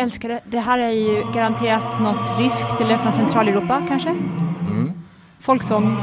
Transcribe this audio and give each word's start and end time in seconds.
jag 0.00 0.04
älskar 0.04 0.28
det. 0.28 0.40
Det 0.44 0.58
här 0.58 0.78
är 0.78 0.90
ju 0.90 1.32
garanterat 1.34 2.00
något 2.00 2.38
ryskt 2.38 2.80
eller 2.80 2.98
från 2.98 3.12
Centraleuropa 3.12 3.82
kanske? 3.88 4.08
Mm. 4.08 4.92
Folksång. 5.40 5.96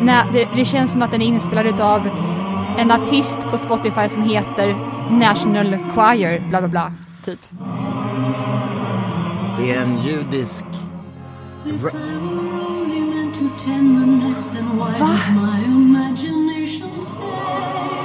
Nej, 0.00 0.24
det, 0.32 0.48
det, 0.56 0.64
känns 0.64 0.92
som 0.92 1.02
att 1.02 1.10
den 1.10 1.22
är 1.22 1.26
inspelad 1.26 1.80
av 1.80 2.06
en 2.78 2.90
artist 2.90 3.40
på 3.50 3.58
Spotify 3.58 4.08
som 4.08 4.22
heter 4.22 4.76
National 5.10 5.78
Choir, 5.94 6.48
bla 6.48 6.60
bla 6.60 6.68
bla, 6.68 6.92
typ. 7.24 7.40
Det 9.58 9.70
är 9.70 9.82
en 9.82 10.00
judisk... 10.00 10.64
Va? 11.64 11.90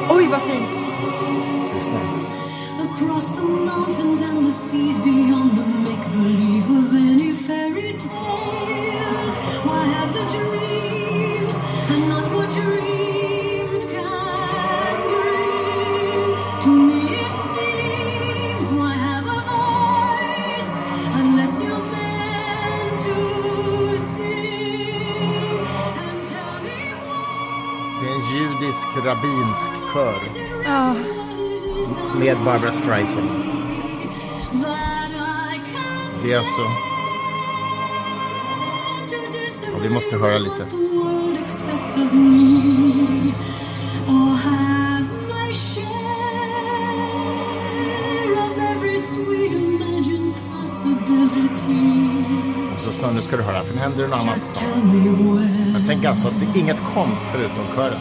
Oj, 0.10 0.28
vad 0.32 0.42
fint! 0.42 0.70
Lyssna. 1.76 2.00
Across 3.00 3.30
the 3.36 3.44
mountains 3.44 4.22
and 4.22 4.46
the 4.48 4.52
seas 4.52 4.98
beyond 5.00 5.56
the 5.56 5.66
make-believe 5.86 6.68
of 6.80 6.96
any 6.96 7.32
fairy 7.32 7.94
tale. 7.94 9.32
Why 9.68 9.86
have 9.86 10.12
the 10.14 10.26
dreams 10.36 11.56
and 11.94 12.10
not 12.10 12.26
what 12.34 12.50
dreams 12.50 13.86
can 13.94 14.96
bring? 15.12 16.30
To 16.64 16.70
me 16.88 17.02
it 17.28 17.36
seems 17.52 18.68
why 18.78 18.94
have 18.94 19.26
a 19.28 19.42
voice 19.54 20.72
unless 21.22 21.54
you're 21.64 21.86
meant 21.94 23.00
to 23.06 23.16
sing 24.00 25.68
And 26.02 26.20
tell 26.34 26.58
me 26.66 26.78
why. 27.06 28.02
Det 28.02 28.08
är 28.10 28.14
en 28.16 28.24
judisk 28.34 28.88
rabbinsk 29.06 29.72
kör. 29.94 30.22
Ja, 30.66 30.96
med 32.20 32.38
Barbara 32.46 32.72
Streisand. 32.72 33.30
Det 36.24 36.34
är 36.34 36.38
alltså... 36.38 36.62
Och 39.76 39.84
vi 39.86 39.90
måste 39.90 40.18
höra 40.18 40.38
lite. 40.38 40.66
Och 52.74 52.80
så 52.80 52.92
snart, 52.92 53.14
nu 53.14 53.22
ska 53.22 53.38
du 53.38 53.44
höra, 53.44 53.64
för 53.64 53.74
nu 53.74 53.80
händer 53.80 54.04
det 54.04 54.08
något 54.08 54.20
annat 54.20 54.40
snart. 54.40 54.64
tänk 55.88 56.06
alltså 56.06 56.28
att 56.28 56.34
det 56.40 56.60
är 56.60 56.64
inget 56.64 56.84
komp 56.94 57.20
förutom 57.32 57.66
kören. 57.76 58.00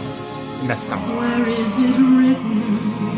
Nästan. 0.69 0.99
Where 1.21 1.61
is 1.61 1.79
it 1.79 1.97
written? 1.97 3.16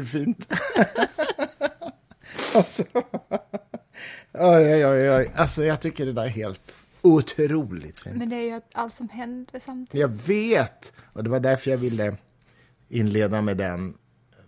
Hur 0.00 0.06
fint? 0.06 0.48
alltså, 2.54 2.82
oj, 4.32 4.74
oj, 4.74 4.86
oj, 4.86 5.10
oj. 5.10 5.32
Alltså 5.34 5.64
jag 5.64 5.80
tycker 5.80 6.06
det 6.06 6.12
där 6.12 6.24
är 6.24 6.28
helt 6.28 6.74
otroligt 7.02 7.98
fint. 7.98 8.16
Men 8.16 8.28
det 8.28 8.36
är 8.36 8.54
ju 8.54 8.60
allt 8.72 8.94
som 8.94 9.08
händer 9.08 9.58
samtidigt. 9.60 10.00
Jag 10.00 10.08
vet! 10.08 10.92
Och 11.12 11.24
det 11.24 11.30
var 11.30 11.40
därför 11.40 11.70
jag 11.70 11.78
ville 11.78 12.16
inleda 12.88 13.42
med 13.42 13.56
den 13.56 13.94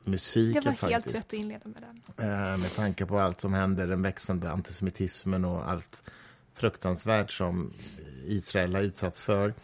Det 0.05 0.11
musiken 0.11 0.62
var 0.65 0.73
faktiskt. 0.73 0.93
helt 0.93 1.15
rätt 1.15 1.25
att 1.25 1.33
inleda 1.33 1.69
med 1.69 1.83
den. 2.17 2.31
Eh, 2.31 2.59
med 2.59 2.75
tanke 2.75 3.07
på 3.07 3.19
allt 3.19 3.41
som 3.41 3.55
händer, 3.55 3.87
den 3.87 4.03
växande 4.03 4.51
antisemitismen 4.51 5.45
och 5.45 5.71
allt 5.71 6.05
fruktansvärt 6.55 7.31
som 7.31 7.73
Israel 8.27 8.75
har 8.75 8.83
utsatts 8.83 9.21
för. 9.21 9.55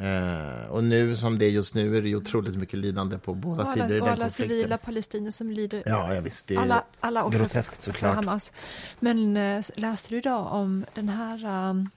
Eh, 0.00 0.70
och 0.70 0.84
nu 0.84 1.16
som 1.16 1.38
det 1.38 1.44
är 1.44 1.50
just 1.50 1.74
nu 1.74 1.96
är 1.96 2.02
det 2.02 2.08
ju 2.08 2.16
otroligt 2.16 2.56
mycket 2.56 2.78
lidande 2.78 3.18
på 3.18 3.34
båda 3.34 3.62
Och 3.62 3.68
sidor 3.68 3.90
i 3.90 3.92
alla, 3.92 4.00
och 4.00 4.04
den 4.06 4.12
alla 4.12 4.24
konflikten. 4.24 4.58
civila 4.58 4.78
palestinier 4.78 5.30
som 5.30 5.50
lider. 5.50 5.82
Ja, 5.86 6.14
ja, 6.14 6.20
visst. 6.20 6.46
Det 6.46 6.54
är 6.54 6.58
alla, 6.60 6.84
alla 7.00 7.24
offer 7.24 7.38
groteskt 7.38 7.82
såklart. 7.82 8.14
Hamas. 8.14 8.52
Men 9.00 9.36
eh, 9.36 9.64
läste 9.76 10.08
du 10.10 10.18
idag 10.18 10.52
om 10.52 10.84
den 10.94 11.08
här 11.08 11.68
um, 11.70 11.90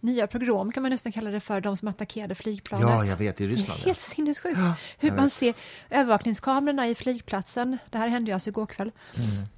nya 0.00 0.26
pogrom, 0.26 0.72
kan 0.72 0.82
man 0.82 0.90
nästan 0.92 1.12
kalla 1.12 1.30
det 1.30 1.40
för, 1.40 1.60
de 1.60 1.76
som 1.76 1.88
attackerade 1.88 2.34
flygplanet? 2.34 2.88
Ja, 2.88 3.04
jag 3.04 3.16
vet, 3.16 3.40
i 3.40 3.46
Det 3.46 3.52
Ryssland. 3.52 3.80
är 3.80 3.84
helt 3.86 4.00
sinnessjukt. 4.00 4.58
Ja, 4.58 4.74
Hur 4.98 5.10
man 5.10 5.24
vet. 5.24 5.32
ser 5.32 5.54
övervakningskamerorna 5.90 6.88
i 6.88 6.94
flygplatsen, 6.94 7.78
det 7.90 7.98
här 7.98 8.08
hände 8.08 8.30
ju 8.30 8.34
alltså 8.34 8.50
igår 8.50 8.66
kväll, 8.66 8.90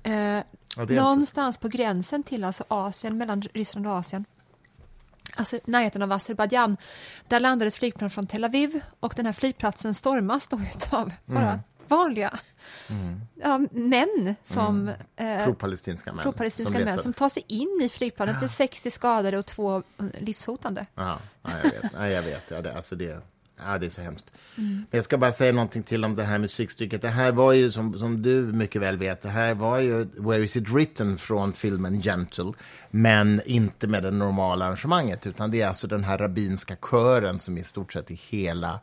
Mm. 0.04 0.42
Ja, 0.76 0.84
det 0.84 0.96
är 0.96 1.00
någonstans 1.02 1.58
på 1.58 1.68
gränsen 1.68 2.22
till 2.22 2.44
alltså 2.44 2.64
Asien, 2.68 3.18
mellan 3.18 3.42
Ryssland 3.42 3.86
och 3.86 3.92
Asien. 3.92 4.24
Alltså 5.36 5.58
närheten 5.64 6.02
av 6.02 6.12
Azerbajdzjan. 6.12 6.76
Där 7.28 7.40
landade 7.40 7.68
ett 7.68 7.74
flygplan 7.74 8.10
från 8.10 8.26
Tel 8.26 8.44
Aviv 8.44 8.80
och 9.00 9.12
den 9.16 9.26
här 9.26 9.32
flygplatsen 9.32 9.94
stormas 9.94 10.46
då 10.48 10.60
utav 10.74 11.12
bara 11.24 11.48
Mm. 11.50 11.60
vanliga 11.88 12.38
ja, 13.34 13.58
män 13.70 14.34
som 14.44 14.88
eh, 15.16 15.44
Pro-palestinska 15.44 16.12
män. 16.12 16.22
pro-palestinska 16.22 16.72
som 16.74 16.84
män 16.84 17.02
som 17.02 17.12
tar 17.12 17.28
sig 17.28 17.44
in 17.46 17.80
i 17.82 17.88
flygplanet. 17.88 18.40
Det 18.40 18.46
är 18.46 18.48
60 18.48 18.90
skadade 18.90 19.38
och 19.38 19.46
två 19.46 19.76
eh, 19.76 19.82
livshotande. 20.18 20.86
Ja, 20.94 21.18
ja, 21.42 21.50
jag 21.64 21.70
vet. 21.82 21.92
Ja, 21.94 22.08
jag 22.08 22.22
vet. 22.22 22.50
Ja, 22.50 22.62
det, 22.62 22.74
alltså 22.76 22.96
det, 22.96 23.22
ja, 23.66 23.78
det 23.78 23.86
är 23.86 23.90
så 23.90 24.00
hemskt. 24.00 24.30
Mm. 24.58 24.74
Men 24.74 24.86
jag 24.90 25.04
ska 25.04 25.18
bara 25.18 25.32
säga 25.32 25.52
någonting 25.52 25.82
till 25.82 26.04
om 26.04 26.16
det 26.16 26.24
här 26.24 26.38
musikstycket. 26.38 27.02
Det 27.02 27.08
här 27.08 27.32
var 27.32 27.52
ju, 27.52 27.70
som, 27.70 27.98
som 27.98 28.22
du 28.22 28.42
mycket 28.42 28.82
väl 28.82 28.96
vet, 28.96 29.22
det 29.22 29.28
här 29.28 29.54
var 29.54 29.78
ju 29.78 30.06
Where 30.16 30.42
is 30.42 30.56
it 30.56 30.70
written 30.70 31.18
från 31.18 31.52
filmen 31.52 32.00
Gentle, 32.00 32.52
men 32.90 33.40
inte 33.46 33.86
med 33.86 34.02
det 34.02 34.10
normala 34.10 34.64
arrangemanget, 34.64 35.26
utan 35.26 35.50
det 35.50 35.62
är 35.62 35.68
alltså 35.68 35.86
den 35.86 36.04
här 36.04 36.18
rabbinska 36.18 36.76
kören 36.90 37.38
som 37.38 37.58
i 37.58 37.64
stort 37.64 37.92
sett 37.92 38.10
i 38.10 38.20
hela 38.28 38.80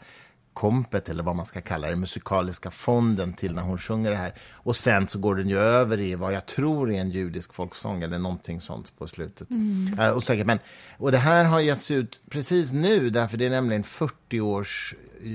kompet, 0.57 1.09
eller 1.09 1.23
vad 1.23 1.35
man 1.35 1.45
ska 1.45 1.61
kalla 1.61 1.89
det, 1.89 1.95
musikaliska 1.95 2.71
fonden 2.71 3.33
till 3.33 3.53
när 3.53 3.61
hon 3.61 3.77
sjunger 3.77 4.11
det 4.11 4.17
här. 4.17 4.33
Och 4.53 4.75
sen 4.75 5.07
så 5.07 5.19
går 5.19 5.35
den 5.35 5.49
ju 5.49 5.57
över 5.57 5.99
i 5.99 6.15
vad 6.15 6.33
jag 6.33 6.45
tror 6.45 6.91
är 6.91 7.01
en 7.01 7.09
judisk 7.09 7.53
folksång 7.53 8.03
eller 8.03 8.19
någonting 8.19 8.61
sånt 8.61 8.97
på 8.97 9.07
slutet. 9.07 9.49
Mm. 9.49 9.99
Uh, 9.99 10.17
osäker, 10.17 10.45
men, 10.45 10.59
och 10.97 11.11
det 11.11 11.17
här 11.17 11.43
har 11.43 11.59
getts 11.59 11.91
ut 11.91 12.21
precis 12.29 12.71
nu, 12.71 13.09
därför 13.09 13.37
det 13.37 13.45
är 13.45 13.49
nämligen 13.49 13.83
40 13.83 14.41
års 14.41 14.95
eh, 15.23 15.31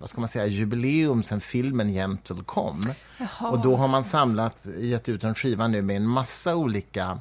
vad 0.00 0.08
ska 0.08 0.20
man 0.20 0.28
säga, 0.28 0.46
jubileum 0.46 1.22
sen 1.22 1.40
filmen 1.40 1.92
Gentle 1.92 2.44
kom. 2.46 2.80
Jaha. 3.18 3.50
Och 3.50 3.62
då 3.62 3.76
har 3.76 3.88
man 3.88 4.04
samlat, 4.04 4.66
gett 4.78 5.08
ut 5.08 5.24
en 5.24 5.34
skiva 5.34 5.68
nu 5.68 5.82
med 5.82 5.96
en 5.96 6.06
massa 6.06 6.56
olika 6.56 7.20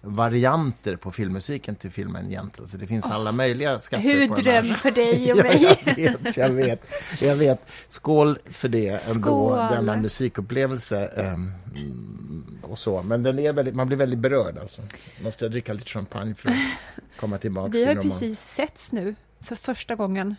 varianter 0.00 0.96
på 0.96 1.12
filmmusiken 1.12 1.74
till 1.76 1.90
filmen 1.90 2.28
Gentle. 2.28 2.66
Så 2.66 2.76
det 2.76 2.86
finns 2.86 3.04
alla 3.04 3.32
möjliga 3.32 3.78
skatter 3.78 4.02
Hur 4.04 4.28
på 4.28 4.34
dröm 4.34 4.74
för 4.74 4.90
dig 4.90 5.32
och 5.32 5.38
Ja, 5.38 5.42
mig. 5.44 5.62
jag 5.62 5.94
vet, 5.94 6.36
jag 6.36 6.50
vet, 6.50 6.80
jag 7.20 7.36
vet. 7.36 7.60
Skål 7.88 8.38
för 8.50 8.68
det 8.68 9.08
ändå, 9.16 9.68
denna 9.70 9.96
musikupplevelse. 9.96 11.06
mm, 11.06 12.58
och 12.62 12.78
så. 12.78 13.02
Men 13.02 13.22
den 13.22 13.38
är 13.38 13.52
väldigt, 13.52 13.74
man 13.74 13.86
blir 13.86 13.96
väldigt 13.98 14.18
berörd 14.18 14.58
alltså. 14.58 14.82
Måste 15.22 15.44
jag 15.44 15.52
dricka 15.52 15.72
lite 15.72 15.86
champagne 15.90 16.34
för 16.34 16.48
att 16.50 16.56
komma 17.20 17.38
tillbaka 17.38 17.70
Vi 17.72 17.84
har 17.84 17.94
roman. 17.94 18.10
precis 18.10 18.40
setts 18.40 18.92
nu 18.92 19.14
för 19.40 19.56
första 19.56 19.94
gången 19.94 20.36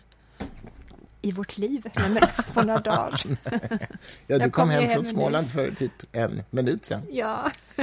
i 1.22 1.32
vårt 1.32 1.58
liv. 1.58 1.86
På 2.54 2.62
några 2.62 2.80
dagar. 2.80 3.22
Ja, 4.26 4.38
du 4.38 4.44
kom 4.44 4.50
kom 4.50 4.70
hem 4.70 4.92
från 4.94 5.06
Småland 5.06 5.50
för 5.50 5.70
typ 5.70 5.92
en 6.12 6.42
minut 6.50 6.84
sen. 6.84 7.02
Ja, 7.10 7.50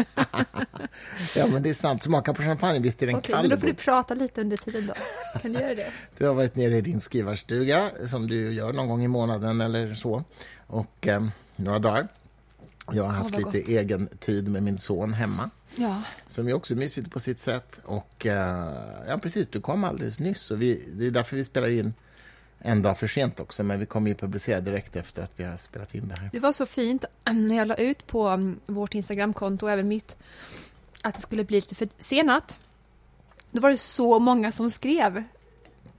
Ja, 1.35 1.47
men 1.47 1.63
det 1.63 1.69
är 1.69 1.73
sant. 1.73 2.03
Smaka 2.03 2.33
på 2.33 2.41
champagne, 2.41 2.79
visst 2.79 3.03
är 3.03 3.07
den 3.07 3.15
okej, 3.15 3.35
kall? 3.35 3.49
då 3.49 3.57
får 3.57 3.67
du 3.67 3.73
prata 3.73 4.13
lite 4.13 4.41
under 4.41 4.57
tiden 4.57 4.87
då. 4.87 4.93
Kan 5.41 5.53
du 5.53 5.59
göra 5.59 5.75
det? 5.75 5.91
Du 6.17 6.25
har 6.25 6.33
varit 6.33 6.55
nere 6.55 6.77
i 6.77 6.81
din 6.81 7.01
skrivarstuga, 7.01 7.89
som 8.07 8.27
du 8.27 8.53
gör 8.53 8.73
någon 8.73 8.87
gång 8.87 9.03
i 9.03 9.07
månaden 9.07 9.61
eller 9.61 9.95
så, 9.95 10.23
och 10.67 11.07
ehm, 11.07 11.31
några 11.55 11.79
dagar. 11.79 12.07
Jag 12.91 13.03
har 13.03 13.11
haft 13.11 13.35
vad 13.35 13.45
lite 13.53 13.59
gott. 13.59 13.69
egen 13.69 14.07
tid 14.19 14.47
med 14.47 14.63
min 14.63 14.77
son 14.77 15.13
hemma. 15.13 15.49
Ja, 15.75 16.01
Som 16.27 16.47
är 16.47 16.53
också 16.53 16.75
mysigt 16.75 17.11
på 17.11 17.19
sitt 17.19 17.39
sätt. 17.41 17.79
Och 17.85 18.25
eh, 18.25 18.73
ja, 19.07 19.17
precis, 19.17 19.47
du 19.47 19.61
kom 19.61 19.83
alldeles 19.83 20.19
nyss. 20.19 20.51
Och 20.51 20.61
vi, 20.61 20.89
det 20.93 21.07
är 21.07 21.11
därför 21.11 21.35
vi 21.35 21.45
spelar 21.45 21.69
in 21.69 21.93
en 22.59 22.81
dag 22.81 22.97
för 22.97 23.07
sent 23.07 23.39
också, 23.39 23.63
men 23.63 23.79
vi 23.79 23.85
kommer 23.85 24.09
ju 24.09 24.15
publicera 24.15 24.59
direkt 24.59 24.95
efter 24.95 25.21
att 25.21 25.31
vi 25.35 25.43
har 25.43 25.57
spelat 25.57 25.95
in 25.95 26.07
det 26.07 26.15
här. 26.19 26.29
Det 26.33 26.39
var 26.39 26.51
så 26.51 26.65
fint 26.65 27.05
när 27.31 27.55
jag 27.55 27.67
la 27.67 27.75
ut 27.75 28.07
på 28.07 28.27
mm, 28.27 28.59
vårt 28.65 28.93
Instagramkonto 28.93 29.65
och 29.65 29.71
även 29.71 29.87
mitt 29.87 30.17
att 31.01 31.15
det 31.15 31.21
skulle 31.21 31.43
bli 31.43 31.57
lite 31.57 31.75
försenat. 31.75 32.57
Då 33.51 33.61
var 33.61 33.69
det 33.69 33.77
så 33.77 34.19
många 34.19 34.51
som 34.51 34.69
skrev. 34.69 35.23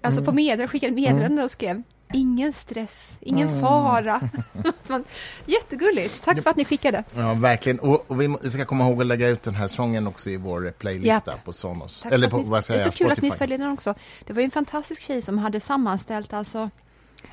Alltså 0.01 0.25
på 0.25 0.33
meddelanden, 0.33 0.69
skickade 0.69 0.93
meddelanden 0.93 1.45
och 1.45 1.51
skrev 1.51 1.83
Ingen 2.13 2.53
stress, 2.53 3.19
ingen 3.21 3.61
fara. 3.61 4.21
Man, 4.87 5.05
jättegulligt. 5.47 6.25
Tack 6.25 6.43
för 6.43 6.51
att 6.51 6.57
ni 6.57 6.65
skickade. 6.65 7.05
Ja, 7.15 7.35
verkligen. 7.35 7.79
Och, 7.79 8.11
och 8.11 8.21
vi, 8.21 8.51
ska 8.51 8.65
komma 8.65 8.85
ihåg 8.85 9.01
att 9.01 9.07
lägga 9.07 9.29
ut 9.29 9.43
den 9.43 9.55
här 9.55 9.69
sången 9.69 10.07
också 10.07 10.31
i 10.31 10.37
vår 10.37 10.75
playlista 10.79 11.31
Japp. 11.31 11.45
på 11.45 11.53
Sonos. 11.53 12.03
Tack 12.03 12.13
Eller 12.13 12.29
på, 12.29 12.39
ni, 12.39 12.45
vad 12.45 12.65
säger 12.65 12.79
det 12.79 12.83
är 12.83 12.87
jag, 12.87 12.95
så 12.95 12.99
kul 12.99 13.13
att 13.13 13.23
ni 13.23 13.31
följer 13.31 13.59
den 13.59 13.71
också. 13.71 13.95
Det 14.27 14.33
var 14.33 14.41
ju 14.41 14.45
en 14.45 14.51
fantastisk 14.51 15.03
tjej 15.03 15.23
som 15.23 15.39
hade 15.39 15.61
sammanställt 15.61 16.33
alltså 16.33 16.71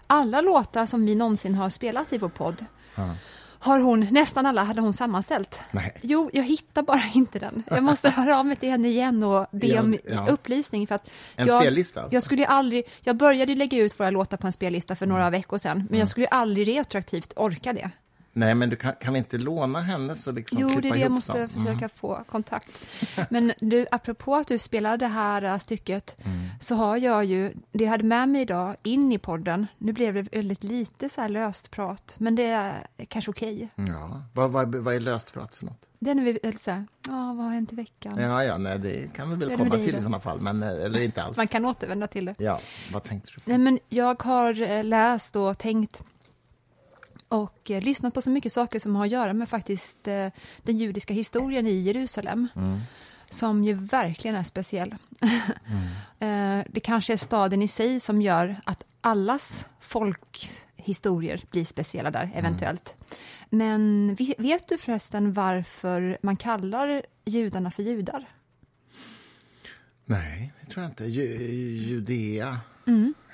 alla 0.08 0.42
låtar 0.42 0.86
som 0.86 1.06
vi 1.06 1.16
någonsin 1.16 1.56
har 1.56 1.70
spelat 1.70 2.14
i 2.14 2.18
vår 2.18 2.30
podd. 2.30 2.66
Har 3.66 3.80
hon, 3.80 4.00
nästan 4.12 4.46
alla 4.46 4.64
hade 4.64 4.82
hon 4.82 4.94
sammanställt. 4.94 5.60
Nej. 5.72 5.98
Jo, 6.02 6.30
jag 6.34 6.44
hittar 6.44 6.82
bara 6.84 7.02
inte 7.14 7.40
den. 7.40 7.64
Jag 7.70 7.84
måste 7.84 8.10
höra 8.10 8.40
av 8.40 8.46
mig 8.46 8.56
till 8.56 8.70
henne 8.70 8.88
igen 8.88 9.24
och 9.24 9.48
be 9.52 9.80
om 9.80 9.98
ja. 10.12 10.28
upplysning. 10.30 10.88
För 10.88 10.96
att 10.96 11.10
En 11.36 11.48
jag, 11.48 11.62
spellista 11.62 12.02
alltså? 12.02 12.14
Jag, 12.16 12.24
skulle 12.24 12.46
aldrig, 12.46 12.84
jag 13.02 13.16
började 13.16 13.56
lägga 13.56 13.78
ut 13.78 14.00
våra 14.00 14.10
låtar 14.10 14.38
på 14.38 14.48
en 14.48 14.54
spellista 14.54 14.96
för 14.96 15.06
Mm. 15.06 15.18
några 15.18 15.30
veckor 15.30 15.58
sedan, 15.58 15.88
men 15.90 16.00
jag 16.00 16.08
skulle 16.08 16.24
ju 16.26 16.30
aldrig 16.32 16.68
retroaktivt 16.68 17.34
orka 17.36 17.74
det. 17.74 17.90
Nej, 18.38 18.56
men 18.56 18.70
du 18.70 18.76
kan, 18.76 18.94
kan 19.02 19.14
vi 19.14 19.18
inte 19.20 19.38
låna 19.38 19.82
hennes 19.82 20.28
och 20.28 20.34
liksom 20.34 20.60
Jo, 20.62 20.68
det 20.68 20.88
är 20.88 20.94
det 20.94 21.00
jag 21.00 21.12
måste 21.12 21.40
dem? 21.40 21.50
försöka 21.50 21.90
få 21.90 22.24
kontakt. 22.32 22.86
Men 23.30 23.54
du, 23.60 23.86
apropå 23.92 24.36
att 24.36 24.48
du 24.48 24.60
spelar 24.60 24.98
det 24.98 25.08
här 25.08 25.42
äh, 25.44 25.58
stycket, 25.58 26.16
Mm. 26.26 26.48
så 26.60 26.76
har 26.76 26.98
jag 26.98 27.26
ju, 27.26 27.54
det 27.72 27.84
jag 27.84 27.92
hade 27.92 28.04
med 28.04 28.30
mig 28.30 28.42
idag 28.42 28.76
in 28.84 29.12
i 29.12 29.18
podden, 29.18 29.68
nu 29.78 29.92
blev 29.94 30.14
det 30.14 30.22
väldigt 30.22 30.64
lite 30.64 31.10
så 31.10 31.22
här 31.22 31.30
löst 31.30 31.72
prat, 31.72 32.16
men 32.20 32.36
det 32.36 32.44
är 32.44 32.88
kanske 33.08 33.32
okej. 33.32 33.70
Ja. 33.76 34.22
Vad, 34.34 34.52
vad, 34.52 34.76
vad 34.76 34.96
är 34.96 35.00
löst 35.00 35.34
prat 35.34 35.54
för 35.54 35.66
något? 35.66 35.90
Det 36.00 36.12
är 36.12 36.16
när 36.16 36.24
vi 36.24 36.30
är 36.44 36.48
lite 36.52 36.64
så 36.64 36.72
här, 36.72 36.88
ja, 37.08 37.12
vad 37.38 37.46
har 37.46 37.52
hänt 37.54 37.74
i 37.74 37.76
veckan? 37.76 38.18
Ja, 38.20 38.44
ja, 38.44 38.58
nej, 38.58 38.80
det 38.80 39.14
kan 39.16 39.30
vi 39.30 39.36
väl 39.36 39.58
komma 39.58 39.76
till 39.76 39.92
då? 39.92 39.98
i 39.98 40.02
sådana 40.02 40.20
fall, 40.20 40.42
men, 40.42 40.64
eh, 40.64 40.70
eller 40.70 41.04
inte 41.04 41.24
alls. 41.24 41.38
Man 41.38 41.48
kan 41.48 41.66
återvända 41.66 42.08
till 42.08 42.26
det. 42.26 42.36
Ja, 42.38 42.60
vad 42.94 43.04
tänkte 43.04 43.30
du 43.36 43.42
på? 43.42 43.50
Nej, 43.50 43.58
men 43.58 43.80
jag 43.90 44.24
har 44.24 44.62
eh, 44.62 44.84
läst 44.84 45.36
och 45.36 45.58
tänkt 45.58 46.04
och 47.28 47.72
eh, 47.72 47.82
lyssnat 47.82 48.14
på 48.14 48.22
så 48.22 48.30
mycket 48.30 48.54
saker 48.54 48.80
som 48.80 48.96
har 48.96 49.06
att 49.06 49.12
göra 49.12 49.34
med 49.34 49.50
faktiskt 49.50 50.08
eh, 50.08 50.28
den 50.64 50.78
judiska 50.78 51.14
historien 51.14 51.68
i 51.68 51.74
Jerusalem. 51.82 52.48
Som 53.30 53.64
ju 53.64 53.74
verkligen 53.74 54.36
är 54.38 54.44
speciell. 54.44 54.96
eh, 56.20 56.60
det 56.70 56.80
kanske 56.84 57.14
är 57.14 57.18
staden 57.18 57.62
i 57.62 57.68
sig 57.68 58.00
som 58.00 58.22
gör 58.22 58.56
att 58.66 58.84
allas 59.02 59.66
folkhistorier 59.80 61.44
blir 61.52 61.66
speciella 61.66 62.12
där, 62.12 62.32
eventuellt. 62.36 62.94
Men 63.50 64.16
ve- 64.16 64.36
vet 64.38 64.68
du 64.68 64.78
förresten 64.78 65.34
varför 65.34 66.18
man 66.22 66.38
kallar 66.38 67.06
judarna 67.26 67.72
för 67.72 67.84
judar? 67.84 68.30
Nej, 70.06 70.54
det 70.62 70.68
tror 70.72 70.84
jag 70.84 70.92
inte. 70.92 71.06
Ju, 71.06 71.24
Judea. 71.78 72.58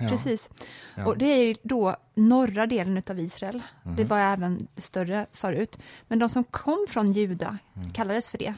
Ja. 0.02 0.10
Precis. 0.10 0.50
Ja. 0.96 1.06
Och 1.06 1.18
det 1.18 1.26
är 1.26 1.56
då 1.64 1.96
norra 2.14 2.68
delen 2.68 3.02
av 3.10 3.20
Israel. 3.20 3.62
Mhm. 3.84 3.96
Det 3.96 4.04
var 4.04 4.20
även 4.20 4.68
större 4.78 5.26
förut. 5.34 5.78
Men 6.08 6.20
de 6.20 6.30
som 6.30 6.44
kom 6.44 6.86
från 6.90 7.12
Juda 7.12 7.58
Mm. 7.76 7.90
kallades 7.90 8.30
för 8.30 8.38
det. 8.38 8.54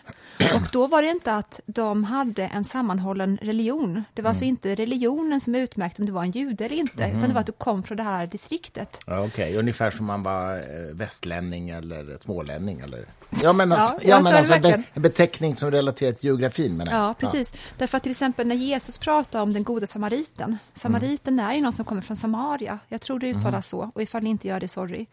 Och 0.55 0.61
då 0.71 0.87
var 0.87 1.01
det 1.01 1.09
inte 1.09 1.33
att 1.35 1.59
de 1.65 2.03
hade 2.03 2.43
en 2.43 2.65
sammanhållen 2.65 3.37
religion. 3.41 4.03
Det 4.13 4.21
var 4.21 4.29
alltså 4.29 4.43
Mm. 4.43 4.49
inte 4.49 4.75
religionen 4.75 5.41
som 5.41 5.55
utmärkte 5.55 6.01
om 6.01 6.05
du 6.05 6.11
var 6.11 6.23
en 6.23 6.31
jude 6.31 6.65
eller 6.65 6.75
inte, 6.75 7.03
utan 7.17 7.21
det 7.27 7.33
var 7.33 7.39
att 7.41 7.45
du 7.45 7.51
kom 7.51 7.83
från 7.83 7.97
det 7.97 8.03
här 8.03 8.27
distriktet. 8.27 8.99
Ja, 9.07 9.25
Okej, 9.25 9.55
ungefär 9.57 9.91
som 9.91 10.05
man 10.05 10.23
var 10.23 10.55
eh, 10.57 10.61
västlänning 10.93 11.69
eller 11.69 12.17
smålänning. 12.21 12.79
Eller... 12.79 13.05
Ja, 13.43 13.53
men 13.53 13.71
alltså, 13.71 14.07
Ja, 14.07 14.21
men 14.21 14.33
alltså 14.35 14.59
be, 14.59 14.83
en 14.93 15.01
beteckning 15.01 15.55
som 15.55 15.71
relaterar 15.71 16.11
till 16.11 16.25
geografin. 16.25 16.77
Men 16.77 16.87
Ja, 16.91 17.15
precis. 17.19 17.51
Därför 17.77 17.97
att 17.97 18.03
till 18.03 18.11
exempel 18.11 18.47
när 18.47 18.55
Jesus 18.55 18.97
pratar 18.97 19.41
om 19.41 19.53
den 19.53 19.63
goda 19.63 19.87
samariten. 19.87 20.57
Samariten 20.75 21.32
är 21.39 21.53
ju 21.53 21.61
någon 21.61 21.73
som 21.73 21.85
kommer 21.85 22.01
från 22.01 22.17
Samaria. 22.17 22.79
Jag 22.87 23.01
tror 23.01 23.19
det 23.19 23.29
uttalas 23.29 23.67
så. 23.67 23.91
Och 23.95 24.01
ifall 24.01 24.23
ni 24.23 24.29
inte 24.29 24.47
gör 24.47 24.59
det, 24.59 24.67
sorry. 24.67 25.05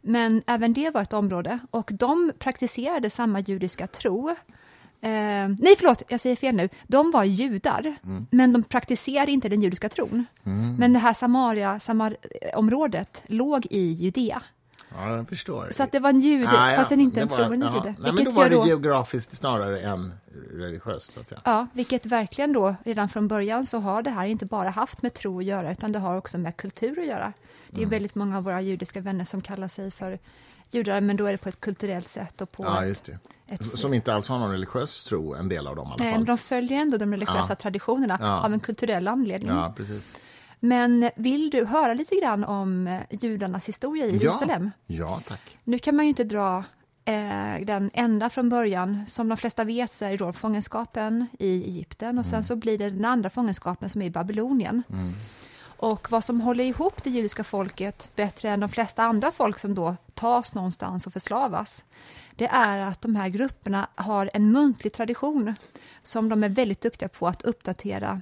Men 0.00 0.42
även 0.46 0.72
det 0.72 0.90
var 0.90 1.02
ett 1.02 1.12
område. 1.12 1.58
Och 1.70 1.90
de 1.94 2.32
praktiserade 2.38 3.10
samma 3.10 3.40
judiska 3.40 3.86
tro. 3.86 4.28
Eh, 4.30 5.48
nej, 5.58 5.74
förlåt, 5.78 6.02
jag 6.08 6.20
säger 6.20 6.36
fel 6.36 6.54
nu. 6.54 6.68
De 6.86 7.10
var 7.10 7.24
judar, 7.24 7.96
men 8.30 8.52
de 8.52 8.62
praktiserade 8.62 9.32
inte 9.32 9.48
den 9.48 9.62
judiska 9.62 9.88
tron. 9.88 10.24
Men 10.78 10.92
det 10.92 10.98
här 10.98 11.12
Samaria, 11.12 11.80
Samar-området 11.80 13.22
låg 13.26 13.66
i 13.70 13.92
Judea. 13.92 14.42
Ja, 14.96 15.16
jag 15.16 15.28
förstår. 15.28 15.68
Så 15.70 15.82
att 15.82 15.92
det 15.92 15.98
var 16.00 16.10
en 16.10 16.20
jude, 16.20 16.48
Ah, 16.50 16.70
ja. 16.70 16.76
fast 16.76 16.90
den 16.90 17.00
inte 17.00 17.20
en 17.20 17.28
troende 17.28 17.66
ja. 17.66 17.74
jude. 17.74 17.94
Nej, 17.98 18.12
men 18.12 18.24
då 18.24 18.30
var 18.30 18.48
det 18.50 18.56
då- 18.56 18.66
geografiskt 18.66 19.36
snarare 19.36 19.80
än 19.80 20.12
religiöst, 20.52 21.12
så 21.12 21.20
att 21.20 21.28
säga. 21.28 21.40
Ja, 21.44 21.66
vilket 21.72 22.06
verkligen 22.06 22.52
då, 22.52 22.74
redan 22.84 23.08
från 23.08 23.28
början 23.28 23.66
så 23.66 23.78
har 23.78 24.02
det 24.02 24.10
här 24.10 24.26
inte 24.26 24.46
bara 24.46 24.70
haft 24.70 25.02
med 25.02 25.14
tro 25.14 25.38
att 25.38 25.44
göra, 25.44 25.72
utan 25.72 25.92
det 25.92 25.98
har 25.98 26.16
också 26.16 26.38
med 26.38 26.56
kultur 26.56 26.98
att 27.00 27.06
göra. 27.06 27.32
Det 27.70 27.76
Mm. 27.76 27.86
är 27.88 27.90
väldigt 27.90 28.14
många 28.14 28.36
av 28.38 28.44
våra 28.44 28.60
judiska 28.60 29.00
vänner 29.00 29.24
som 29.24 29.40
kallar 29.40 29.68
sig 29.68 29.90
för 29.90 30.18
judar, 30.70 31.00
men 31.00 31.16
då 31.16 31.26
är 31.26 31.32
det 31.32 31.38
på 31.38 31.48
ett 31.48 31.60
kulturellt 31.60 32.08
sätt 32.08 32.40
och 32.40 32.52
på 32.52 32.64
Ja, 32.64 32.84
ett, 32.84 33.08
ett 33.48 33.78
Som 33.78 33.94
inte 33.94 34.14
alls 34.14 34.28
har 34.28 34.38
någon 34.38 34.50
religiös 34.52 35.04
tro, 35.04 35.34
en 35.34 35.48
del 35.48 35.66
av 35.66 35.76
dem 35.76 35.86
i 35.86 35.88
alla 35.88 35.96
Nej, 36.04 36.12
fall. 36.12 36.20
men 36.20 36.26
de 36.26 36.38
följer 36.38 36.78
ändå 36.78 36.96
de 36.96 37.12
religiösa 37.12 37.46
Ja. 37.48 37.54
traditionerna 37.54 38.18
Ja. 38.20 38.40
av 38.44 38.52
en 38.52 38.60
kulturell 38.60 39.08
anledning. 39.08 39.50
Ja, 39.50 39.74
precis. 39.76 40.16
Men 40.64 41.10
vill 41.16 41.50
du 41.50 41.64
höra 41.64 41.94
lite 41.94 42.16
grann 42.16 42.44
om 42.44 42.86
eh, 42.86 43.00
judarnas 43.10 43.68
historia 43.68 44.06
i 44.06 44.16
Jerusalem? 44.16 44.70
Ja, 44.86 44.96
ja 44.96 45.20
tack. 45.28 45.58
Nu 45.64 45.78
kan 45.78 45.96
man 45.96 46.04
ju 46.04 46.08
inte 46.08 46.24
dra 46.24 46.64
eh, 47.04 47.64
den 47.64 47.90
ända 47.94 48.30
från 48.30 48.48
början. 48.48 49.04
Som 49.06 49.28
de 49.28 49.36
flesta 49.36 49.64
vet 49.64 49.92
så 49.92 50.04
är 50.04 50.10
det 50.10 50.16
då 50.16 50.32
fångenskapen 50.32 51.26
i 51.38 51.64
Egypten 51.64 52.18
och 52.18 52.26
sen 52.26 52.44
så 52.44 52.56
blir 52.56 52.78
det 52.78 52.90
den 52.90 53.04
andra 53.04 53.30
fångenskapen 53.30 53.88
som 53.88 54.02
är 54.02 54.06
i 54.06 54.10
Babylonien. 54.10 54.82
Och 55.64 56.10
vad 56.10 56.24
som 56.24 56.40
håller 56.40 56.64
ihop 56.64 57.04
det 57.04 57.10
judiska 57.10 57.44
folket 57.44 58.10
bättre 58.16 58.50
än 58.50 58.60
de 58.60 58.68
flesta 58.68 59.02
andra 59.02 59.32
folk 59.32 59.58
som 59.58 59.74
då 59.74 59.96
tas 60.14 60.54
någonstans 60.54 61.06
och 61.06 61.12
förslavas, 61.12 61.84
det 62.36 62.46
är 62.46 62.78
att 62.78 63.02
de 63.02 63.16
här 63.16 63.28
grupperna 63.28 63.88
har 63.94 64.30
en 64.34 64.52
muntlig 64.52 64.92
tradition 64.92 65.54
som 66.02 66.28
de 66.28 66.44
är 66.44 66.48
väldigt 66.48 66.80
duktiga 66.80 67.08
på 67.08 67.28
att 67.28 67.42
uppdatera 67.42 68.20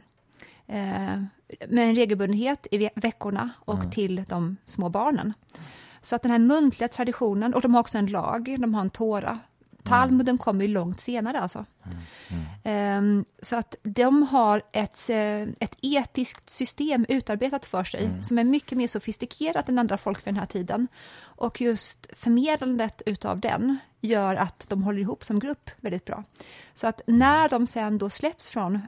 eh, 0.67 1.23
med 1.69 1.88
en 1.88 1.95
regelbundenhet 1.95 2.66
i 2.71 2.78
ve- 2.78 2.90
veckorna 2.95 3.50
och 3.59 3.92
till 3.92 4.25
de 4.28 4.57
små 4.66 4.88
barnen. 4.88 5.33
Så 6.02 6.16
att 6.16 6.23
den 6.23 6.30
här 6.30 6.38
muntliga 6.38 6.88
traditionen, 6.88 7.54
och 7.54 7.61
de 7.61 7.75
har 7.75 7.80
också 7.80 7.99
en 7.99 8.07
lag, 8.07 8.57
de 8.59 8.75
har 8.75 8.80
en 8.80 8.90
Tora. 8.90 9.38
Talmuden 9.83 10.38
kommer 10.38 10.64
ju 10.64 10.69
långt 10.69 11.00
senare 11.00 11.40
alltså. 11.40 11.64
Ehm, 12.64 13.25
så 13.42 13.57
att 13.57 13.75
de 13.83 14.23
har 14.23 14.62
ett, 14.73 15.11
eh, 15.11 15.42
ett 15.42 15.76
etiskt 15.83 16.50
system 16.50 17.07
utarbetat 17.09 17.64
för 17.66 17.85
sig 17.85 18.11
som 18.23 18.38
är 18.38 18.45
mycket 18.45 18.78
mer 18.78 18.88
sofistikerat 18.88 19.69
än 19.69 19.78
andra 19.78 19.97
folk 19.97 20.19
för 20.19 20.25
den 20.25 20.37
här 20.37 20.47
tiden. 20.47 20.88
Och 21.21 21.61
just 21.61 22.07
förmedlandet 22.12 23.02
utav 23.07 23.40
den 23.40 23.78
gör 24.00 24.37
att 24.37 24.66
de 24.69 24.83
håller 24.83 25.00
ihop 25.00 25.25
som 25.25 25.38
grupp 25.38 25.71
väldigt 25.76 26.04
bra. 26.04 26.25
Så 26.75 26.87
att 26.87 27.00
när 27.07 27.49
de 27.49 27.66
sen 27.66 27.99
då 27.99 28.11
släpps 28.11 28.49
från 28.49 28.80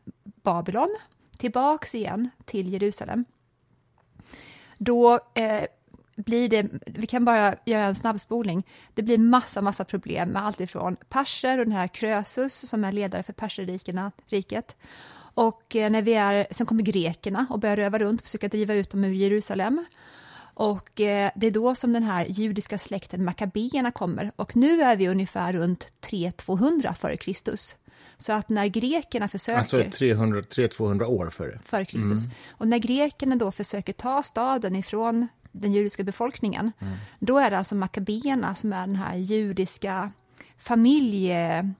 Babylon 0.42 0.96
tillbaks 1.38 1.94
igen 1.94 2.30
till 2.44 2.72
Jerusalem 2.72 3.24
då 4.84 5.20
eh, 5.34 5.64
blir 6.16 6.48
det, 6.48 6.66
vi 6.86 7.06
kan 7.06 7.24
bara 7.24 7.54
göra 7.64 7.84
en 7.84 7.94
snabbspolning, 7.94 8.66
det 8.94 9.02
blir 9.02 9.18
massa, 9.18 9.62
massa 9.62 9.84
problem 9.84 10.28
med 10.28 10.46
allt 10.46 10.60
ifrån 10.60 10.96
perser 11.08 11.58
och 11.58 11.64
den 11.64 11.74
här 11.74 11.88
Krösus 11.88 12.68
som 12.68 12.84
är 12.84 12.92
ledare 12.92 13.22
för 13.22 13.32
perserrikena, 13.32 14.12
riket. 14.26 14.76
Och 15.34 15.76
eh, 15.76 15.90
när 15.90 16.02
vi 16.02 16.14
är, 16.14 16.46
sen 16.50 16.66
kommer 16.66 16.82
grekerna 16.82 17.46
och 17.50 17.58
börjar 17.58 17.76
röva 17.76 17.98
runt 17.98 18.20
och 18.20 18.26
försöka 18.26 18.48
driva 18.48 18.74
ut 18.74 18.90
dem 18.90 19.04
ur 19.04 19.12
Jerusalem. 19.12 19.84
Och 20.54 21.00
eh, 21.00 21.30
det 21.34 21.46
är 21.46 21.50
då 21.50 21.74
som 21.74 21.92
den 21.92 22.02
här 22.02 22.24
judiska 22.24 22.78
släkten 22.78 23.24
Makabeerna 23.24 23.90
kommer. 23.90 24.32
Och 24.36 24.56
nu 24.56 24.82
är 24.82 24.96
vi 24.96 25.08
ungefär 25.08 25.52
runt 25.52 25.92
3200 26.00 26.94
före 26.94 27.16
Kristus. 27.16 27.76
Så 28.16 28.32
att 28.32 28.48
när 28.48 28.66
grekerna 28.66 29.28
försöker... 29.28 29.58
Alltså 29.58 29.76
300-200 29.76 31.04
år 31.04 31.30
före. 31.30 31.58
före 31.64 31.84
Kristus. 31.84 32.20
Och 32.50 32.68
när 32.68 32.78
grekerna 32.78 33.36
då 33.36 33.52
försöker 33.52 33.92
ta 33.92 34.22
staden 34.22 34.76
ifrån 34.76 35.28
den 35.52 35.72
judiska 35.72 36.04
befolkningen, 36.04 36.72
då 37.18 37.38
är 37.38 37.50
det 37.50 37.58
alltså 37.58 37.74
makabeerna 37.74 38.54
som 38.54 38.72
är 38.72 38.86
den 38.86 38.96
här 38.96 39.16
judiska 39.16 40.12
familje, 40.58 41.70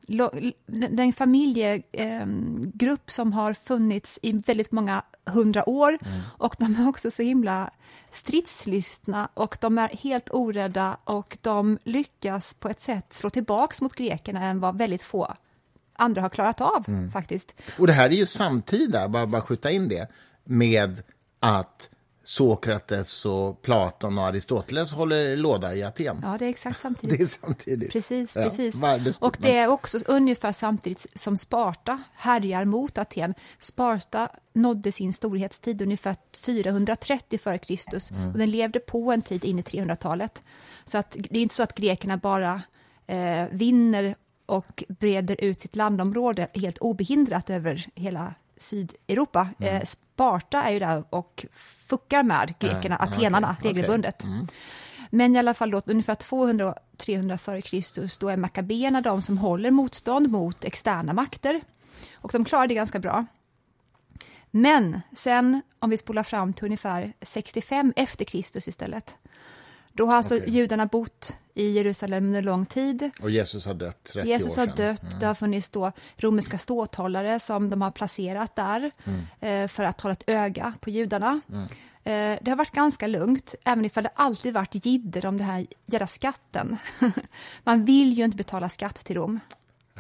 den 0.67 1.13
familjegrupp 1.13 3.11
som 3.11 3.33
har 3.33 3.53
funnits 3.53 4.19
i 4.23 4.33
väldigt 4.33 4.73
många 4.73 5.03
hundra 5.27 5.69
år 5.69 5.99
och 6.39 6.57
de 6.59 6.77
är 6.77 6.89
också 6.89 7.11
så 7.11 7.23
himla 7.23 7.71
stridslystna 8.11 9.29
och 9.35 9.57
de 9.61 9.79
är 9.79 9.89
helt 9.89 10.29
orädda 10.33 10.97
och 11.05 11.39
de 11.41 11.79
lyckas 11.85 12.55
på 12.55 12.69
ett 12.69 12.83
sätt 12.83 13.13
slå 13.13 13.31
tillbaks 13.31 13.81
mot 13.81 13.95
grekerna 13.95 14.45
än 14.45 14.61
vad 14.61 14.79
väldigt 14.79 15.03
få 15.03 15.37
andra 15.93 16.23
har 16.23 16.29
klarat 16.29 16.61
av 16.61 17.11
faktiskt. 17.13 17.55
Och 17.79 17.87
det 17.87 17.93
här 17.93 18.11
är 18.11 18.15
ju 18.15 18.27
samtida, 18.27 19.09
bara, 19.09 19.27
bara 19.27 19.43
skjuta 19.43 19.71
in 19.71 19.89
det, 19.89 20.09
med 20.45 21.03
att 21.41 21.91
Sokrates 22.25 23.25
och 23.25 23.63
Platon 23.63 24.19
och 24.19 24.25
Aristoteles 24.25 24.93
håller 24.93 25.37
låda 25.37 25.75
i 25.75 25.83
Aten. 25.83 26.21
Ja, 26.23 26.37
det 26.39 26.45
är 26.45 26.49
exakt 26.49 26.81
samtidigt. 26.81 27.19
Det 27.19 27.25
är 27.25 27.27
samtidigt. 27.27 27.93
Precis, 27.93 28.37
Ja, 28.37 28.43
precis. 28.43 28.75
Och 29.21 29.37
det 29.41 29.57
är 29.57 29.69
också 29.69 29.99
ungefär 30.07 30.53
samtidigt 30.53 31.07
som 31.15 31.37
Sparta 31.37 32.03
härjar 32.15 32.65
mot 32.65 32.99
Aten. 32.99 33.35
Sparta 33.61 34.29
nådde 34.53 34.93
sin 34.93 35.13
storhetstid 35.13 35.83
ungefär 35.83 36.17
430 36.33 37.39
f.Kr. 37.43 38.15
Mm. 38.15 38.33
och 38.33 38.39
den 38.39 38.51
levde 38.51 38.81
på 38.81 39.13
en 39.13 39.23
tid 39.23 39.45
in 39.45 39.59
i 39.59 39.63
300-talet. 39.63 40.43
Så 40.85 40.99
att 40.99 41.17
det 41.31 41.39
är 41.39 41.43
inte 41.43 41.55
så 41.55 41.63
att 41.63 41.75
grekerna 41.75 42.17
bara 42.17 42.63
eh, 43.07 43.47
vinner 43.51 44.15
och 44.47 44.85
breder 44.89 45.45
ut 45.45 45.61
sitt 45.61 45.77
landområde 45.77 46.49
helt 46.55 46.79
obehindrat 46.79 47.51
över 47.51 47.87
hela 47.95 48.35
Sydeuropa. 48.57 49.49
Mm. 49.59 49.77
Eh, 49.77 49.85
Sparta 49.85 50.63
är 50.63 50.71
ju 50.71 50.79
där 50.79 51.05
och 51.11 51.47
fuckar 51.89 52.23
med 52.23 52.55
grekerna, 52.59 52.97
Ja, 53.01 53.07
atenarna, 53.07 53.57
okej. 53.59 53.73
regelbundet. 53.73 54.25
Men 55.11 55.37
i 55.37 55.39
alla 55.39 55.55
fall 55.55 55.71
då, 55.71 55.83
ungefär 55.87 56.15
200-300 56.15 57.35
f.Kr. 57.35 58.21
då 58.21 58.29
är 58.29 58.37
makabeerna 58.37 59.01
de 59.01 59.23
som 59.23 59.39
håller 59.39 59.71
motstånd 59.71 60.31
mot 60.31 60.65
externa 60.65 61.13
makter. 61.13 61.61
Och 62.15 62.31
de 62.33 62.45
klarar 62.45 62.67
det 62.67 62.75
ganska 62.75 62.99
bra. 62.99 63.27
Men 64.51 65.01
sen, 65.13 65.63
om 65.79 65.91
vi 65.91 65.99
spolar 65.99 66.23
fram 66.23 66.53
till 66.53 66.65
ungefär 66.65 67.13
65 67.23 67.93
efter 67.97 68.25
Kristus 68.25 68.69
istället, 68.69 69.17
då 69.93 70.07
har 70.07 70.17
alltså 70.17 70.37
Okej. 70.37 70.51
judarna 70.51 70.87
bott 70.87 71.37
i 71.55 71.71
Jerusalem 71.71 72.25
under 72.25 72.43
lång 72.43 72.67
tid. 72.67 73.11
Och 73.21 73.31
Jesus 73.31 73.67
har 73.67 73.75
dött 73.75 74.05
30 74.05 74.29
Jesus 74.29 74.57
har 74.57 74.67
dött, 74.67 75.21
det 75.21 75.27
har 75.27 75.35
funnits 75.35 75.71
då 75.71 75.93
romerska 76.17 76.59
ståthållare 76.59 77.41
som 77.41 77.71
de 77.71 77.83
har 77.83 77.91
placerat 77.91 78.57
där 78.57 78.91
eh, 79.41 79.69
för 79.69 79.85
att 79.85 80.01
hålla 80.01 80.13
ett 80.13 80.25
öga 80.27 80.75
på 80.81 80.91
judarna. 80.91 81.41
Eh, 82.05 82.39
det 82.43 82.49
har 82.49 82.57
varit 82.57 82.71
ganska 82.71 83.07
lugnt, 83.07 83.55
även 83.65 83.85
ifall 83.85 84.05
det 84.05 84.11
alltid 84.15 84.55
varit 84.55 84.87
jidder 84.87 85.27
om 85.27 85.39
det 85.39 85.45
här 85.45 85.67
jävla 85.87 86.07
skatten. 86.07 86.77
Man 87.65 87.85
vill 87.85 88.13
ju 88.13 88.25
inte 88.25 88.37
betala 88.37 88.69
skatt 88.69 89.05
till 89.05 89.17
Rom. 89.17 89.41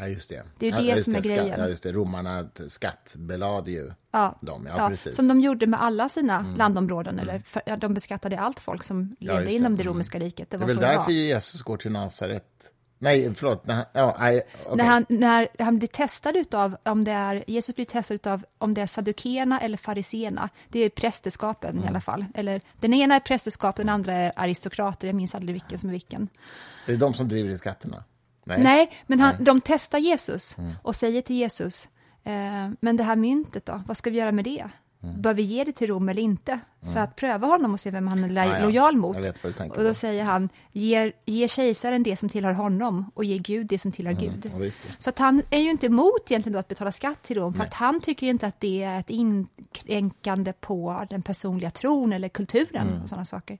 Ja, 0.03 0.09
just 0.09 0.29
det. 0.29 0.43
Det 0.59 0.67
är 0.67 0.71
ju 0.71 0.77
ja, 0.77 0.83
det 0.83 0.89
just 0.97 1.05
som 1.05 1.15
är 1.15 1.23
skatt- 1.23 1.37
grejen. 1.37 1.61
Ja, 1.61 1.69
just 1.69 1.83
det. 1.83 1.93
Romarna 1.93 2.49
skattbelade 2.69 3.71
ju 3.71 3.91
Ja, 4.13 4.39
dem. 4.41 4.67
Ja, 4.69 4.75
ja, 4.79 4.89
precis. 4.89 5.07
Mm. 5.07 5.15
som 5.17 5.29
de 5.29 5.45
gjorde 5.45 5.67
med 5.67 5.83
alla 5.83 6.09
sina 6.09 6.55
landområden. 6.59 7.19
Eller 7.19 7.39
för, 7.39 7.63
ja, 7.67 7.77
de 7.77 7.95
beskattade 7.95 8.41
allt 8.41 8.61
folk 8.61 8.83
som 8.85 9.17
Ja, 9.19 9.33
levde 9.33 9.47
det. 9.49 9.53
inom 9.53 9.77
det 9.77 9.83
Mm. 9.83 9.95
romerska 9.95 10.19
riket. 10.19 10.51
Det 10.51 10.57
Det 10.57 10.57
är 10.57 10.59
var 10.61 10.67
väl 10.67 10.75
så 10.77 10.81
det 10.81 10.87
var. 10.87 10.95
därför 10.95 11.13
Jesus 11.13 11.63
går 11.63 11.77
till 11.77 11.93
Nasaret. 11.93 12.45
Nej, 12.99 13.35
förlåt. 13.35 13.67
När 13.67 13.75
han, 13.75 13.85
ja, 13.93 14.17
nej, 14.19 14.43
okej. 14.65 14.77
När, 14.77 14.85
han, 14.85 15.07
när 15.09 15.49
han 15.59 15.79
blir 15.79 15.89
testad 15.89 16.37
utav, 16.37 16.77
om 16.85 17.05
det 17.05 17.11
är, 17.13 17.45
Jesus 17.47 17.75
blir 17.75 17.85
testad 17.85 18.15
utav 18.15 18.45
om 18.59 18.75
det 18.75 18.81
är 18.81 18.87
saddukeerna 18.87 19.61
eller 19.61 19.77
fariseerna, 19.77 20.49
det 20.69 20.79
är 20.81 20.89
prästerskapen 20.91 21.71
Mm. 21.71 21.85
i 21.85 21.89
alla 21.89 22.01
fall. 22.01 22.25
Eller, 22.35 22.61
den 22.81 22.95
ena 22.95 23.15
är 23.15 23.21
prästerskap, 23.21 23.77
den 23.77 23.89
andra 23.89 24.15
är 24.15 24.33
aristokrater, 24.37 25.09
jag 25.09 25.15
minns 25.15 25.35
aldrig 25.35 25.53
vilken 25.53 25.79
som 25.79 25.89
är 25.89 25.93
vilken. 25.93 26.29
Det 26.87 26.93
är 26.93 26.97
de 26.97 27.15
som 27.15 27.29
driver 27.29 27.51
i 27.51 27.59
skatterna. 27.59 28.05
Nej, 28.45 28.91
men 29.07 29.21
han, 29.21 29.45
de 29.45 29.61
testar 29.61 29.99
Jesus 29.99 30.59
Mm. 30.59 30.73
och 30.83 30.97
säger 30.97 31.23
till 31.23 31.37
Jesus, 31.37 31.89
eh, 32.25 32.71
men 32.81 32.97
det 32.97 33.03
här 33.03 33.17
myntet 33.17 33.67
då, 33.67 33.83
vad 33.87 33.97
ska 33.97 34.11
vi 34.11 34.19
göra 34.19 34.33
med 34.33 34.45
det? 34.45 34.69
Mm. 35.05 35.21
Bör 35.23 35.35
vi 35.35 35.43
ge 35.43 35.65
det 35.65 35.73
till 35.73 35.87
Rom 35.89 36.09
eller 36.09 36.23
inte? 36.23 36.61
För 36.93 37.01
att 37.01 37.17
pröva 37.17 37.47
honom 37.47 37.73
och 37.73 37.81
se 37.81 37.91
vem 37.91 38.09
han 38.09 38.25
är 38.25 38.29
lo- 38.29 38.35
Ja, 38.41 38.59
ja. 38.59 38.65
lojal 38.65 38.97
mot. 38.97 39.17
Och 39.71 39.83
då 39.83 39.89
på. 39.89 39.95
säger 39.95 40.25
han, 40.25 40.49
ge, 40.73 41.13
ge 41.25 41.49
kejsaren 41.49 42.03
det 42.03 42.17
som 42.17 42.29
tillhör 42.29 42.53
honom 42.53 43.11
och 43.15 43.25
ge 43.25 43.39
Gud 43.39 43.67
det 43.67 43.79
som 43.79 43.93
tillhör 43.93 44.13
Gud. 44.15 44.51
Ja. 44.59 44.71
Så 44.99 45.11
att 45.11 45.19
han 45.19 45.43
är 45.51 45.59
ju 45.61 45.71
inte 45.71 45.87
emot 45.87 46.31
egentligen 46.31 46.53
då 46.53 46.59
att 46.59 46.69
betala 46.69 46.93
skatt 46.93 47.23
till 47.23 47.37
Rom, 47.37 47.53
för 47.55 47.63
att 47.65 47.75
han 47.75 48.01
tycker 48.01 48.27
inte 48.27 48.47
att 48.47 48.61
det 48.61 48.83
är 48.83 49.01
ett 49.01 49.11
inkränkande 49.11 50.53
på 50.53 51.07
den 51.11 51.23
personliga 51.23 51.71
tron 51.71 52.13
eller 52.13 52.29
kulturen 52.29 52.89
Mm. 52.89 53.03
och 53.03 53.09
sådana 53.09 53.25
saker. 53.25 53.59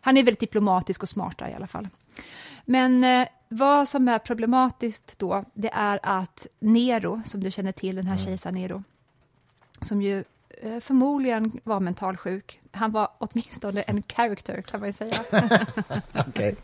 Han 0.00 0.16
är 0.16 0.22
väldigt 0.22 0.40
diplomatisk 0.40 1.02
och 1.02 1.08
smart 1.08 1.38
där 1.38 1.48
i 1.48 1.54
alla 1.54 1.66
fall. 1.66 1.88
Men 2.64 3.04
eh, 3.04 3.28
vad 3.48 3.88
som 3.88 4.08
är 4.08 4.18
problematiskt 4.18 5.18
då, 5.18 5.44
det 5.54 5.70
är 5.72 6.00
att 6.02 6.46
Nero, 6.60 7.20
som 7.24 7.44
du 7.44 7.50
känner 7.50 7.72
till, 7.72 7.96
den 7.96 8.06
här 8.06 8.16
kejsar 8.16 8.52
Nero, 8.52 8.82
som 9.80 10.02
ju 10.02 10.24
förmodligen 10.80 11.60
var 11.64 11.80
mentalsjuk. 11.80 12.60
Han 12.72 12.92
var 12.92 13.08
åtminstone 13.18 13.82
en 13.82 14.02
character, 14.02 14.62
kan 14.62 14.80
man 14.80 14.88
ju 14.88 14.92
säga. 14.92 15.14
Okej. 16.28 16.56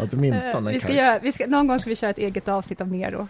Åtminstone. 0.00 0.70
Eh, 0.70 0.74
vi 0.74 0.80
ska 0.80 0.92
göra, 0.92 1.18
vi 1.18 1.32
ska, 1.32 1.46
någon 1.46 1.66
gång 1.66 1.78
ska 1.80 1.90
vi 1.90 1.96
köra 1.96 2.10
ett 2.10 2.18
eget 2.18 2.48
avsnitt 2.48 2.80
av 2.80 2.88
Nero. 2.88 3.28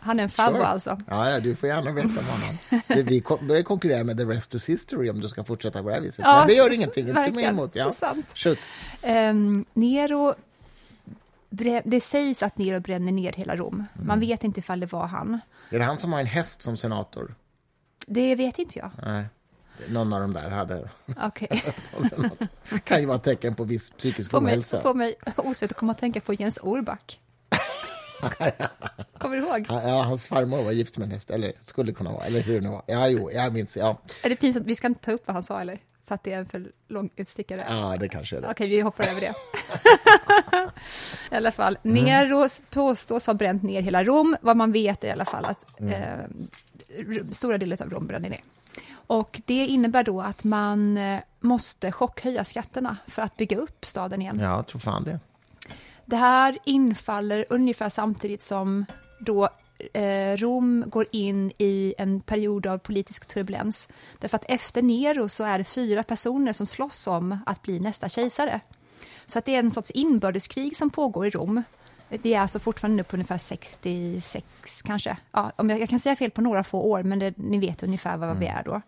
Han 0.00 0.18
är 0.18 0.22
en 0.22 0.30
favvo 0.30 0.56
Sure. 0.56 0.66
alltså. 0.66 1.00
Ja, 1.08 1.30
ja, 1.30 1.40
du 1.40 1.54
får 1.54 1.68
gärna 1.68 1.92
berätta 1.92 2.08
om 2.20 2.26
honom. 2.26 2.58
Vi 3.08 3.22
börjar 3.48 3.62
konkurrera 3.62 4.04
med 4.04 4.18
The 4.18 4.24
Rest 4.24 4.54
is 4.54 4.68
History 4.68 5.10
om 5.10 5.20
du 5.20 5.28
ska 5.28 5.44
fortsätta 5.44 5.82
på 5.82 5.88
det 5.88 5.94
här 5.94 6.00
viset. 6.02 6.18
Ja, 6.24 6.38
Men 6.38 6.46
det 6.46 6.54
gör 6.54 6.72
ingenting, 6.74 7.08
inte 7.08 7.30
mig 7.32 7.44
emot. 7.44 7.72
Det 7.72 7.80
är 7.80 7.84
Ja. 7.84 7.92
sant. 7.92 8.58
Ehm, 9.02 9.64
Nero, 9.74 10.34
det 11.84 12.00
sägs 12.00 12.42
att 12.42 12.58
Nero 12.58 12.80
bränner 12.80 13.12
ner 13.12 13.32
hela 13.32 13.56
Rom. 13.56 13.84
Man 13.94 14.20
vet 14.20 14.44
inte 14.44 14.60
ifall 14.60 14.80
det 14.80 14.92
var 14.92 15.06
han. 15.06 15.40
Är 15.70 15.78
det 15.78 15.84
han 15.84 15.98
som 15.98 16.12
har 16.12 16.20
en 16.20 16.26
häst 16.26 16.62
som 16.62 16.76
senator? 16.76 17.34
Det 18.08 18.34
vet 18.34 18.58
inte 18.58 18.78
jag. 18.78 18.90
Nej. 19.06 19.24
Någon 19.88 20.12
av 20.12 20.20
dem 20.20 20.32
där 20.32 20.50
hade 20.50 20.88
som 21.94 22.04
senator. 22.08 22.48
kan 22.84 23.00
ju 23.00 23.06
vara 23.06 23.16
ett 23.16 23.22
tecken 23.22 23.54
på 23.54 23.64
viss 23.64 23.90
psykisk 23.90 24.30
Får 24.30 24.40
mig, 24.40 24.52
ohälsa. 24.52 24.80
får 24.80 24.94
mig 24.94 25.14
osökt 25.36 25.72
att 25.72 25.78
komma 25.78 25.92
att 25.92 25.98
tänka 25.98 26.20
på 26.20 26.34
Jens 26.34 26.58
Orback. 26.62 27.20
Kommer 29.18 29.36
du 29.36 29.42
ihåg? 29.42 29.66
Ja, 29.68 30.02
hans 30.02 30.28
farmor 30.28 30.62
var 30.62 30.72
gift 30.72 30.98
med 30.98 31.06
en 31.06 31.12
häst, 31.12 31.30
eller 31.30 31.52
skulle 31.60 31.92
kunna 31.92 32.12
vara, 32.12 32.24
eller 32.24 32.40
hur 32.40 32.60
det 32.60 32.68
var. 32.68 32.82
Ja, 32.86 33.08
jo, 33.08 33.30
jag 33.32 33.52
minns. 33.52 33.76
Ja, 33.76 33.96
Är 34.24 34.28
det 34.28 34.36
pinsamt? 34.36 34.66
Vi 34.66 34.74
ska 34.74 34.86
inte 34.86 35.00
ta 35.04 35.12
upp 35.12 35.22
vad 35.26 35.34
han 35.34 35.42
sa, 35.42 35.60
eller? 35.60 35.78
För 36.06 36.14
att 36.14 36.24
det 36.24 36.32
är 36.32 36.38
en 36.38 36.46
för 36.46 36.72
lång 36.88 37.10
utstickare. 37.16 37.64
ja 37.68 37.96
det 38.00 38.08
kanske 38.08 38.36
är 38.36 38.40
det. 38.40 38.48
Okej, 38.50 38.68
vi 38.68 38.80
hoppar 38.80 39.08
över 39.08 39.20
det. 39.20 39.34
I 41.32 41.34
alla 41.36 41.52
fall, 41.52 41.78
Nero 41.82 42.48
påstås 42.70 43.26
ha 43.26 43.34
bränt 43.34 43.62
ner 43.62 43.82
hela 43.82 44.04
Rom. 44.04 44.36
Vad 44.40 44.56
man 44.56 44.72
vet 44.72 45.04
är 45.04 45.08
i 45.08 45.10
alla 45.10 45.24
fall 45.24 45.44
att 45.44 45.80
eh, 45.80 45.90
r- 45.92 46.28
stora 47.32 47.58
delar 47.58 47.82
av 47.82 47.90
Rom 47.90 48.06
bränner 48.06 48.30
ner. 48.30 48.40
Och 48.92 49.40
det 49.46 49.66
innebär 49.66 50.04
då 50.04 50.20
att 50.20 50.44
man 50.44 50.96
eh, 50.96 51.20
måste 51.40 51.92
chockhöja 51.92 52.44
skatterna 52.44 52.96
för 53.06 53.22
att 53.22 53.36
bygga 53.36 53.56
upp 53.56 53.84
staden 53.84 54.22
igen. 54.22 54.38
Ja, 54.40 54.56
jag 54.56 54.66
tror 54.66 54.80
fan 54.80 55.04
det. 55.04 55.20
Det 56.04 56.16
här 56.16 56.58
infaller 56.64 57.46
ungefär 57.50 57.88
samtidigt 57.88 58.42
som 58.42 58.86
då 59.20 59.48
eh, 59.92 60.36
Rom 60.36 60.84
går 60.86 61.06
in 61.12 61.52
i 61.58 61.94
en 61.98 62.20
period 62.20 62.66
av 62.66 62.78
politisk 62.78 63.26
turbulens. 63.26 63.88
Därför 64.18 64.36
att 64.36 64.44
efter 64.48 64.82
Nero 64.82 65.28
så 65.28 65.44
är 65.44 65.58
det 65.58 65.64
fyra 65.64 66.02
personer 66.02 66.52
som 66.52 66.66
slåss 66.66 67.06
om 67.06 67.38
att 67.46 67.62
bli 67.62 67.80
nästa 67.80 68.08
kejsare. 68.08 68.60
Så 69.26 69.38
att 69.38 69.44
det 69.44 69.54
är 69.54 69.58
en 69.58 69.70
sorts 69.70 69.90
inbördeskrig 69.90 70.76
som 70.76 70.90
pågår 70.90 71.26
i 71.26 71.30
Rom. 71.30 71.62
Vi 72.08 72.34
är 72.34 72.40
alltså 72.40 72.58
fortfarande 72.58 72.96
nu 72.96 73.02
på 73.02 73.16
ungefär 73.16 73.38
66 73.38 74.46
kanske. 74.84 75.16
Ja, 75.32 75.52
om 75.56 75.70
jag, 75.70 75.80
jag 75.80 75.88
kan 75.88 76.00
säga 76.00 76.16
fel 76.16 76.30
på 76.30 76.40
några 76.40 76.64
få 76.64 76.80
år, 76.80 77.02
men 77.02 77.18
det, 77.18 77.34
ni 77.36 77.58
vet 77.58 77.82
ungefär 77.82 78.16
vad 78.16 78.38
vi 78.38 78.46
är 78.46 78.62
då. 78.64 78.82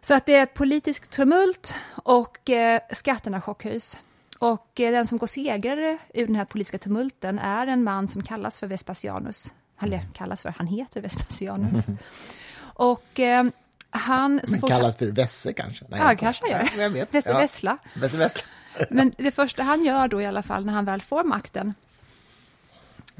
Så 0.00 0.14
att 0.14 0.26
det 0.26 0.34
är 0.34 0.46
politisk 0.46 1.08
tumult 1.08 1.74
och 1.94 2.50
eh, 2.50 2.80
skatterna 2.92 3.40
chockhöjs. 3.40 3.98
Och 4.38 4.80
eh, 4.80 4.92
den 4.92 5.06
som 5.06 5.18
går 5.18 5.26
segrare 5.26 5.98
ur 6.14 6.26
den 6.26 6.36
här 6.36 6.44
politiska 6.44 6.78
tumulten 6.78 7.38
är 7.38 7.66
en 7.66 7.84
man 7.84 8.08
som 8.08 8.22
kallas 8.22 8.58
för 8.58 8.66
Vespasianus. 8.66 9.52
Eller 9.80 10.08
kallas 10.14 10.42
för, 10.42 10.54
han 10.58 10.66
heter 10.66 11.00
Vespasianus. 11.00 11.86
Och 12.60 13.20
eh, 13.20 13.44
han... 13.90 14.40
Men 14.50 14.60
kallas 14.60 14.96
för 14.96 15.06
Vesse 15.06 15.52
kanske? 15.52 15.84
Nej, 15.88 16.00
Ja, 16.00 16.16
kanske 16.16 16.42
han 16.52 16.90
gör. 16.90 17.06
Vesse 17.10 17.30
Ja. 17.30 17.38
Vessla. 17.38 17.78
Vesse 17.94 18.16
Vessla. 18.16 18.42
Men 18.90 19.14
det 19.18 19.30
första 19.30 19.62
han 19.62 19.84
gör 19.84 20.08
då 20.08 20.20
i 20.20 20.26
alla 20.26 20.42
fall 20.42 20.64
när 20.64 20.72
han 20.72 20.84
väl 20.84 21.00
får 21.00 21.24
makten, 21.24 21.74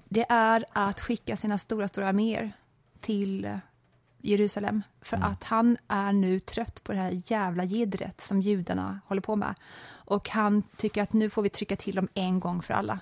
det 0.08 0.26
är 0.28 0.64
att 0.72 1.00
skicka 1.00 1.36
sina 1.36 1.58
stora, 1.58 1.88
stora 1.88 2.08
arméer 2.08 2.52
till 3.00 3.58
Jerusalem. 4.18 4.82
För 5.00 5.16
att 5.16 5.44
han 5.44 5.76
är 5.88 6.12
nu 6.12 6.38
trött 6.38 6.84
på 6.84 6.92
det 6.92 6.98
här 6.98 7.22
jävla 7.26 7.64
jiddret 7.64 8.20
som 8.20 8.40
judarna 8.40 9.00
håller 9.06 9.20
på 9.22 9.36
med. 9.36 9.54
Och 9.90 10.28
han 10.28 10.62
tycker 10.62 11.02
att 11.02 11.12
nu 11.12 11.30
får 11.30 11.42
vi 11.42 11.50
trycka 11.50 11.76
till 11.76 11.94
dem 11.94 12.08
en 12.14 12.40
gång 12.40 12.62
för 12.62 12.74
alla. 12.74 13.00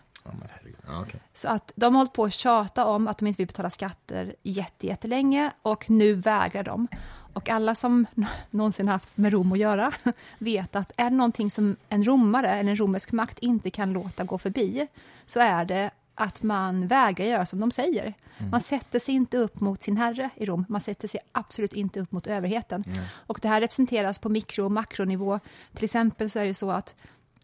Okej. 1.00 1.20
Så 1.34 1.48
att 1.48 1.72
de 1.76 1.94
har 1.94 2.00
hållit 2.00 2.12
på 2.12 2.24
att 2.24 2.32
tjata 2.32 2.84
om 2.84 3.08
att 3.08 3.18
de 3.18 3.26
inte 3.26 3.38
vill 3.38 3.46
betala 3.46 3.70
skatter 3.70 4.34
jätte, 4.42 4.86
jättelänge 4.86 5.52
och 5.62 5.90
nu 5.90 6.14
vägrar 6.14 6.62
de. 6.62 6.88
Och 7.32 7.48
alla 7.48 7.74
som 7.74 8.06
någonsin 8.50 8.88
haft 8.88 9.16
med 9.16 9.32
Rom 9.32 9.52
att 9.52 9.58
göra 9.58 9.92
vet 10.38 10.76
att 10.76 10.92
är 10.96 11.10
det 11.10 11.16
någonting 11.16 11.50
som 11.50 11.76
en 11.88 12.04
romare 12.04 12.50
eller 12.50 12.70
en 12.70 12.76
romersk 12.76 13.12
makt 13.12 13.38
inte 13.38 13.70
kan 13.70 13.92
låta 13.92 14.24
gå 14.24 14.38
förbi 14.38 14.86
så 15.26 15.40
är 15.40 15.64
det 15.64 15.90
att 16.16 16.42
man 16.42 16.86
vägrar 16.86 17.26
göra 17.26 17.46
som 17.46 17.60
de 17.60 17.70
säger. 17.70 18.14
Man 18.50 18.60
sätter 18.60 18.98
sig 18.98 19.14
inte 19.14 19.38
upp 19.38 19.60
mot 19.60 19.82
sin 19.82 19.96
herre 19.96 20.30
i 20.36 20.46
Rom, 20.46 20.64
man 20.68 20.80
sätter 20.80 21.08
sig 21.08 21.20
absolut 21.32 21.72
inte 21.72 22.00
upp 22.00 22.12
mot 22.12 22.26
överheten. 22.26 22.84
Och 23.12 23.38
det 23.42 23.48
här 23.48 23.60
representeras 23.60 24.18
på 24.18 24.28
mikro 24.28 24.64
och 24.64 24.72
makronivå. 24.72 25.40
Till 25.74 25.84
exempel 25.84 26.30
så 26.30 26.38
är 26.38 26.44
det 26.44 26.54
så 26.54 26.70
att 26.70 26.94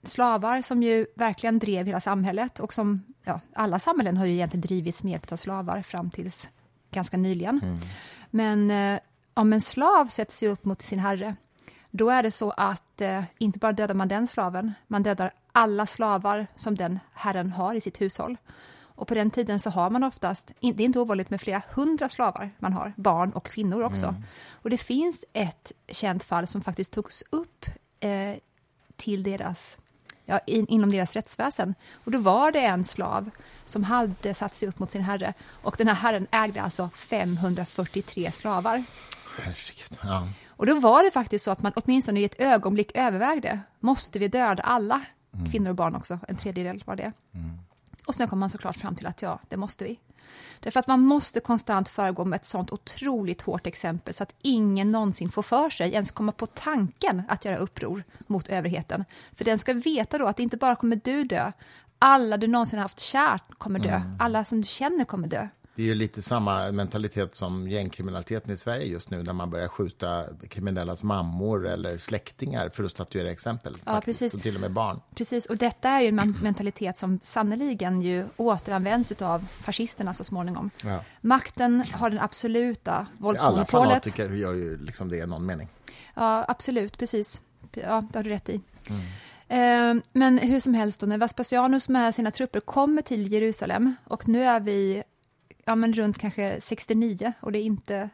slavar 0.05 0.63
som 0.63 0.83
ju 0.83 1.07
verkligen 1.15 1.59
drev 1.59 1.87
hela 1.87 2.01
samhället 2.01 2.61
och 2.61 2.73
som, 2.73 3.03
ja, 3.25 3.41
alla 3.53 3.79
samhällen 3.79 4.17
har 4.17 4.27
ju 4.27 4.33
egentligen 4.33 4.61
drivits 4.61 5.03
med 5.03 5.11
hjälp 5.13 5.33
av 5.33 5.37
slavar 5.37 5.83
fram 5.83 6.11
tills 6.11 6.51
ganska 6.91 7.17
nyligen. 7.17 7.61
Men 8.31 8.71
eh, 8.71 9.01
om 9.35 9.53
en 9.53 9.61
slav 9.61 10.07
sätter 10.07 10.33
sig 10.33 10.49
upp 10.49 10.65
mot 10.65 10.83
sin 10.83 10.99
herre, 10.99 11.37
då 11.91 12.11
är 12.11 12.23
det 12.23 12.31
så 12.31 12.51
att 12.51 13.01
eh, 13.01 13.25
inte 13.39 13.59
bara 13.59 13.73
dödar 13.73 13.95
man 13.95 14.09
den 14.09 14.27
slaven, 14.27 14.73
man 14.87 15.03
dödar 15.03 15.33
alla 15.53 15.87
slavar 15.87 16.47
som 16.57 16.77
den 16.77 16.99
herren 17.13 17.51
har 17.51 17.75
i 17.75 17.81
sitt 17.81 18.01
hushåll. 18.01 18.37
Och 18.95 19.09
på 19.09 19.15
den 19.15 19.31
tiden 19.31 19.61
så 19.61 19.71
har 19.71 19.91
man 19.91 20.05
oftast, 20.05 20.53
det 20.61 20.69
är 20.69 20.81
inte 20.81 21.01
ovanligt 21.01 21.31
med 21.31 21.41
flera 21.41 21.63
hundra 21.75 22.09
slavar 22.09 22.51
man 22.59 22.73
har, 22.73 22.93
barn 22.97 23.33
och 23.33 23.47
kvinnor 23.47 23.83
också. 23.83 24.15
Och 24.51 24.71
det 24.71 24.79
finns 24.79 25.25
ett 25.33 25.73
känt 25.89 26.25
fall 26.25 26.47
som 26.47 26.61
faktiskt 26.61 26.93
togs 26.93 27.25
upp 27.31 27.67
eh, 28.01 28.35
till 28.97 29.23
deras, 29.23 29.79
ja, 30.25 30.39
in, 30.39 30.67
inom 30.67 30.91
deras 30.91 31.17
rättsväsen. 31.17 31.75
Och 32.05 32.11
då 32.11 32.19
var 32.19 32.53
det 32.53 32.61
en 32.61 32.85
slav 32.85 33.31
som 33.65 33.85
hade 33.85 34.35
satt 34.35 34.57
sig 34.57 34.69
upp 34.69 34.79
mot 34.79 34.91
sin 34.91 35.03
herre 35.03 35.35
och 35.51 35.75
den 35.79 35.89
här 35.89 35.95
herren 35.95 36.27
ägde 36.31 36.63
alltså 36.63 36.91
543 36.95 38.33
slavar. 38.33 38.85
Herregud. 39.39 39.99
Ja. 40.03 40.29
Och 40.51 40.67
då 40.67 40.81
var 40.81 41.05
det 41.05 41.11
faktiskt 41.11 41.45
så 41.45 41.51
att 41.51 41.63
man 41.63 41.73
åtminstone 41.77 42.21
i 42.21 42.25
ett 42.25 42.41
ögonblick 42.41 42.91
övervägde, 42.95 43.61
måste 43.81 44.19
vi 44.19 44.29
döda 44.29 44.63
alla? 44.63 45.01
Kvinnor 45.51 45.71
och 45.71 45.77
barn 45.77 45.95
också, 45.95 46.19
en 46.29 46.37
tredjedel 46.37 46.83
var 46.87 46.97
det. 46.97 47.13
Och 48.07 48.15
sen 48.15 48.29
kom 48.29 48.39
man 48.39 48.51
såklart 48.51 48.77
fram 48.77 48.97
till 48.97 49.07
att 49.07 49.23
ja, 49.23 49.39
det 49.49 49.57
måste 49.57 49.85
vi. 49.85 49.99
Därför 50.61 50.81
att 50.81 50.87
man 50.87 51.01
måste 51.01 51.41
konstant 51.41 51.89
föregå 51.89 52.25
med 52.25 52.37
ett 52.37 52.47
sånt 52.47 52.73
otroligt 52.73 53.43
hårt 53.43 53.67
exempel 53.67 54.15
så 54.15 54.23
att 54.23 54.35
ingen 54.43 54.93
någonsin 54.93 55.31
får 55.31 55.43
för 55.43 55.71
sig, 55.71 55.93
ens 55.93 56.11
komma 56.11 56.33
på 56.33 56.47
tanken 56.47 57.23
att 57.29 57.45
göra 57.45 57.57
uppror 57.57 58.05
mot 58.27 58.49
överheten. 58.49 59.05
För 59.35 59.45
den 59.45 59.59
ska 59.59 59.73
veta 59.75 60.19
då 60.19 60.27
att 60.27 60.41
inte 60.41 60.57
bara 60.57 60.77
kommer 60.77 61.01
du 61.05 61.25
dö, 61.25 61.53
alla 61.99 62.37
du 62.37 62.47
någonsin 62.47 62.79
haft 62.79 63.01
kärt 63.01 63.55
kommer 63.59 63.79
dö, 63.81 64.03
alla 64.19 64.45
som 64.45 64.61
du 64.61 64.67
känner 64.67 65.05
kommer 65.05 65.29
dö. 65.29 65.49
Det 65.75 65.83
är 65.83 65.87
ju 65.87 65.95
lite 65.95 66.23
samma 66.23 66.73
mentalitet 66.73 67.35
som 67.35 67.69
gängkriminaliteten 67.69 68.51
i 68.53 68.57
Sverige 68.57 68.87
just 68.87 69.11
nu 69.11 69.23
när 69.23 69.33
man 69.33 69.51
börjar 69.51 69.69
skjuta 69.69 70.25
kriminellas 70.49 71.03
mammor 71.03 71.67
eller 71.69 71.99
släktingar 71.99 72.69
för 72.69 72.85
att 72.85 72.91
statuera 72.91 73.31
exempel. 73.31 73.77
Ja, 73.85 73.93
faktiskt, 73.93 74.21
precis. 74.21 74.35
Och 74.35 74.43
till 74.43 74.55
och 74.55 74.61
med 74.61 74.73
barn. 74.73 75.01
Precis, 75.15 75.47
och 75.47 75.57
detta 75.57 75.89
är 75.91 76.01
ju 76.01 76.09
en 76.09 76.15
men- 76.15 76.35
mentalitet 76.43 76.99
som 76.99 77.21
sannoliken 77.23 78.03
ju 78.03 78.27
återanvänds 78.37 79.13
av 79.13 79.47
fascisterna 79.61 80.13
så 80.15 80.25
småningom. 80.25 80.71
Ja. 80.85 81.05
Makten 81.21 81.85
har 81.93 82.11
den 82.11 82.19
absoluta 82.21 82.93
Alla 82.95 83.07
våldsmonopolet. 83.19 83.71
fanatiker 83.71 84.31
gör 84.31 84.53
ju 84.53 84.79
liksom 84.79 85.09
det 85.09 85.17
i 85.17 85.27
någon 85.27 85.47
mening. 85.47 85.69
Ja, 86.15 86.45
absolut, 86.49 86.99
precis. 86.99 87.41
Ja, 87.73 88.05
det 88.13 88.19
har 88.19 88.25
du 88.25 88.31
rätt 88.31 88.49
i. 88.49 88.61
Eh, 89.49 89.95
Men 90.13 90.39
hur 90.39 90.61
som 90.61 90.75
helst, 90.75 91.01
då, 91.01 91.07
när 91.07 91.19
Vespasianus 91.19 91.89
med 91.89 92.15
sina 92.15 92.31
trupper 92.31 92.61
kommer 92.61 93.03
till 93.03 93.33
Jerusalem 93.33 93.95
och 94.05 94.29
nu 94.29 94.45
är 94.45 94.61
vi 94.61 95.03
ja, 95.65 95.75
men 95.75 95.93
runt 95.93 96.19
kanske 96.19 96.61
69 96.61 97.33
och 97.41 97.53
det 97.53 97.59
är 97.59 97.63
inte 97.63 98.11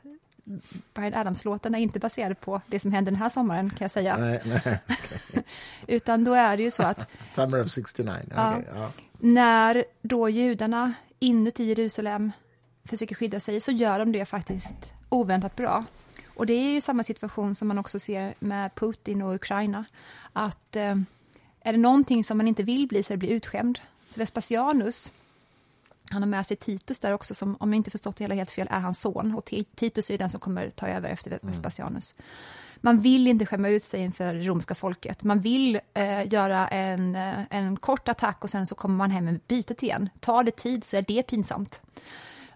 Brian 0.95 1.15
Adams-låten 1.15 1.75
är 1.75 1.79
inte 1.79 1.99
baserad 1.99 2.41
på 2.41 2.61
det 2.67 2.81
som 2.81 2.93
hände 2.93 3.11
den 3.11 3.21
här 3.21 3.29
sommaren 3.29 3.71
kan 3.71 3.79
jag 3.81 3.91
säga. 3.91 4.17
Nej, 4.17 4.43
nej. 4.45 4.79
Utan 5.87 6.25
då 6.25 6.33
är 6.33 6.57
det 6.57 6.63
ju 6.63 6.71
så 6.71 6.83
att 6.83 7.11
Summer 7.33 7.63
of 7.63 7.71
69. 7.71 8.15
Ja. 8.31 8.57
okej, 8.57 8.69
ja. 8.75 8.91
när 9.19 9.85
då 10.03 10.29
judarna 10.29 10.95
inuti 11.19 11.65
Jerusalem 11.65 12.33
försöker 12.85 13.15
skydda 13.15 13.41
sig 13.41 13.61
så 13.61 13.73
gör 13.73 13.99
de 13.99 14.13
det 14.13 14.25
faktiskt 14.25 14.93
oväntat 15.09 15.57
bra. 15.57 15.85
Och 16.35 16.47
det 16.47 16.53
är 16.53 16.73
ju 16.73 16.81
samma 16.81 17.03
situation 17.03 17.55
som 17.55 17.69
man 17.69 17.79
också 17.79 17.99
ser 17.99 18.35
med 18.39 18.75
Putin 18.75 19.23
och 19.23 19.35
Ukraina. 19.35 19.85
Att 20.33 20.77
eh, 20.77 20.97
är 21.61 21.73
det 21.73 21.79
någonting 21.79 22.25
som 22.25 22.37
man 22.37 22.49
inte 22.49 22.63
vill 22.63 22.89
bli 22.89 23.03
så 23.03 23.13
är 23.13 23.17
det 23.17 23.19
bli 23.19 23.31
utskämd. 23.31 23.81
Så 24.09 24.21
Vespasianus, 24.21 25.13
han 26.11 26.23
har 26.23 26.29
med 26.29 26.47
sig 26.47 26.57
Titus 26.57 27.01
där 27.01 27.13
också, 27.13 27.35
som 27.35 27.57
om 27.61 27.73
jag 27.73 27.77
inte 27.77 27.91
förstått 27.91 28.17
det 28.17 28.25
hela 28.25 28.35
helt 28.35 28.51
fel 28.51 28.69
är 28.71 28.81
hans 28.81 29.01
son. 29.01 29.35
Och 29.35 29.49
Ti- 29.49 29.67
Titus 29.77 30.11
är 30.11 30.19
den 30.19 30.31
som 30.31 30.41
kommer 30.41 30.71
ta 30.71 30.89
över 30.89 31.09
efter 31.09 31.39
Vespasianus. 31.43 32.15
Man 32.81 33.01
vill 33.01 33.27
inte 33.27 33.47
skämma 33.47 33.69
ut 33.69 33.85
sig 33.85 34.01
inför 34.01 34.35
det 34.35 34.43
romska 34.45 34.75
folket. 34.75 35.23
Man 35.23 35.41
vill 35.41 35.81
eh, 35.95 36.33
göra 36.33 36.69
en, 36.69 37.17
eh, 37.17 37.39
en 37.51 37.77
kort 37.77 38.09
attack 38.09 38.45
och 38.45 38.51
sen 38.51 38.67
så 38.67 38.75
kommer 38.75 38.97
man 38.97 39.11
hem 39.11 39.25
med 39.25 39.41
bytet 39.49 39.83
igen. 39.83 40.09
Tar 40.21 40.43
det 40.45 40.57
tid 40.57 40.85
så 40.85 40.97
är 40.97 41.03
det 41.03 41.23
pinsamt. 41.23 41.83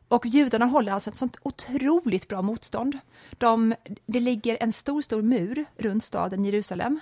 Och 0.08 0.26
judarna 0.26 0.66
håller 0.66 0.92
alltså 0.92 1.10
ett 1.10 1.16
sånt 1.16 1.36
otroligt 1.42 2.28
bra 2.28 2.42
motstånd. 2.42 2.98
De, 3.38 3.74
det 4.06 4.20
ligger 4.20 4.58
en 4.60 4.72
stor, 4.72 5.02
stor 5.02 5.22
mur 5.22 5.64
runt 5.76 6.04
staden 6.04 6.44
Jerusalem. 6.44 7.00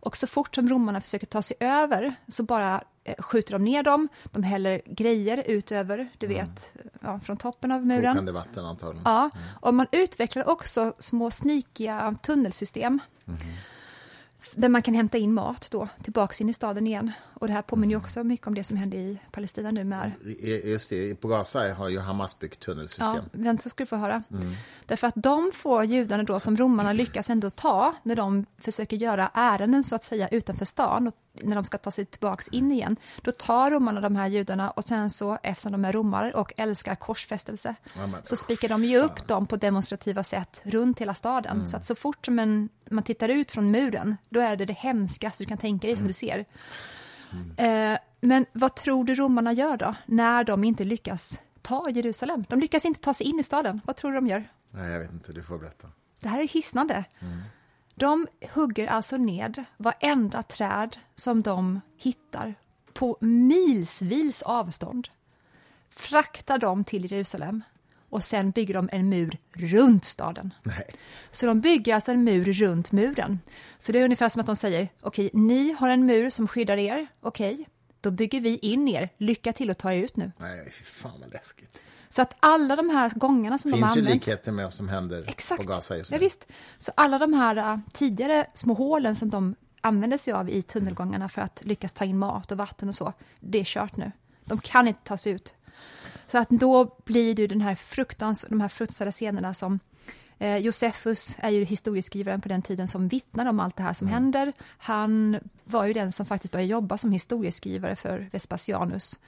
Och 0.00 0.16
så 0.16 0.26
fort 0.26 0.54
som 0.54 0.68
romarna 0.68 1.00
försöker 1.00 1.26
ta 1.26 1.42
sig 1.42 1.56
över 1.60 2.14
så 2.28 2.42
bara 2.42 2.82
eh, 3.04 3.14
skjuter 3.18 3.52
de 3.52 3.64
ner 3.64 3.82
dem. 3.82 4.08
De 4.24 4.42
häller 4.42 4.82
grejer 4.86 5.42
utöver, 5.46 6.08
du 6.18 6.26
vet, 6.26 6.72
ja, 7.00 7.20
från 7.20 7.36
toppen 7.36 7.72
av 7.72 7.86
muren. 7.86 8.12
Kokande 8.12 8.32
vatten 8.32 8.64
antagligen. 8.64 9.02
Ja, 9.04 9.30
och 9.60 9.74
man 9.74 9.86
utvecklar 9.92 10.48
också 10.48 10.92
små 10.98 11.30
snikiga 11.30 12.16
tunnelsystem. 12.22 13.00
Där 14.54 14.68
man 14.68 14.82
kan 14.82 14.94
hämta 14.94 15.18
in 15.18 15.34
mat 15.34 15.68
då, 15.70 15.88
tillbaks 16.02 16.40
in 16.40 16.48
i 16.48 16.52
staden 16.52 16.86
igen. 16.86 17.12
Och 17.38 17.46
det 17.46 17.52
här 17.52 17.62
påminner 17.62 17.92
ju 17.92 17.96
också 17.96 18.24
mycket 18.24 18.46
om 18.46 18.54
det 18.54 18.64
som 18.64 18.76
hände 18.76 18.96
i 18.96 19.18
Palestina 19.30 19.70
nu 19.70 19.84
med 19.84 20.12
Just 20.64 20.90
det, 20.90 21.14
på 21.14 21.28
Gaza 21.28 21.74
har 21.74 21.88
ju 21.88 21.98
Hamas 21.98 22.38
byggt 22.38 22.60
tunnelsystem. 22.60 23.14
Ja, 23.14 23.22
vänta 23.32 23.68
ska 23.68 23.82
du 23.82 23.86
få 23.86 23.96
höra. 23.96 24.22
Därför 24.86 25.06
att 25.06 25.14
de 25.16 25.50
får 25.54 25.84
judarna 25.84 26.22
då 26.22 26.40
som 26.40 26.56
romarna 26.56 26.92
lyckas 26.92 27.30
ändå 27.30 27.50
ta 27.50 27.94
när 28.02 28.16
de 28.16 28.46
försöker 28.58 28.96
göra 28.96 29.30
ärenden 29.34 29.84
så 29.84 29.94
att 29.94 30.04
säga 30.04 30.28
utanför 30.28 30.64
stan 30.64 31.08
och 31.08 31.14
när 31.42 31.54
de 31.54 31.64
ska 31.64 31.78
ta 31.78 31.90
sig 31.90 32.06
tillbaks 32.06 32.48
in 32.48 32.72
igen. 32.72 32.96
Då 33.22 33.32
tar 33.32 33.70
romarna 33.70 34.00
de 34.00 34.16
här 34.16 34.26
judarna 34.26 34.70
och 34.70 34.84
sen 34.84 35.10
så 35.10 35.38
eftersom 35.42 35.72
de 35.72 35.84
är 35.84 35.92
romare 35.92 36.32
och 36.32 36.52
älskar 36.56 36.94
korsfästelse 36.94 37.74
Ja, 37.96 38.08
så 38.22 38.36
spikar 38.36 38.68
de 38.68 38.84
ju 38.84 38.98
upp 38.98 39.26
dem 39.26 39.46
på 39.46 39.56
demonstrativa 39.56 40.24
sätt 40.24 40.62
runt 40.64 40.98
hela 40.98 41.14
staden. 41.14 41.66
Så 41.66 41.76
att 41.76 41.86
så 41.86 41.94
fort 41.94 42.24
som 42.26 42.38
en, 42.38 42.68
man 42.90 43.04
tittar 43.04 43.28
ut 43.28 43.50
från 43.50 43.70
muren 43.70 44.16
då 44.28 44.40
är 44.40 44.56
det 44.56 44.64
det 44.64 44.78
hemskaste 44.78 45.44
du 45.44 45.48
kan 45.48 45.58
tänka 45.58 45.86
dig 45.86 45.96
som 45.96 46.06
du 46.06 46.12
ser. 46.12 46.44
Eh, 47.56 47.98
men 48.20 48.46
vad 48.52 48.74
tror 48.74 49.04
du 49.04 49.14
romarna 49.14 49.52
gör 49.52 49.76
då, 49.76 49.94
när 50.06 50.44
de 50.44 50.64
inte 50.64 50.84
lyckas 50.84 51.40
ta 51.62 51.90
Jerusalem? 51.90 52.44
De 52.48 52.60
lyckas 52.60 52.84
inte 52.84 53.00
ta 53.00 53.14
sig 53.14 53.26
in 53.26 53.38
i 53.38 53.42
staden. 53.42 53.80
Vad 53.84 53.96
tror 53.96 54.10
du 54.10 54.14
de 54.16 54.26
gör? 54.26 54.48
Nej, 54.70 54.92
jag 54.92 55.00
vet 55.00 55.12
inte, 55.12 55.32
du 55.32 55.42
får 55.42 55.58
berätta. 55.58 55.88
Det 56.20 56.28
här 56.28 56.40
är 56.40 56.48
hisnande. 56.48 57.04
De 57.94 58.26
hugger 58.54 58.86
alltså 58.86 59.16
ned 59.16 59.64
varenda 59.76 60.42
träd 60.42 60.96
som 61.14 61.42
de 61.42 61.80
hittar 61.96 62.54
på 62.92 63.16
milsvils 63.20 64.42
avstånd, 64.42 65.08
fraktar 65.90 66.58
dem 66.58 66.84
till 66.84 67.12
Jerusalem 67.12 67.62
och 68.10 68.22
sen 68.24 68.50
bygger 68.50 68.74
de 68.74 68.88
en 68.92 69.08
mur 69.08 69.38
runt 69.52 70.04
staden. 70.04 70.54
Nej. 70.62 70.86
Så 71.30 71.46
de 71.46 71.60
bygger 71.60 71.94
alltså 71.94 72.12
en 72.12 72.24
mur 72.24 72.52
runt 72.52 72.92
muren. 72.92 73.38
Så 73.78 73.92
det 73.92 73.98
är 73.98 74.04
ungefär 74.04 74.28
som 74.28 74.40
att 74.40 74.46
de 74.46 74.56
säger, 74.56 74.88
okej, 75.00 75.30
ni 75.32 75.72
har 75.72 75.88
en 75.88 76.06
mur 76.06 76.30
som 76.30 76.48
skyddar 76.48 76.76
er, 76.76 77.06
okej, 77.20 77.66
då 78.00 78.10
bygger 78.10 78.40
vi 78.40 78.56
in 78.58 78.88
er, 78.88 79.08
lycka 79.18 79.52
till 79.52 79.70
att 79.70 79.78
ta 79.78 79.92
er 79.92 79.98
ut 79.98 80.16
nu. 80.16 80.32
Nej, 80.38 80.70
fy 80.72 80.84
fan 80.84 81.12
vad 81.20 81.32
läskigt. 81.32 81.82
Så 82.08 82.22
att 82.22 82.34
alla 82.40 82.76
de 82.76 82.90
här 82.90 83.10
gångerna 83.10 83.58
som 83.58 83.70
Det 83.70 83.76
de 83.76 83.82
har 83.82 83.88
finns 83.88 83.96
ju 83.96 84.00
använt... 84.00 84.26
likheter 84.26 84.52
med 84.52 84.64
vad 84.64 84.72
som 84.74 84.88
händer 84.88 85.24
Exakt. 85.28 85.62
på 85.62 85.68
Gaza 85.68 85.96
just 85.96 86.10
nu. 86.10 86.16
Ja, 86.16 86.20
visst. 86.20 86.46
Så 86.78 86.92
alla 86.94 87.18
de 87.18 87.32
här 87.32 87.56
äh, 87.56 87.78
tidigare 87.92 88.46
små 88.54 88.74
hålen 88.74 89.16
som 89.16 89.30
de 89.30 89.54
använde 89.80 90.18
sig 90.18 90.32
av 90.32 90.50
i 90.50 90.62
tunnelgångarna 90.62 91.28
för 91.28 91.42
att 91.42 91.64
lyckas 91.64 91.92
ta 91.92 92.04
in 92.04 92.18
mat 92.18 92.52
och 92.52 92.58
vatten 92.58 92.88
och 92.88 92.94
så, 92.94 93.12
det 93.40 93.60
är 93.60 93.64
kört 93.64 93.96
nu. 93.96 94.12
De 94.44 94.58
kan 94.58 94.88
inte 94.88 95.00
ta 95.04 95.16
sig 95.16 95.32
ut. 95.32 95.54
Så 96.30 96.38
att 96.38 96.48
då 96.50 96.96
blir 97.04 97.34
det 97.34 97.46
den 97.46 97.60
här 97.60 97.74
fruktans, 97.74 98.44
de 98.48 98.60
här 98.60 98.68
fruktansvärda 98.68 99.12
scenerna 99.12 99.54
som 99.54 99.80
eh, 100.38 100.56
Josefus 100.56 101.36
är 101.38 101.50
ju 101.50 101.64
historieskrivaren 101.64 102.40
på 102.40 102.48
den 102.48 102.62
tiden 102.62 102.88
som 102.88 103.08
vittnar 103.08 103.46
om 103.46 103.60
allt 103.60 103.76
det 103.76 103.82
här 103.82 103.92
som 103.94 104.06
händer. 104.08 104.52
Han 104.78 105.38
var 105.64 105.84
ju 105.84 105.92
den 105.92 106.12
som 106.12 106.26
faktiskt 106.26 106.52
började 106.52 106.70
jobba 106.70 106.98
som 106.98 107.12
historieskrivare 107.12 107.96
för 107.96 108.28
Vespasianus. 108.32 109.18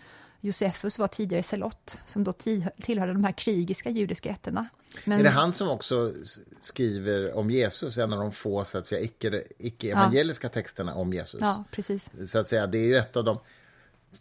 Josefus 0.42 0.98
var 0.98 1.06
tidigare 1.06 1.42
selott 1.42 1.98
som 2.06 2.24
då 2.24 2.30
ti- 2.30 2.68
tillhörde 2.82 3.12
de 3.12 3.24
här 3.24 3.32
krigiska 3.32 3.90
judiska 3.90 4.30
ätterna. 4.30 4.68
Men- 5.04 5.18
Är 5.20 5.24
det 5.24 5.30
han 5.30 5.52
som 5.52 5.68
också 5.68 6.12
skriver 6.60 7.36
om 7.36 7.50
Jesus, 7.50 7.98
en 7.98 8.12
av 8.12 8.18
de 8.18 8.32
få 8.32 8.64
säga, 8.64 8.82
icke- 9.00 9.42
icke-evangeliska 9.58 10.48
texterna 10.48 10.94
om 10.94 11.12
Jesus? 11.12 11.40
Ja, 11.40 11.64
precis. 11.70 12.10
Så 12.30 12.38
att 12.38 12.48
säga, 12.48 12.66
det 12.66 12.78
är 12.78 12.84
ju 12.86 12.96
ett 12.96 13.16
av 13.16 13.24
de... 13.24 13.38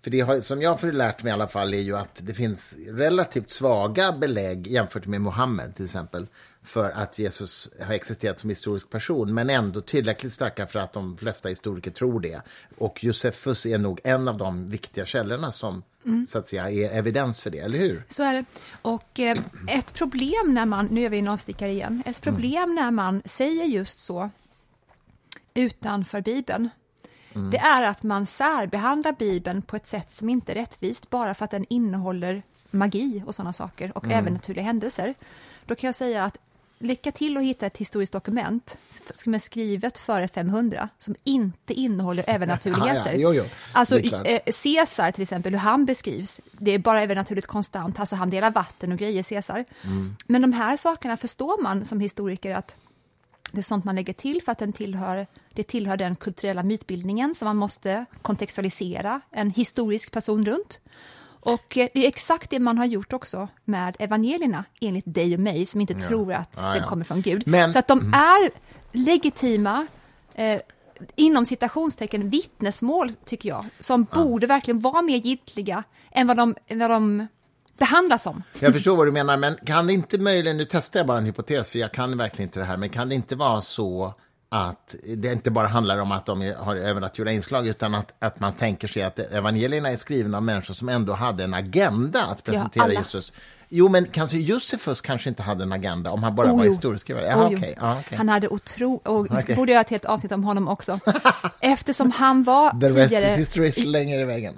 För 0.02 0.12
det 0.12 0.22
har, 0.22 0.40
som 0.40 0.62
jag 0.62 0.76
har 0.76 0.92
lärt 0.92 1.24
mig 1.24 1.30
i 1.30 1.34
alla 1.34 1.48
fall 1.48 1.74
är 1.74 1.82
ju 1.82 1.98
att 1.98 2.22
det 2.24 2.34
finns 2.34 2.76
relativt 2.90 3.50
svaga 3.50 4.12
belägg 4.12 4.68
jämfört 4.68 5.06
med 5.06 5.22
Mohammed 5.22 5.76
till 5.76 5.86
exempel 5.86 6.28
för 6.64 6.90
att 6.90 7.20
Jesus 7.20 7.70
har 7.82 7.94
existerat 7.94 8.40
som 8.40 8.50
historisk 8.50 8.90
person, 8.90 9.34
men 9.34 9.50
ändå 9.50 9.82
tillräckligt 9.82 10.34
starka 10.34 10.68
för 10.68 10.80
att 10.80 10.94
de 10.94 11.18
flesta 11.18 11.50
historiker 11.50 11.92
tror 11.92 12.20
det. 12.20 12.42
Och 12.78 13.04
Josefus 13.04 13.66
är 13.66 13.78
nog 13.78 14.00
en 14.04 14.28
av 14.28 14.38
de 14.38 14.68
viktiga 14.68 15.06
källorna 15.06 15.52
som 15.52 15.84
så 16.28 16.38
att 16.38 16.50
säga 16.50 16.70
är 16.72 16.98
evidens 16.98 17.42
för 17.42 17.50
det, 17.50 17.60
eller 17.60 17.80
hur? 17.80 18.04
Så 18.08 18.24
är 18.24 18.34
det. 18.34 18.46
Och 18.82 19.20
eh, 19.20 19.38
ett 19.68 19.94
problem 19.94 20.54
när 20.54 20.66
man, 20.66 20.86
nu 20.86 21.06
är 21.06 21.10
vi 21.10 21.20
en 21.20 21.28
avstickare 21.28 21.72
igen, 21.72 22.04
ett 22.06 22.22
problem 22.22 22.76
när 22.76 22.92
man 22.92 23.22
säger 23.26 23.66
just 23.66 24.00
så 24.00 24.30
utanför 25.54 26.22
Bibeln, 26.22 26.70
det 27.52 27.58
är 27.58 27.84
att 27.84 28.04
man 28.04 28.26
särbehandlar 28.26 29.12
Bibeln 29.12 29.62
på 29.62 29.76
ett 29.76 29.88
sätt 29.88 30.14
som 30.14 30.30
inte 30.30 30.52
är 30.52 30.56
rättvist 30.56 31.10
bara 31.10 31.34
för 31.34 31.46
att 31.46 31.52
den 31.52 31.66
innehåller 31.70 32.44
magi 32.72 33.24
och 33.26 33.36
sådana 33.36 33.54
saker 33.54 33.98
och 33.98 34.06
även 34.12 34.34
naturliga 34.34 34.66
händelser. 34.66 35.14
Då 35.66 35.76
kan 35.76 35.88
jag 35.88 35.96
säga 35.96 36.24
att 36.24 36.38
lycka 36.80 37.12
till 37.12 37.38
att 37.38 37.44
hitta 37.44 37.66
ett 37.66 37.78
historiskt 37.78 38.14
dokument 38.14 38.78
som 39.16 39.34
är 39.34 39.40
skrivet 39.40 39.98
före 39.98 40.28
500 40.28 40.90
som 40.98 41.16
inte 41.24 41.74
innehåller 41.74 42.24
övernaturligheter. 42.28 43.14
Ja, 43.14 43.18
jo, 43.18 43.34
jo. 43.34 43.44
Alltså 43.72 44.00
eh, 44.00 44.42
Caesar 44.64 45.12
till 45.12 45.22
exempel, 45.22 45.54
hur 45.54 45.60
han 45.60 45.86
beskrivs, 45.86 46.42
det 46.52 46.72
är 46.72 46.80
bara 46.80 47.04
övernaturligt 47.04 47.48
konstant, 47.48 48.00
alltså 48.00 48.16
han 48.16 48.30
delar 48.30 48.52
vatten 48.52 48.92
och 48.92 48.98
grejer, 48.98 49.24
Caesar. 49.24 49.66
Mm. 49.84 50.16
Men 50.26 50.42
de 50.42 50.54
här 50.54 50.78
sakerna 50.78 51.18
förstår 51.18 51.62
man 51.62 51.86
som 51.86 52.00
historiker 52.00 52.56
att 52.56 52.76
det 53.52 53.58
är 53.60 53.64
sånt 53.64 53.86
man 53.86 53.96
lägger 53.96 54.14
till 54.14 54.42
för 54.42 54.52
att 54.52 54.58
den 54.60 54.74
tillhör, 54.74 55.28
det 55.54 55.64
tillhör 55.64 55.98
den 55.98 56.16
kulturella 56.16 56.64
mytbildningen 56.64 57.36
som 57.36 57.46
man 57.46 57.58
måste 57.58 58.06
kontextualisera 58.22 59.22
en 59.32 59.50
historisk 59.52 60.12
person 60.12 60.46
runt. 60.46 60.80
Och 61.42 61.78
eh, 61.78 61.88
det 61.94 62.04
är 62.06 62.08
exakt 62.08 62.50
det 62.50 62.60
man 62.60 62.78
har 62.78 62.86
gjort 62.86 63.14
också 63.14 63.48
med 63.66 63.96
evangelierna, 64.00 64.64
enligt 64.82 65.06
dig 65.14 65.34
och 65.34 65.40
mig, 65.40 65.66
som 65.66 65.82
inte 65.82 65.94
tror 65.94 66.34
att 66.34 66.50
Ja, 66.56 66.62
den 66.62 66.78
ja. 66.82 66.88
kommer 66.88 67.06
från 67.06 67.22
Gud. 67.22 67.44
Men- 67.48 67.72
Så 67.72 67.80
att 67.80 67.88
de 67.88 68.14
är 68.14 68.50
legitima, 68.92 69.88
eh, 70.36 70.62
inom 71.16 71.46
citationstecken, 71.46 72.30
vittnesmål, 72.30 73.14
tycker 73.14 73.50
jag, 73.50 73.66
som 73.80 74.04
borde 74.04 74.48
verkligen 74.48 74.80
vara 74.80 75.02
mer 75.02 75.18
giltiga 75.18 75.84
än 76.12 76.28
vad 76.28 76.38
de, 76.38 76.56
vad 76.70 76.90
de 76.90 77.28
behandlas 77.80 78.28
om. 78.28 78.44
Jag 78.60 78.74
förstår 78.74 78.96
vad 78.96 79.08
du 79.08 79.12
menar, 79.12 79.38
men 79.38 79.56
kan 79.66 79.88
det 79.88 79.94
inte 79.94 80.18
möjligen, 80.18 80.58
nu 80.58 80.66
testar 80.66 81.00
jag 81.00 81.08
bara 81.08 81.18
en 81.18 81.26
hypotes, 81.26 81.70
för 81.70 81.80
jag 81.80 81.92
kan 81.92 82.18
verkligen 82.18 82.48
inte 82.48 82.60
det 82.60 82.66
här, 82.66 82.78
men 82.78 82.90
kan 82.90 83.10
det 83.10 83.16
inte 83.16 83.36
vara 83.36 83.62
så 83.62 84.14
att 84.52 84.96
det 85.18 85.32
inte 85.32 85.52
bara 85.52 85.68
handlar 85.68 85.98
om 85.98 86.12
att 86.12 86.26
de 86.26 86.54
har 86.58 86.76
övernaturliga 86.76 87.36
inslag, 87.36 87.68
utan 87.68 87.96
att, 87.96 88.14
att 88.20 88.40
man 88.40 88.54
tänker 88.54 88.88
sig 88.88 89.04
att 89.04 89.20
evangelierna 89.20 89.90
är 89.90 89.96
skrivna 89.96 90.38
av 90.38 90.44
människor 90.44 90.74
som 90.74 90.90
ändå 90.90 91.14
hade 91.14 91.44
en 91.44 91.54
agenda 91.54 92.26
att 92.26 92.44
presentera 92.44 92.84
alla. 92.84 92.94
Jesus. 92.94 93.32
Jo, 93.72 93.90
men 93.90 94.06
kanske 94.06 94.38
Josefus 94.38 95.02
kanske 95.02 95.30
inte 95.30 95.44
hade 95.44 95.64
en 95.64 95.72
agenda, 95.74 96.12
om 96.12 96.24
han 96.24 96.36
bara 96.36 96.52
Oh, 96.52 96.58
var 96.58 96.64
jo. 96.64 96.72
historiskrivare. 96.72 97.36
Oh, 97.36 97.46
okej. 97.46 97.76
Ja, 97.80 98.00
okej. 98.00 98.18
Han 98.18 98.30
hade 98.30 98.48
otro... 98.48 98.94
Och 98.94 99.26
vi 99.26 99.30
Okej. 99.30 99.56
borde 99.56 99.72
göra 99.72 99.82
ett 99.82 99.90
helt 99.90 100.06
avsnitt 100.06 100.32
om 100.32 100.44
honom 100.44 100.68
också. 100.68 101.00
Eftersom 101.60 102.12
han 102.12 102.44
var 102.44 102.80
The 102.80 102.88
rest 102.88 103.10
tidigare... 103.10 103.32
is 103.32 103.38
history 103.38 103.72
så 103.72 103.88
länge 103.88 104.16
är 104.16 104.20
i 104.20 104.26
vägen. 104.26 104.54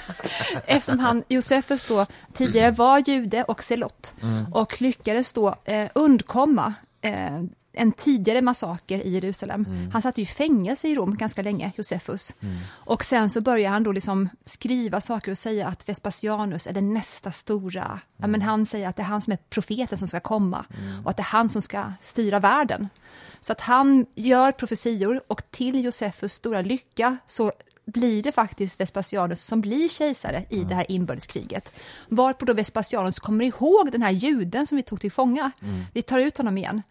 Eftersom 0.66 0.98
han, 0.98 1.24
Josefus 1.28 1.84
då, 1.84 2.06
tidigare 2.34 2.70
var 2.70 3.02
jude 3.06 3.44
och 3.44 3.64
selott 3.64 4.14
och 4.52 4.80
lyckades 4.82 5.32
då 5.32 5.54
eh, 5.64 5.88
undkomma 5.94 6.74
eh, 7.00 7.42
en 7.78 7.92
tidigare 7.92 8.42
massaker 8.42 9.06
i 9.06 9.10
Jerusalem. 9.10 9.66
Han 9.92 10.02
satt 10.02 10.18
ju 10.18 10.22
i 10.22 10.26
fängelse 10.26 10.88
i 10.88 10.94
Rom 10.94 11.16
ganska 11.16 11.42
länge, 11.42 11.72
Josefus. 11.76 12.34
Och 12.68 13.04
sen 13.04 13.30
så 13.30 13.40
började 13.40 13.72
han 13.72 13.82
då 13.82 13.92
liksom 13.92 14.28
skriva 14.44 15.00
saker 15.00 15.30
och 15.30 15.38
säga 15.38 15.66
att 15.66 15.88
Vespasianus 15.88 16.66
är 16.66 16.72
den 16.72 16.94
nästa 16.94 17.32
stora. 17.32 18.00
Ja, 18.16 18.26
men 18.26 18.42
han 18.42 18.66
säger 18.66 18.88
att 18.88 18.96
det 18.96 19.02
är 19.02 19.06
han 19.06 19.22
som 19.22 19.32
är 19.32 19.38
profeten 19.50 19.98
som 19.98 20.08
ska 20.08 20.20
komma 20.20 20.64
och 21.04 21.10
att 21.10 21.16
det 21.16 21.20
är 21.20 21.24
han 21.24 21.50
som 21.50 21.62
ska 21.62 21.92
styra 22.02 22.40
världen. 22.40 22.88
Så 23.40 23.52
att 23.52 23.60
han 23.60 24.06
gör 24.14 24.52
profetior 24.52 25.20
och 25.26 25.50
till 25.50 25.84
Josefus 25.84 26.32
stora 26.32 26.62
lycka 26.62 27.16
så 27.26 27.52
blir 27.92 28.22
det 28.22 28.32
faktiskt 28.32 28.80
Vespasianus 28.80 29.44
som 29.44 29.60
blir 29.60 29.88
kejsare 29.88 30.44
i 30.50 30.64
det 30.64 30.74
här 30.74 30.90
inbördeskriget. 30.90 31.72
Varpå 32.08 32.44
då 32.44 32.52
Vespasianus 32.52 33.18
kommer 33.18 33.44
ihåg 33.44 33.92
den 33.92 34.02
här 34.02 34.10
juden 34.10 34.66
som 34.66 34.76
vi 34.76 34.82
tog 34.82 35.00
till 35.00 35.12
fånga. 35.12 35.50
Vi 35.92 36.02
tar 36.02 36.18
ut 36.18 36.38
honom 36.38 36.58
igen. 36.58 36.82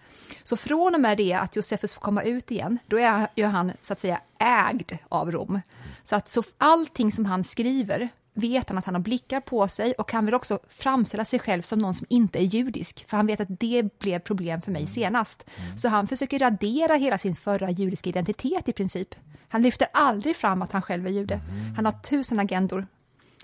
Så 0.44 0.58
från 0.58 0.96
och 0.96 1.02
med 1.02 1.18
det 1.18 1.34
att 1.34 1.56
Josefus 1.56 1.94
får 1.94 2.02
komma 2.02 2.24
ut 2.24 2.52
igen, 2.52 2.80
då 2.88 3.00
är 3.00 3.28
ju 3.36 3.46
han 3.46 3.72
så 3.82 3.94
att 3.94 4.02
säga 4.02 4.22
ägd 4.40 4.98
av 5.10 5.32
Rom. 5.32 5.62
Så 6.04 6.16
att 6.16 6.32
så 6.32 6.44
allting 6.58 7.12
som 7.12 7.26
han 7.26 7.44
skriver 7.44 8.10
vet 8.34 8.70
han 8.70 8.78
att 8.78 8.86
han 8.86 8.96
har 8.96 9.02
blickar 9.02 9.40
på 9.40 9.68
sig 9.68 9.94
och 9.94 10.10
kan 10.10 10.26
väl 10.26 10.34
också 10.34 10.60
framställa 10.70 11.26
sig 11.26 11.40
själv 11.40 11.62
som 11.62 11.80
någon 11.80 11.94
som 11.94 12.08
inte 12.10 12.40
är 12.40 12.44
judisk, 12.44 13.10
för 13.10 13.18
han 13.18 13.28
vet 13.28 13.40
att 13.40 13.60
det 13.60 14.00
blev 14.00 14.20
problem 14.20 14.62
för 14.62 14.72
mig 14.72 14.88
senast. 14.88 15.46
Så 15.76 15.90
han 15.90 16.08
försöker 16.08 16.40
radera 16.40 16.96
hela 16.96 17.18
sin 17.18 17.36
förra 17.36 17.72
judiska 17.72 18.10
identitet 18.10 18.70
i 18.70 18.74
princip. 18.74 19.16
Han 19.50 19.62
lyfter 19.62 19.88
aldrig 19.94 20.36
fram 20.36 20.62
att 20.62 20.72
han 20.72 20.82
själv 20.82 21.08
är 21.08 21.12
jude. 21.12 21.40
Han 21.76 21.86
har 21.86 21.92
tusen 21.92 22.40
agendor 22.40 22.88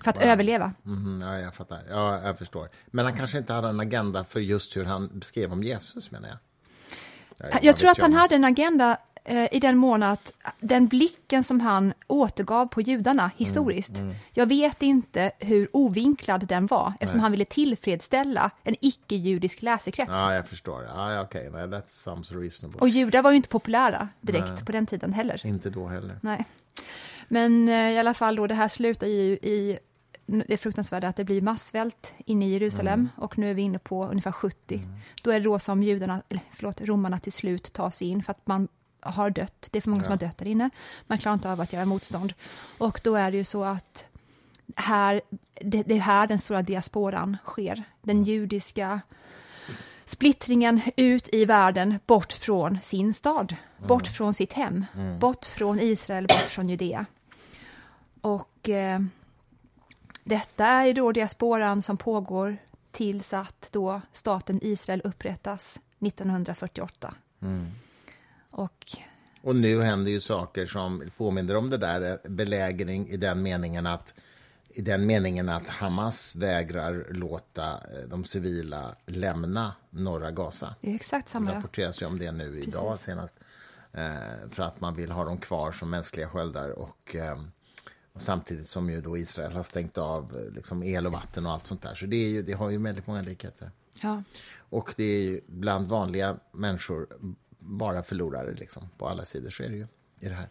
för 0.02 0.10
att 0.10 0.18
överleva. 0.22 0.72
Mhm, 0.82 1.22
ja, 1.22 1.38
jag 1.38 1.54
fattar. 1.54 1.82
Ja, 1.90 2.20
jag 2.24 2.38
förstår. 2.38 2.68
Men 2.86 3.04
han 3.04 3.16
kanske 3.16 3.38
inte 3.38 3.52
hade 3.52 3.68
en 3.68 3.80
agenda 3.80 4.24
för 4.24 4.40
just 4.40 4.76
hur 4.76 4.84
han 4.84 5.10
beskrev 5.18 5.52
om 5.52 5.62
Jesus, 5.62 6.10
menar 6.10 6.28
jag. 6.28 6.38
Ja, 7.36 7.46
vad 7.52 7.64
Jag 7.64 7.76
tror 7.76 7.90
att 7.90 7.98
han 7.98 8.12
hade 8.12 8.34
en 8.34 8.44
agenda 8.44 8.98
eh, 9.24 9.48
i 9.54 9.60
den 9.60 9.76
mån 9.76 10.02
att 10.02 10.32
den 10.60 10.86
blicken 10.86 11.44
som 11.44 11.60
han 11.60 11.92
återgav 12.06 12.66
på 12.66 12.80
judarna 12.80 13.30
historiskt, 13.36 13.98
Mm, 13.98 14.14
jag 14.32 14.46
vet 14.46 14.82
inte 14.82 15.30
hur 15.38 15.68
ovinklad 15.72 16.46
den 16.46 16.66
var 16.66 16.92
eftersom 17.00 17.20
han 17.20 17.30
ville 17.30 17.44
tillfredsställa 17.44 18.50
en 18.62 18.76
icke-judisk 18.80 19.62
läsekrets. 19.62 20.10
Ja, 20.12 20.34
jag 20.34 20.48
förstår. 20.48 20.82
Ja, 20.82 21.22
okej. 21.22 21.50
Nej, 21.52 21.70
that 21.70 21.90
sounds 21.90 22.32
reasonable. 22.32 22.80
Och 22.80 22.88
judar 22.88 23.22
var 23.22 23.30
ju 23.30 23.36
inte 23.36 23.48
populära 23.48 24.08
direkt 24.20 24.66
på 24.66 24.72
den 24.72 24.86
tiden 24.86 25.12
heller. 25.12 25.46
Inte 25.46 25.70
då 25.70 25.86
heller. 25.86 26.18
Nej. 26.22 26.44
Men 27.28 27.68
eh, 27.68 27.90
i 27.90 27.98
alla 27.98 28.14
fall 28.14 28.36
då, 28.36 28.46
det 28.46 28.54
här 28.54 28.68
slutar 28.68 29.06
ju 29.06 29.32
i 29.32 29.78
det 30.26 30.56
fruktansvärda 30.56 31.08
att 31.08 31.16
det 31.16 31.24
blir 31.24 31.42
massvält 31.42 32.14
inne 32.26 32.46
i 32.46 32.52
Jerusalem 32.52 33.08
och 33.16 33.38
nu 33.38 33.50
är 33.50 33.54
vi 33.54 33.62
inne 33.62 33.78
på 33.78 34.06
ungefär 34.06 34.32
70. 34.32 34.82
Då 35.22 35.30
är 35.30 35.40
det 35.40 35.44
då 35.44 35.58
som 35.58 35.82
judarna, 35.82 36.22
eller 36.28 36.42
förlåt, 36.52 36.80
romarna 36.80 37.18
till 37.18 37.32
slut 37.32 37.72
tar 37.72 37.90
sig 37.90 38.08
in 38.08 38.22
för 38.22 38.30
att 38.30 38.46
man 38.46 38.68
har 39.04 39.30
dött. 39.30 39.68
Det 39.70 39.78
är 39.78 39.82
för 39.82 39.90
många 39.90 40.02
som 40.02 40.10
har 40.10 40.18
dött 40.18 40.38
där 40.38 40.46
inne. 40.46 40.70
Man 41.06 41.18
klarar 41.18 41.34
inte 41.34 41.50
av 41.52 41.60
att 41.60 41.72
göra 41.72 41.84
motstånd. 41.84 42.34
Och 42.78 43.00
då 43.04 43.14
är 43.14 43.30
det 43.30 43.36
ju 43.36 43.44
så 43.44 43.64
att 43.64 44.04
här, 44.76 45.20
det, 45.60 45.82
det 45.82 45.94
är 45.94 46.00
här 46.00 46.26
den 46.26 46.38
stora 46.38 46.62
diasporan 46.62 47.36
sker. 47.44 47.82
Den 48.02 48.24
judiska 48.24 49.00
splittringen 50.04 50.80
ut 50.96 51.28
i 51.34 51.44
världen, 51.44 51.98
bort 52.06 52.32
från 52.32 52.78
sin 52.82 53.14
stad, 53.14 53.56
bort 53.78 54.06
från 54.06 54.34
sitt 54.34 54.52
hem, 54.52 54.84
bort 55.20 55.44
från 55.44 55.80
Israel, 55.80 56.26
bort 56.26 56.48
från 56.48 56.68
Judea. 56.68 57.06
Och 58.20 58.68
eh, 58.68 59.00
detta 60.24 60.66
är 60.66 60.94
då 60.94 61.12
diasporan 61.12 61.82
som 61.82 61.96
pågår 61.96 62.56
tills 62.92 63.32
att 63.32 63.68
då 63.72 64.00
staten 64.12 64.60
Israel 64.62 65.00
upprättas 65.04 65.80
1948. 66.00 67.14
Och 68.56 68.96
Och 69.42 69.56
nu 69.56 69.82
händer 69.82 70.10
ju 70.10 70.20
saker 70.20 70.66
som 70.66 71.02
påminner 71.16 71.56
om 71.56 71.70
det 71.70 71.76
där 71.76 72.00
eh, 72.24 72.30
belägring 72.30 73.08
i 73.08 73.16
den 73.16 73.42
meningen 73.42 73.86
att 73.86 74.14
i 74.68 74.80
den 74.82 75.06
meningen 75.06 75.48
att 75.48 75.68
Hamas 75.68 76.36
vägrar 76.36 77.06
låta 77.10 77.70
eh, 77.72 78.08
de 78.08 78.24
civila 78.24 78.94
lämna 79.06 79.72
norra 79.90 80.30
Gaza. 80.30 80.74
det 80.80 80.90
är 80.90 80.94
exakt 80.94 81.26
Det 81.26 81.32
samma. 81.32 81.54
rapporteras 81.54 82.02
ju 82.02 82.06
om 82.06 82.18
det 82.18 82.32
nu 82.32 82.60
idag 82.60 82.90
Precis. 82.90 83.04
senast. 83.06 83.34
Eh, 83.92 84.50
för 84.50 84.62
att 84.62 84.80
man 84.80 84.94
vill 84.94 85.10
ha 85.10 85.24
dem 85.24 85.38
kvar 85.38 85.72
som 85.72 85.90
mänskliga 85.90 86.28
sköldar. 86.28 86.70
Och, 86.70 87.16
och 88.12 88.22
samtidigt 88.22 88.68
som 88.68 88.90
ju 88.90 89.00
då 89.00 89.16
Israel 89.18 89.52
har 89.52 89.62
stängt 89.62 89.98
av 89.98 90.50
liksom 90.54 90.82
el 90.82 91.06
och 91.06 91.12
vatten 91.12 91.46
och 91.46 91.52
allt 91.52 91.66
sånt 91.66 91.82
där. 91.82 91.94
Så 91.94 92.06
det, 92.06 92.16
är 92.16 92.28
ju, 92.28 92.42
det 92.42 92.52
har 92.52 92.70
ju 92.70 92.82
väldigt 92.82 93.06
många 93.06 93.22
likheter. 93.22 93.70
Ja. 94.00 94.22
Och 94.56 94.94
det 94.96 95.04
är 95.04 95.22
ju 95.22 95.40
bland 95.46 95.88
vanliga 95.88 96.36
människor 96.52 97.06
bara 97.64 98.02
förlorare 98.02 98.54
liksom, 98.54 98.82
på 98.98 99.08
alla 99.08 99.24
sidor. 99.24 99.50
Så 99.50 99.62
är 99.62 99.68
det 99.68 99.76
ju 99.76 99.86
i 100.20 100.28
det 100.28 100.34
här. 100.34 100.48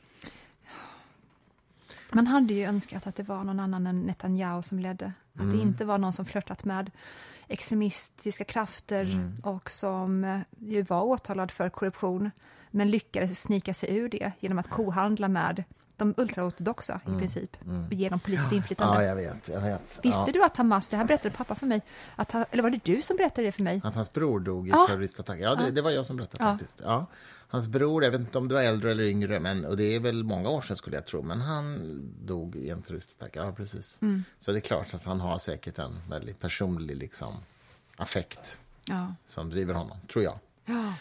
Man 2.11 2.27
hade 2.27 2.53
ju 2.53 2.63
önskat 2.63 3.07
att 3.07 3.15
det 3.15 3.23
var 3.23 3.43
någon 3.43 3.59
annan 3.59 3.87
än 3.87 4.01
Netanyahu 4.01 4.61
som 4.61 4.79
ledde. 4.79 5.13
Att 5.33 5.41
Mm. 5.41 5.55
det 5.57 5.61
inte 5.63 5.85
var 5.85 5.97
någon 5.97 6.13
som 6.13 6.25
flörtat 6.25 6.65
med 6.65 6.91
extremistiska 7.47 8.43
krafter 8.43 9.03
Mm. 9.05 9.35
och 9.43 9.69
som 9.69 10.23
eh, 10.23 10.39
ju 10.59 10.81
var 10.81 11.01
åtalad 11.01 11.51
för 11.51 11.69
korruption 11.69 12.31
men 12.71 12.91
lyckades 12.91 13.41
snika 13.41 13.73
sig 13.73 13.95
ur 13.97 14.09
det 14.09 14.31
genom 14.39 14.59
att 14.59 14.69
kohandla 14.69 15.27
med 15.27 15.63
de 15.97 16.13
ultraortodoxa 16.17 17.01
i 17.05 17.19
princip 17.19 17.57
och 17.87 17.93
ge 17.93 18.09
dem 18.09 18.19
politiskt 18.19 18.51
inflytande. 18.51 18.93
Mm. 18.95 19.17
Ja, 19.17 19.23
jag 19.23 19.33
vet. 19.33 19.47
Jag 19.49 19.61
vet. 19.61 19.99
Visste 20.03 20.23
ja. 20.27 20.29
du 20.33 20.43
att 20.43 20.57
Hamas, 20.57 20.89
det 20.89 20.97
här 20.97 21.05
berättade 21.05 21.35
pappa 21.35 21.55
för 21.55 21.65
mig, 21.65 21.81
att 22.15 22.31
han, 22.31 22.45
eller 22.51 22.63
var 22.63 22.69
det 22.69 22.79
du 22.83 23.01
som 23.01 23.17
berättade 23.17 23.47
det 23.47 23.51
för 23.51 23.63
mig? 23.63 23.81
Att 23.83 23.95
hans 23.95 24.13
bror 24.13 24.39
dog 24.39 24.67
i 24.67 24.71
Ja. 24.71 24.85
terroristattack. 24.89 25.39
Ja, 25.39 25.55
det, 25.55 25.71
det 25.71 25.81
var 25.81 25.91
jag 25.91 26.05
som 26.05 26.17
berättade 26.17 26.43
faktiskt. 26.43 26.81
Ja. 26.85 27.05
Hans 27.47 27.67
bror, 27.67 28.03
jag 28.03 28.11
vet 28.11 28.19
inte 28.19 28.37
om 28.37 28.47
det 28.47 28.55
var 28.55 28.61
äldre 28.61 28.91
eller 28.91 29.03
yngre, 29.03 29.39
men, 29.39 29.65
och 29.65 29.77
det 29.77 29.95
är 29.95 29.99
väl 29.99 30.23
många 30.23 30.49
år 30.49 30.61
sedan 30.61 30.77
skulle 30.77 30.95
jag 30.95 31.05
tro, 31.05 31.21
men 31.21 31.41
han 31.41 31.79
dog 32.25 32.55
i 32.55 32.69
en 32.69 32.81
terroristattack. 32.81 33.35
Ja, 33.35 33.51
precis. 33.57 33.99
Mm. 34.01 34.23
Så 34.39 34.51
det 34.51 34.57
är 34.57 34.61
klart 34.61 34.93
att 34.93 35.03
han 35.05 35.19
har 35.19 35.37
säkert 35.39 35.79
en 35.79 35.99
väldigt 36.09 36.39
personlig 36.39 36.97
liksom, 36.97 37.33
affekt 37.97 38.59
Ja. 38.85 39.15
som 39.27 39.49
driver 39.49 39.73
honom, 39.73 39.97
tror 40.11 40.23
jag. 40.23 40.39
ja. 40.65 40.93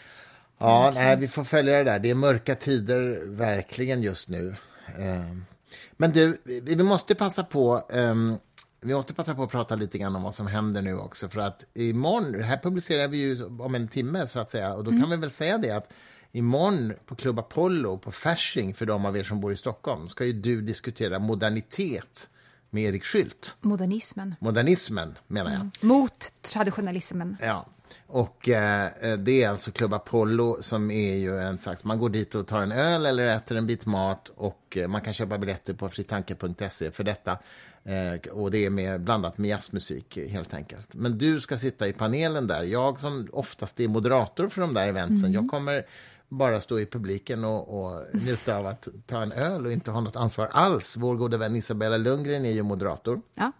Ja, 0.57 0.91
nej, 0.95 1.17
vi 1.17 1.27
får 1.27 1.43
följa 1.43 1.77
det 1.77 1.83
där. 1.83 1.99
Det 1.99 2.09
är 2.09 2.15
mörka 2.15 2.55
tider 2.55 3.21
verkligen 3.25 4.03
just 4.03 4.29
nu. 4.29 4.55
Ehm, 4.99 5.45
Men 5.91 6.11
du, 6.11 6.37
vi 6.45 6.83
måste 6.83 7.15
passa 7.15 7.43
på 7.43 7.87
ehm, 7.91 8.37
vi 8.81 8.93
måste 8.93 9.13
passa 9.13 9.35
på 9.35 9.43
att 9.43 9.51
prata 9.51 9.75
lite 9.75 9.97
grann 9.97 10.15
om 10.15 10.23
vad 10.23 10.35
som 10.35 10.47
händer 10.47 10.81
nu 10.81 10.97
också. 10.97 11.29
För 11.29 11.39
att 11.39 11.65
imorgon, 11.73 12.43
här 12.43 12.57
publicerar 12.63 13.07
vi 13.07 13.17
ju 13.17 13.45
om 13.45 13.75
en 13.75 13.87
timme 13.87 14.27
så 14.27 14.39
att 14.39 14.49
säga. 14.49 14.73
Och 14.73 14.83
då 14.83 14.91
kan 14.91 15.09
vi 15.09 15.15
väl 15.15 15.31
säga 15.31 15.57
det 15.57 15.71
att 15.71 15.93
imorgon 16.31 16.93
på 17.05 17.15
Club 17.15 17.39
Apollo 17.39 17.97
på 17.97 18.11
Fasching, 18.11 18.73
för 18.73 18.85
de 18.85 19.05
av 19.05 19.17
er 19.17 19.23
som 19.23 19.41
bor 19.41 19.51
i 19.51 19.55
Stockholm, 19.55 20.07
ska 20.07 20.25
ju 20.25 20.33
du 20.33 20.61
diskutera 20.61 21.19
modernitet 21.19 22.29
med 22.69 22.83
Erik 22.83 23.03
Skylt. 23.05 23.57
Modernismen. 23.61 24.35
Modernismen, 24.39 25.17
menar 25.27 25.51
jag. 25.51 25.69
Mot 25.87 26.33
traditionalismen. 26.41 27.37
Ja. 27.41 27.65
Och 28.07 28.49
eh, 28.49 28.87
eh, 29.01 29.17
det 29.17 29.43
är 29.43 29.49
alltså 29.49 29.71
Club 29.71 29.93
Apollo 29.93 30.57
som 30.61 30.91
är 30.91 31.15
ju 31.15 31.39
en 31.39 31.57
slags, 31.57 31.83
man 31.83 31.99
går 31.99 32.09
dit 32.09 32.35
och 32.35 32.47
tar 32.47 32.61
en 32.61 32.71
öl 32.71 33.05
eller 33.05 33.25
äter 33.25 33.57
en 33.57 33.67
bit 33.67 33.85
mat 33.85 34.31
och 34.35 34.77
eh, 34.77 34.87
man 34.87 35.01
kan 35.01 35.13
köpa 35.13 35.37
biljetter 35.37 35.73
på 35.73 35.89
fritanke.se 35.89 36.91
för 36.91 37.03
detta. 37.03 37.37
Eh, 37.83 38.31
och 38.31 38.51
det 38.51 38.65
är 38.65 38.69
med, 38.69 39.01
blandat 39.01 39.37
med 39.37 39.49
jazzmusik 39.49 40.17
helt 40.29 40.53
enkelt. 40.53 40.95
Men 40.95 41.17
du 41.17 41.41
ska 41.41 41.57
sitta 41.57 41.87
i 41.87 41.93
panelen 41.93 42.47
där. 42.47 42.63
Jag 42.63 42.99
som 42.99 43.27
oftast 43.31 43.79
är 43.79 43.87
moderator 43.87 44.47
för 44.47 44.61
de 44.61 44.73
där 44.73 44.87
eventsen, 44.87 45.33
jag 45.33 45.49
kommer 45.49 45.85
bara 46.29 46.61
stå 46.61 46.79
i 46.79 46.85
publiken 46.85 47.43
och, 47.43 47.83
och 47.83 48.05
njuta 48.11 48.57
av 48.57 48.67
att 48.67 48.87
ta 49.05 49.21
en 49.21 49.31
öl 49.31 49.65
och 49.65 49.71
inte 49.71 49.91
ha 49.91 50.01
något 50.01 50.15
ansvar 50.15 50.49
alls. 50.51 50.97
Vår 50.97 51.15
goda 51.15 51.37
vän 51.37 51.55
Isabella 51.55 51.97
Lundgren 51.97 52.45
är 52.45 52.51
ju 52.51 52.63
moderator 52.63 53.21
Ja, 53.35 53.51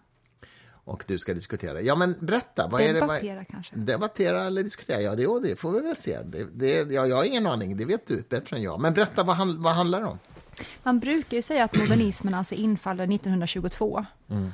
och 0.84 1.04
du 1.06 1.18
ska 1.18 1.34
diskutera. 1.34 1.80
Ja, 1.80 1.94
men 1.94 2.14
berätta. 2.20 2.68
Vad 2.68 2.80
är 2.80 2.94
det, 2.94 3.00
debattera 3.00 3.36
vad, 3.36 3.48
kanske. 3.48 3.76
Debattera 3.76 4.44
eller 4.44 4.62
diskutera? 4.62 5.00
Ja, 5.00 5.14
det, 5.14 5.48
det 5.48 5.56
får 5.56 5.72
vi 5.72 5.80
väl 5.80 5.96
se. 5.96 6.18
Det, 6.22 6.44
det, 6.54 6.92
ja, 6.92 7.06
jag 7.06 7.16
har 7.16 7.24
ingen 7.24 7.46
aning, 7.46 7.76
det 7.76 7.84
vet 7.84 8.06
du 8.06 8.24
bättre 8.28 8.56
än 8.56 8.62
jag. 8.62 8.80
Men 8.80 8.94
berätta, 8.94 9.22
vad, 9.22 9.36
hand, 9.36 9.58
vad 9.58 9.74
handlar 9.74 10.00
det 10.00 10.06
om? 10.06 10.18
Man 10.82 11.00
brukar 11.00 11.36
ju 11.36 11.42
säga 11.42 11.64
att 11.64 11.76
modernismen 11.76 12.34
alltså 12.34 12.54
infaller 12.54 13.14
1922. 13.14 14.06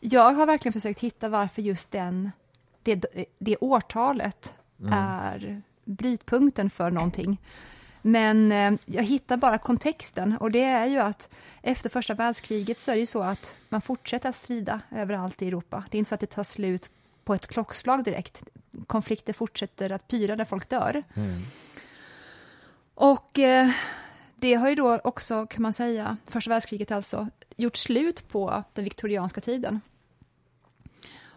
jag 0.00 0.32
har 0.32 0.46
verkligen 0.46 0.72
försökt 0.72 1.00
hitta 1.00 1.28
varför 1.28 1.62
just 1.62 1.90
den, 1.90 2.30
det, 2.82 3.04
det 3.38 3.56
årtalet 3.56 4.54
är 4.90 5.62
brytpunkten 5.84 6.70
för 6.70 6.90
någonting. 6.90 7.40
Men 8.06 8.52
eh, 8.52 8.72
jag 8.84 9.02
hittar 9.02 9.36
bara 9.36 9.58
kontexten 9.58 10.36
och 10.36 10.50
det 10.50 10.62
är 10.62 10.86
ju 10.86 10.98
att 10.98 11.30
efter 11.62 11.90
första 11.90 12.14
världskriget 12.14 12.80
så 12.80 12.90
är 12.90 12.94
det 12.94 13.00
ju 13.00 13.06
så 13.06 13.22
att 13.22 13.56
man 13.68 13.80
fortsätter 13.80 14.28
att 14.28 14.36
strida 14.36 14.80
överallt 14.90 15.42
i 15.42 15.48
Europa. 15.48 15.84
Det 15.90 15.96
är 15.96 15.98
inte 15.98 16.08
så 16.08 16.14
att 16.14 16.20
det 16.20 16.26
tar 16.26 16.44
slut 16.44 16.90
på 17.24 17.34
ett 17.34 17.46
klockslag 17.46 18.04
direkt. 18.04 18.42
Konflikter 18.86 19.32
fortsätter 19.32 19.90
att 19.90 20.08
pyra 20.08 20.36
där 20.36 20.44
folk 20.44 20.68
dör. 20.68 21.02
Och 22.94 23.38
eh, 23.38 23.70
det 24.36 24.54
har 24.54 24.68
ju 24.68 24.74
då 24.74 24.98
också, 25.04 25.46
kan 25.46 25.62
man 25.62 25.72
säga, 25.72 26.16
första 26.26 26.50
världskriget 26.50 26.90
alltså, 26.90 27.28
gjort 27.56 27.76
slut 27.76 28.28
på 28.28 28.64
den 28.74 28.84
viktorianska 28.84 29.40
tiden. 29.40 29.80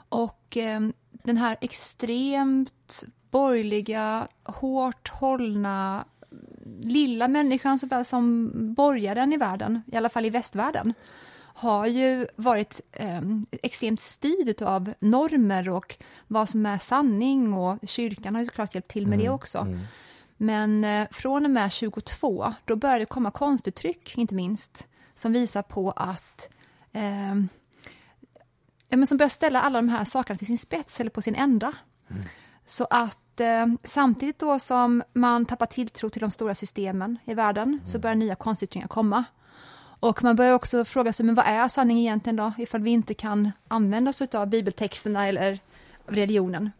Och 0.10 0.58
eh, 0.58 0.80
den 1.12 1.38
här 1.38 1.58
extremt 1.62 3.04
borgerliga, 3.32 4.28
hårt 4.44 5.08
hållna 5.08 6.06
lilla 6.82 7.28
människan 7.28 7.80
såväl 7.80 8.06
som 8.06 8.52
borgaren 8.74 9.34
i 9.34 9.38
världen, 9.38 9.82
i 9.92 9.98
alla 9.98 10.10
fall 10.10 10.26
i 10.26 10.30
västvärlden, 10.30 10.94
har 11.54 11.86
ju 11.86 12.28
varit 12.36 12.82
eh, 12.92 13.22
extremt 13.52 14.02
styrd 14.02 14.62
av 14.62 14.94
normer 15.00 15.70
och 15.70 15.98
vad 16.28 16.50
som 16.50 16.66
är 16.66 16.78
sanning 16.78 17.54
och 17.54 17.78
kyrkan 17.84 18.36
har 18.36 18.42
ju 18.42 18.46
såklart 18.46 18.76
hjälpt 18.76 18.92
till 18.92 19.08
med 19.08 19.20
det 19.20 19.30
också. 19.30 19.68
Men 20.38 20.84
eh, 20.84 21.08
från 21.12 21.46
och 21.46 21.52
med 21.52 21.72
22, 21.72 22.54
då 22.66 22.76
började 22.76 23.00
det 23.00 23.06
komma 23.06 23.32
konstuttryck, 23.32 24.18
inte 24.18 24.36
minst, 24.36 24.88
som 25.16 25.34
visar 25.34 25.62
på 25.62 25.92
att 25.92 26.50
eh, 26.92 27.36
men 28.90 29.08
som 29.08 29.18
börjar 29.18 29.30
ställa 29.30 29.62
alla 29.62 29.82
de 29.82 29.90
här 29.90 30.04
sakerna 30.04 30.38
till 30.38 30.48
sin 30.48 30.58
spets 30.58 31.00
eller 31.00 31.12
på 31.12 31.22
sin 31.22 31.36
ända. 31.36 31.74
Så 32.66 32.88
att 32.90 33.20
eh, 33.40 33.66
samtidigt 33.84 34.40
då 34.40 34.60
som 34.60 35.04
man 35.14 35.46
tappar 35.46 35.66
tilltro 35.66 36.10
till 36.10 36.22
de 36.22 36.32
stora 36.32 36.56
systemen 36.56 37.18
i 37.26 37.34
världen 37.34 37.82
så 37.86 38.00
börjar 38.00 38.16
nya 38.16 38.36
konstyttringar 38.36 38.88
komma. 38.88 39.24
Och 40.00 40.24
man 40.24 40.36
börjar 40.36 40.54
också 40.54 40.86
fråga 40.86 41.14
sig, 41.14 41.26
men 41.26 41.36
vad 41.36 41.46
är 41.46 41.68
sanning 41.68 42.00
egentligen 42.00 42.36
då, 42.36 42.54
ifall 42.58 42.82
vi 42.82 42.90
inte 42.90 43.14
kan 43.14 43.52
använda 43.68 44.10
oss 44.10 44.22
av 44.22 44.48
bibeltexterna 44.48 45.28
eller 45.28 45.60
religionen? 46.06 46.72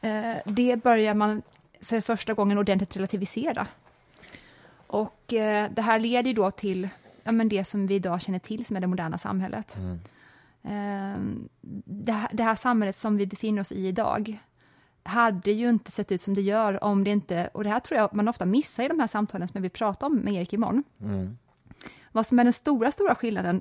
Eh, 0.00 0.36
det 0.44 0.82
börjar 0.82 1.14
man 1.14 1.42
för 1.80 2.00
första 2.00 2.34
gången 2.34 2.58
ordentligt 2.58 2.96
relativisera. 2.96 3.66
Och 4.86 5.32
eh, 5.32 5.70
det 5.70 5.82
här 5.82 5.98
leder 5.98 6.28
ju 6.28 6.34
då 6.34 6.50
till 6.50 6.88
ja, 7.22 7.32
men 7.32 7.48
det 7.48 7.64
som 7.64 7.86
vi 7.86 7.94
idag 7.94 8.20
känner 8.20 8.38
till 8.38 8.66
som 8.66 8.76
är 8.76 8.80
det 8.80 8.86
moderna 8.86 9.18
samhället. 9.18 9.76
Eh, 10.62 11.20
det, 11.84 12.12
här, 12.12 12.28
det 12.32 12.42
här 12.42 12.54
samhället 12.54 12.98
som 12.98 13.16
vi 13.16 13.26
befinner 13.26 13.60
oss 13.60 13.72
i 13.72 13.86
idag 13.86 14.38
hade 15.02 15.52
ju 15.52 15.68
inte 15.68 15.90
sett 15.90 16.12
ut 16.12 16.20
som 16.20 16.34
det 16.34 16.40
gör 16.40 16.84
om 16.84 17.04
det 17.04 17.10
inte, 17.10 17.50
och 17.54 17.64
det 17.64 17.70
här 17.70 17.80
tror 17.80 18.00
jag 18.00 18.14
man 18.14 18.28
ofta 18.28 18.46
missar 18.46 18.84
i 18.84 18.88
de 18.88 19.00
här 19.00 19.06
samtalen 19.06 19.48
som 19.48 19.58
jag 19.58 19.62
vill 19.62 19.70
prata 19.70 20.06
om 20.06 20.16
med 20.16 20.34
Erik 20.34 20.52
imorgon. 20.52 20.84
Vad 22.12 22.26
som 22.26 22.38
är 22.38 22.44
den 22.44 22.52
stora, 22.52 22.90
stora 22.90 23.14
skillnaden, 23.14 23.60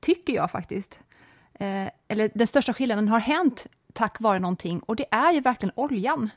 tycker 0.00 0.32
jag 0.32 0.50
faktiskt, 0.50 1.00
eh, 1.54 1.88
eller 2.08 2.30
den 2.34 2.46
största 2.46 2.72
skillnaden 2.72 3.08
har 3.08 3.20
hänt 3.20 3.66
tack 3.92 4.20
vare 4.20 4.38
någonting, 4.38 4.80
och 4.80 4.96
det 4.96 5.06
är 5.10 5.32
ju 5.32 5.40
verkligen 5.40 5.72
oljan. 5.76 6.30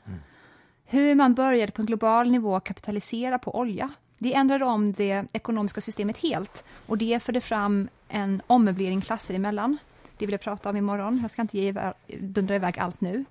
Hur 0.84 1.14
man 1.14 1.34
började 1.34 1.72
på 1.72 1.82
en 1.82 1.86
global 1.86 2.30
nivå 2.30 2.60
kapitalisera 2.60 3.38
på 3.38 3.58
olja. 3.58 3.90
Det 4.18 4.34
ändrade 4.34 4.64
om 4.64 4.92
det 4.92 5.26
ekonomiska 5.32 5.80
systemet 5.80 6.18
helt, 6.18 6.64
och 6.86 6.98
det 6.98 7.22
förde 7.22 7.40
fram 7.40 7.88
en 8.08 8.42
ommöblering 8.46 9.00
klasser 9.00 9.34
emellan. 9.34 9.78
Det 10.18 10.26
vill 10.26 10.32
jag 10.32 10.40
prata 10.40 10.70
om 10.70 10.76
imorgon, 10.76 11.18
jag 11.22 11.30
ska 11.30 11.42
inte 11.42 11.58
ge 11.58 11.92
dundra 12.20 12.54
iväg 12.54 12.78
allt 12.78 13.00
nu. 13.00 13.24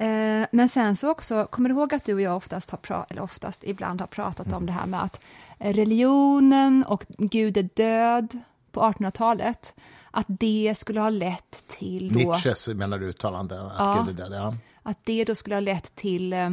Eh, 0.00 0.46
Men 0.52 0.68
sen 0.68 0.96
så 0.96 1.10
också, 1.10 1.46
kommer 1.50 1.68
du 1.68 1.74
ihåg 1.74 1.94
att 1.94 2.04
du 2.04 2.14
och 2.14 2.20
jag 2.20 2.36
oftast 2.36 2.70
har 2.70 2.78
pratat, 2.78 3.10
eller 3.10 3.22
oftast, 3.22 3.64
ibland 3.64 4.00
har 4.00 4.06
pratat 4.08 4.52
om 4.52 4.66
det 4.66 4.72
här 4.72 4.86
med 4.86 5.02
att 5.02 5.20
religionen 5.58 6.84
och 6.88 7.04
Gud 7.18 7.56
är 7.56 7.68
död 7.74 8.38
på 8.72 8.80
1800-talet, 8.80 9.74
att 10.10 10.26
det 10.28 10.74
skulle 10.76 11.00
ha 11.00 11.10
lett 11.10 11.64
till 11.78 12.12
då, 12.12 12.18
Nietzsches 12.18 12.68
menar 12.68 12.98
du 12.98 13.06
uttalande, 13.06 13.60
att 13.62 13.72
Ja. 13.78 14.04
Gud 14.06 14.20
är 14.20 14.22
död? 14.30 14.32
Ja. 14.40 14.54
att 14.82 14.98
det 15.04 15.24
då 15.24 15.34
skulle 15.34 15.54
ha 15.56 15.60
lett 15.60 15.94
till 15.96 16.32
eh, 16.32 16.50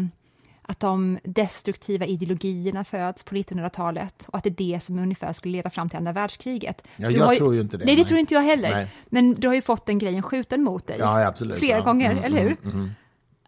att 0.62 0.79
de 0.79 1.19
destruktiva 1.23 2.05
ideologierna 2.05 2.83
föds 2.83 3.23
på 3.23 3.36
1900-talet 3.36 4.25
och 4.27 4.38
att 4.38 4.43
det 4.43 4.49
är 4.49 4.73
det 4.73 4.79
som 4.83 4.99
ungefär 4.99 5.33
skulle 5.33 5.51
leda 5.51 5.69
fram 5.69 5.89
till 5.89 5.97
andra 5.97 6.12
världskriget. 6.12 6.83
Ja, 6.95 7.10
jag 7.10 7.25
har 7.25 7.36
tror 7.36 7.53
ju 7.55 7.62
inte 7.62 7.77
det, 7.77 7.86
Nej, 7.86 7.95
det 7.95 8.01
nej. 8.01 8.07
tror 8.07 8.19
inte 8.19 8.33
jag 8.33 8.41
heller. 8.41 8.69
Nej. 8.71 8.88
Men 9.05 9.33
du 9.36 9.47
har 9.47 9.55
ju 9.55 9.62
fått 9.62 9.86
den 9.86 9.99
grejen 9.99 10.23
skjuten 10.23 10.63
mot 10.63 10.88
dig 10.88 10.97
Ja, 10.99 11.25
absolut. 11.27 11.57
flera 11.60 11.77
ja. 11.77 11.83
gånger, 11.83 12.12
Mm, 12.12 12.23
eller 12.23 12.41
hur? 12.41 12.57
mm, 12.63 12.73
mm. 12.73 12.91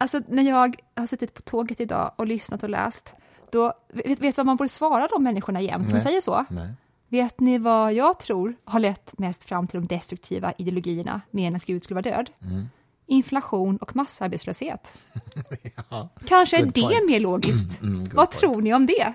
Alltså 0.01 0.21
när 0.27 0.43
jag 0.43 0.75
har 0.95 1.07
suttit 1.07 1.33
på 1.33 1.41
tåget 1.41 1.79
idag 1.79 2.11
och 2.15 2.27
lyssnat 2.27 2.63
och 2.63 2.69
läst, 2.69 3.13
då 3.51 3.73
vet, 3.93 4.19
vet 4.19 4.37
vad 4.37 4.45
man 4.45 4.57
borde 4.57 4.69
svara 4.69 5.07
de 5.07 5.23
människorna 5.23 5.61
jämt 5.61 5.87
som 5.87 5.93
Nej. 5.93 6.01
säger 6.01 6.21
så? 6.21 6.45
Nej. 6.49 6.73
Vet 7.07 7.39
ni 7.39 7.57
vad 7.57 7.93
jag 7.93 8.19
tror 8.19 8.55
har 8.63 8.79
lett 8.79 9.17
mest 9.17 9.43
fram 9.43 9.67
till 9.67 9.79
de 9.79 9.87
destruktiva 9.95 10.53
ideologierna 10.57 11.21
med 11.31 11.55
att 11.55 11.65
Gud 11.65 11.83
skulle 11.83 11.95
vara 12.01 12.15
död? 12.15 12.29
Mm. 12.43 12.69
Inflation 13.05 13.77
och 13.77 13.95
massarbetslöshet. 13.95 14.93
Ja, 15.89 16.09
Kanske 16.27 16.57
är 16.57 16.65
det 16.65 16.81
point. 16.81 17.09
mer 17.09 17.19
logiskt. 17.19 17.81
Mm, 17.81 17.99
good 17.99 18.13
vad 18.13 18.31
point. 18.31 18.39
tror 18.39 18.61
ni 18.61 18.73
om 18.73 18.85
det? 18.85 19.13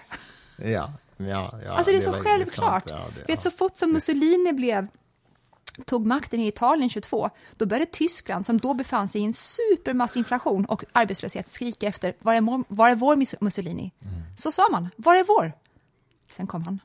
ja, 0.57 0.93
ja, 1.17 1.59
ja. 1.65 1.73
alltså 1.73 1.91
det 1.91 1.97
är 1.97 2.01
så 2.01 2.11
var 2.11 2.19
ju 2.19 2.25
självklart. 2.25 2.85
Ja, 2.91 3.01
det, 3.15 3.33
Vet, 3.33 3.43
så 3.43 3.51
fort 3.51 3.77
som 3.77 3.93
Mussolini 3.93 4.53
blev 4.53 4.89
tog 5.85 6.07
makten 6.07 6.41
i 6.41 6.47
Italien 6.49 6.91
22, 6.91 7.31
då 7.57 7.67
började 7.67 7.91
Tyskland, 7.91 8.47
som 8.47 8.59
då 8.59 8.75
befann 8.75 9.09
sig 9.09 9.21
i 9.21 9.25
en 9.25 9.33
supermassinflation 9.33 10.65
och 10.65 10.85
arbetslöshet, 10.93 11.53
skrika 11.53 11.87
efter 11.87 12.15
var 12.19 12.35
är, 12.35 12.65
var 12.75 12.91
är 12.91 12.95
vår 12.95 13.17
Mus- 13.17 13.37
Mussolini? 13.41 13.93
Mm. 14.03 14.23
Så 14.37 14.53
sa 14.53 14.69
man, 14.71 14.89
var 14.97 15.15
är 15.15 15.25
vår? 15.25 15.53
Sen 16.31 16.47
kom 16.47 16.63
han. 16.63 16.81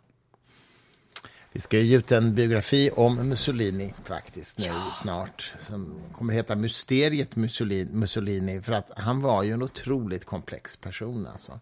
Vi 1.51 1.59
ska 1.59 1.77
ju 1.77 1.83
ge 1.83 1.97
ut 1.97 2.11
en 2.11 2.35
biografi 2.35 2.91
om 2.95 3.29
Mussolini 3.29 3.93
faktiskt 4.03 4.59
nu 4.59 4.71
snart. 4.93 5.53
Som 5.59 5.95
kommer 6.11 6.33
heta 6.33 6.55
Mysteriet 6.55 7.35
Mussolini, 7.35 7.91
Mussolini 7.93 8.61
för 8.61 8.73
att 8.73 8.91
han 8.97 9.21
var 9.21 9.43
ju 9.43 9.51
en 9.51 9.63
otroligt 9.63 10.25
komplex 10.25 10.75
person. 10.75 11.27
Alltså. 11.27 11.59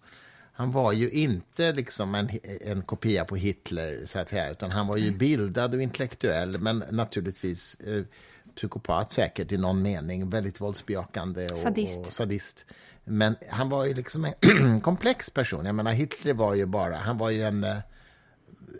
Han 0.58 0.72
var 0.72 0.92
ju 0.92 1.10
inte 1.10 1.72
liksom 1.72 2.16
en, 2.16 2.30
en 2.62 2.82
kopia 2.82 3.26
på 3.26 3.36
Hitler, 3.36 4.02
så 4.06 4.20
att 4.20 4.30
säga, 4.30 4.52
utan 4.52 4.72
han 4.72 4.88
var 4.88 4.98
ju 4.98 5.12
bildad 5.12 5.76
och 5.76 5.82
intellektuell, 5.82 6.60
men 6.60 6.84
naturligtvis 6.92 7.76
eh, 7.76 8.04
psykopat 8.56 9.12
säkert 9.12 9.52
i 9.52 9.58
någon 9.58 9.82
mening, 9.82 10.30
väldigt 10.30 10.62
våldsbejakande 10.62 11.46
och 11.46 11.58
Sadist. 11.58 12.00
Och 12.00 12.14
sadist. 12.14 12.66
Men 13.04 13.36
han 13.50 13.70
var 13.70 13.86
ju 13.86 13.94
liksom 13.94 14.26
en 14.26 14.82
komplex 14.82 15.30
person. 15.30 15.66
Jag 15.66 15.76
menar, 15.76 15.92
Hitler 15.92 16.34
var 16.34 16.54
ju 16.54 16.66
bara, 16.66 16.96
han 16.96 17.18
var 17.18 17.30
ju 17.30 17.42
en 17.42 17.64
eh, 17.64 17.78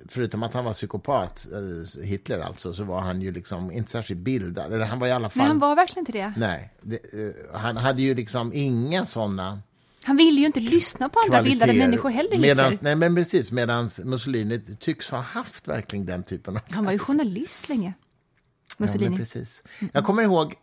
förutom 0.08 0.44
att 0.44 0.54
han 0.54 0.66
var 0.66 0.74
psykopat, 0.74 1.48
eh, 1.52 2.04
Hitler 2.04 2.40
alltså, 2.40 2.74
så 2.74 2.84
var 2.84 3.00
han 3.00 3.22
ju 3.22 3.32
liksom 3.32 3.72
inte 3.72 3.92
särskilt 3.92 4.20
bildad. 4.20 4.74
Eller 4.74 4.86
han 4.86 5.00
var 5.00 5.08
i 5.08 5.12
alla 5.12 5.30
fall... 5.30 5.38
Men 5.38 5.48
han 5.48 5.60
var 5.60 5.76
verkligen 5.76 6.02
inte 6.02 6.12
det. 6.12 6.34
Nej, 6.38 6.74
det, 6.82 6.96
eh, 6.96 7.60
han 7.60 7.78
hade 7.78 8.02
ju 8.02 8.16
liksom 8.16 8.52
inga 8.54 9.06
såna 9.06 9.62
Han 10.08 10.18
ville 10.18 10.40
ju 10.40 10.46
inte 10.46 10.60
lyssna 10.60 11.10
på 11.10 11.20
andra 11.20 11.42
bildade 11.44 11.66
kvaliteter. 11.72 11.88
människor 11.88 12.10
heller, 12.10 12.38
Medans, 12.38 12.72
Hitler. 12.74 12.84
Nej, 12.84 12.96
men 12.96 13.16
precis, 13.16 13.52
medan 13.52 13.90
Mussolini 14.04 14.60
tycks 14.80 15.12
ha 15.12 15.20
haft 15.20 15.68
verkligen 15.68 16.06
den 16.06 16.24
typen 16.24 16.58
av... 16.58 16.62
Han 16.70 16.86
var 16.86 16.92
ju 16.92 17.00
journalist 17.00 17.70
länge, 17.70 17.94
Ja, 17.98 18.76
Mussolini. 18.78 19.18
precis. 19.18 19.64
Jag 19.94 20.04
kommer 20.04 20.24
ihåg, 20.24 20.54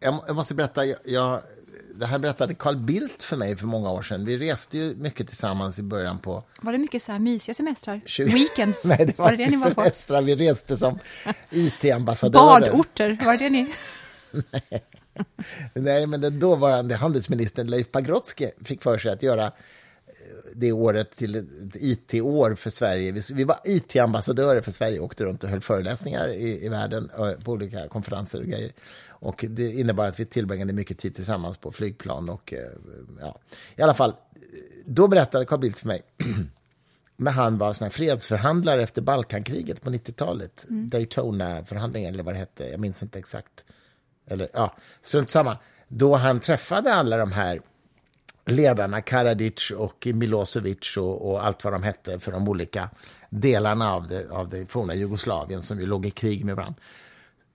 jag, 0.00 0.14
må- 0.14 0.24
jag 0.26 0.36
måste 0.36 0.54
berätta, 0.54 0.84
jag, 0.86 0.98
jag, 1.04 1.40
det 1.94 2.06
här 2.06 2.18
berättade 2.18 2.54
Carl 2.54 2.76
Bildt 2.76 3.22
för 3.22 3.36
mig 3.36 3.56
för 3.56 3.66
många 3.66 3.90
år 3.90 4.02
sedan. 4.02 4.24
Vi 4.24 4.36
reste 4.38 4.78
ju 4.78 4.94
mycket 4.94 5.28
tillsammans 5.28 5.78
i 5.78 5.82
början 5.82 6.18
på 6.18 6.44
var 6.60 6.72
det 6.72 6.78
mycket 6.78 7.02
så 7.02 7.12
här 7.12 7.18
mysiga 7.18 7.54
semestrar? 7.54 8.00
20 8.06 8.32
Weekends? 8.32 8.84
Nej, 8.86 8.98
det 9.06 9.18
var, 9.18 9.24
var 9.24 9.30
det 9.30 9.36
det 9.36 9.42
inte 9.52 9.68
var 9.68 9.74
på? 9.74 9.80
semestrar. 9.80 10.22
Vi 10.22 10.34
reste 10.34 10.76
som 10.76 10.98
IT-ambassadörer. 11.50 12.60
Badorter? 12.60 13.18
Var 13.24 13.32
det 13.32 13.38
det 13.44 13.50
ni... 13.50 13.72
Nej, 15.74 16.06
men 16.06 16.20
den 16.20 16.38
dåvarande 16.38 16.94
handelsministern 16.94 17.66
Leif 17.66 17.90
Pagrotsky 17.90 18.50
fick 18.64 18.82
för 18.82 18.98
sig 18.98 19.12
att 19.12 19.22
göra 19.22 19.44
eh, 19.46 19.52
det 20.54 20.72
året 20.72 21.16
till 21.16 21.34
ett 21.34 21.46
IT-år 21.74 22.54
för 22.54 22.70
Sverige. 22.70 23.12
Vi- 23.32 23.44
var 23.44 23.56
IT-ambassadörer 23.64 24.60
för 24.60 24.72
Sverige 24.72 24.98
och 24.98 25.04
åkte 25.04 25.24
runt 25.24 25.44
och 25.44 25.50
höll 25.50 25.60
föreläsningar 25.60 26.28
i, 26.28 26.64
i 26.64 26.68
världen 26.68 27.10
på 27.44 27.52
olika 27.52 27.88
konferenser 27.88 28.38
och 28.40 28.46
grejer. 28.46 28.72
Och 29.08 29.44
det 29.48 29.72
innebar 29.72 30.06
att 30.08 30.20
vi 30.20 30.24
tillbringade 30.24 30.72
mycket 30.72 30.98
tid 30.98 31.14
tillsammans 31.14 31.56
på 31.56 31.72
flygplan 31.72 32.28
och 32.28 32.52
eh, 32.52 32.58
ja, 33.20 33.38
i 33.76 33.82
alla 33.82 33.94
fall, 33.94 34.10
eh, 34.10 34.16
då 34.86 35.08
berättade 35.08 35.44
Carl 35.44 35.60
Bildt 35.60 35.78
för 35.78 35.86
mig 35.86 36.02
när 37.16 37.32
han 37.32 37.58
var 37.58 37.72
sån 37.72 37.90
fredsförhandlare 37.90 38.82
efter 38.82 39.02
Balkankriget 39.02 39.82
på 39.82 39.90
90-talet. 39.90 40.64
Daytona-förhandlingen 40.68 42.14
eller 42.14 42.22
vad 42.22 42.34
det 42.34 42.38
hette, 42.38 42.68
jag 42.68 42.80
minns 42.80 43.02
inte 43.02 43.18
exakt. 43.18 43.64
Eller 44.26 44.48
ja, 44.52 44.74
strunt 45.02 45.30
samma. 45.30 45.58
Då 45.88 46.16
han 46.16 46.40
träffade 46.40 46.94
alla 46.94 47.16
de 47.16 47.32
här 47.32 47.60
ledarna, 48.46 49.02
Karadzic 49.02 49.70
och 49.70 50.08
Milosevic 50.14 50.96
och, 50.96 51.30
och 51.30 51.46
allt 51.46 51.64
vad 51.64 51.72
de 51.72 51.82
hette 51.82 52.18
för 52.18 52.32
de 52.32 52.48
olika 52.48 52.90
delarna 53.30 53.92
av 53.92 54.08
det, 54.08 54.30
av 54.30 54.48
det 54.48 54.66
forna 54.66 54.94
Jugoslavien 54.94 55.62
som 55.62 55.80
ju 55.80 55.86
låg 55.86 56.06
i 56.06 56.10
krig 56.10 56.44
med 56.44 56.56
varandra 56.56 56.80